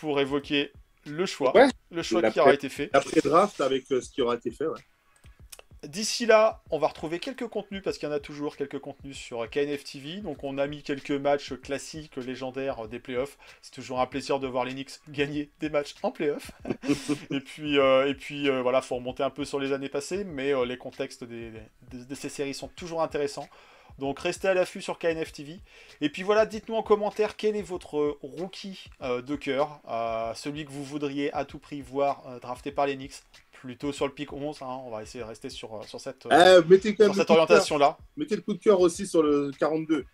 pour 0.00 0.20
évoquer 0.20 0.72
le 1.06 1.26
choix. 1.26 1.54
Ouais. 1.56 1.68
Le 1.90 2.02
choix 2.02 2.28
qui 2.30 2.40
aura 2.40 2.54
été 2.54 2.68
fait. 2.68 2.90
Après 2.92 3.20
draft, 3.20 3.60
avec 3.60 3.84
ce 3.88 4.10
qui 4.10 4.22
aura 4.22 4.34
été 4.34 4.50
fait. 4.50 4.66
Ouais. 4.66 4.80
D'ici 5.86 6.26
là, 6.26 6.62
on 6.70 6.78
va 6.78 6.88
retrouver 6.88 7.18
quelques 7.18 7.46
contenus, 7.48 7.82
parce 7.82 7.98
qu'il 7.98 8.08
y 8.08 8.12
en 8.12 8.14
a 8.14 8.20
toujours 8.20 8.56
quelques 8.56 8.78
contenus 8.78 9.16
sur 9.16 9.48
KNF 9.50 9.84
TV. 9.84 10.16
Donc 10.20 10.42
on 10.44 10.58
a 10.58 10.66
mis 10.66 10.82
quelques 10.82 11.10
matchs 11.10 11.54
classiques, 11.54 12.16
légendaires 12.16 12.88
des 12.88 12.98
playoffs. 13.00 13.36
C'est 13.62 13.72
toujours 13.74 14.00
un 14.00 14.06
plaisir 14.06 14.40
de 14.40 14.46
voir 14.46 14.64
les 14.64 14.72
Knicks 14.72 14.92
gagner 15.08 15.50
des 15.60 15.70
matchs 15.70 15.94
en 16.02 16.10
playoffs. 16.10 16.50
et 17.30 17.40
puis, 17.40 17.78
euh, 17.78 18.08
et 18.08 18.14
puis 18.14 18.48
euh, 18.48 18.62
voilà, 18.62 18.82
faut 18.82 18.96
remonter 18.96 19.22
un 19.22 19.30
peu 19.30 19.44
sur 19.44 19.58
les 19.58 19.72
années 19.72 19.88
passées, 19.88 20.24
mais 20.24 20.52
euh, 20.54 20.64
les 20.64 20.76
contextes 20.78 21.24
des- 21.24 21.50
des- 21.90 22.04
de 22.04 22.14
ces 22.14 22.28
séries 22.28 22.54
sont 22.54 22.68
toujours 22.68 23.02
intéressants. 23.02 23.48
Donc 24.00 24.18
restez 24.18 24.48
à 24.48 24.54
l'affût 24.54 24.82
sur 24.82 24.98
KNF 24.98 25.32
TV. 25.32 25.60
Et 26.00 26.08
puis 26.08 26.24
voilà, 26.24 26.46
dites-nous 26.46 26.74
en 26.74 26.82
commentaire 26.82 27.36
quel 27.36 27.54
est 27.54 27.62
votre 27.62 28.18
rookie 28.22 28.86
euh, 29.02 29.22
de 29.22 29.36
cœur, 29.36 29.80
euh, 29.88 30.34
celui 30.34 30.64
que 30.64 30.72
vous 30.72 30.82
voudriez 30.82 31.32
à 31.32 31.44
tout 31.44 31.60
prix 31.60 31.80
voir 31.80 32.24
euh, 32.26 32.40
drafté 32.40 32.72
par 32.72 32.86
les 32.86 32.96
Knicks, 32.96 33.22
plutôt 33.64 33.92
sur 33.92 34.06
le 34.06 34.12
pic 34.12 34.30
11. 34.30 34.60
hein, 34.60 34.80
on 34.84 34.90
va 34.90 35.02
essayer 35.02 35.24
de 35.24 35.28
rester 35.28 35.48
sur, 35.48 35.74
euh, 35.74 35.82
sur 35.84 35.98
cette, 35.98 36.26
euh, 36.26 36.62
sur 36.62 37.08
le 37.08 37.14
cette 37.14 37.30
orientation-là. 37.30 37.96
Mettez 38.18 38.36
le 38.36 38.42
coup 38.42 38.52
de 38.52 38.58
cœur 38.58 38.78
aussi 38.78 39.06
sur 39.06 39.22
le 39.22 39.50
42. 39.58 40.04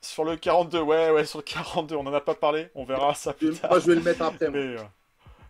Sur 0.00 0.24
le 0.24 0.36
42, 0.36 0.80
ouais, 0.80 1.10
ouais, 1.10 1.24
sur 1.24 1.38
le 1.38 1.44
42, 1.44 1.94
on 1.94 2.02
n'en 2.02 2.12
a 2.12 2.20
pas 2.20 2.34
parlé, 2.34 2.68
on 2.74 2.84
verra 2.84 3.14
ça 3.14 3.32
plus 3.32 3.54
tard. 3.54 3.70
Moi, 3.70 3.78
je 3.78 3.86
vais 3.86 3.94
le 3.94 4.02
mettre 4.02 4.22
après. 4.22 4.50
Mais, 4.50 4.58
euh, 4.58 4.78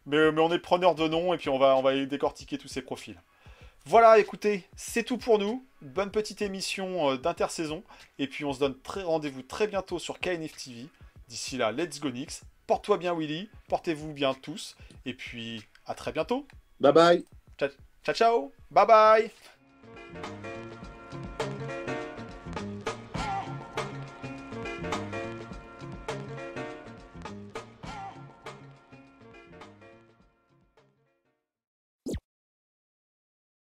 mais, 0.05 0.31
mais 0.31 0.41
on 0.43 0.53
est 0.53 0.59
preneur 0.59 0.95
de 0.95 1.09
noms 1.09 1.33
et 1.33 1.39
puis 1.39 1.49
on 1.49 1.59
va, 1.59 1.75
on 1.77 1.83
va 1.83 2.05
décortiquer 2.05 2.59
tous 2.59 2.69
ces 2.69 2.83
profils. 2.83 3.19
Voilà, 3.87 4.19
écoutez, 4.19 4.65
c'est 4.77 5.03
tout 5.05 5.17
pour 5.17 5.39
nous. 5.39 5.67
Bonne 5.81 6.11
petite 6.11 6.43
émission 6.43 7.15
d'intersaison. 7.17 7.83
Et 8.19 8.27
puis 8.27 8.45
on 8.45 8.53
se 8.53 8.59
donne 8.59 8.79
très 8.83 9.05
rendez-vous 9.05 9.43
très 9.43 9.69
bientôt 9.69 9.99
sur 9.99 10.19
KNF 10.21 10.53
TV. 10.57 10.89
D'ici 11.29 11.57
là, 11.57 11.73
let's 11.73 11.99
go 11.99 12.11
Knicks. 12.11 12.43
Porte-toi 12.67 12.99
bien 12.99 13.15
Willy, 13.15 13.49
portez-vous 13.69 14.13
bien 14.13 14.35
tous. 14.35 14.77
Et 15.07 15.15
puis 15.15 15.63
à 15.87 15.95
très 15.95 16.13
bientôt. 16.13 16.47
Bye 16.79 16.93
bye. 16.93 17.25
Ciao 18.05 18.15
ciao, 18.15 18.53
bye 18.71 18.87
bye 18.87 20.53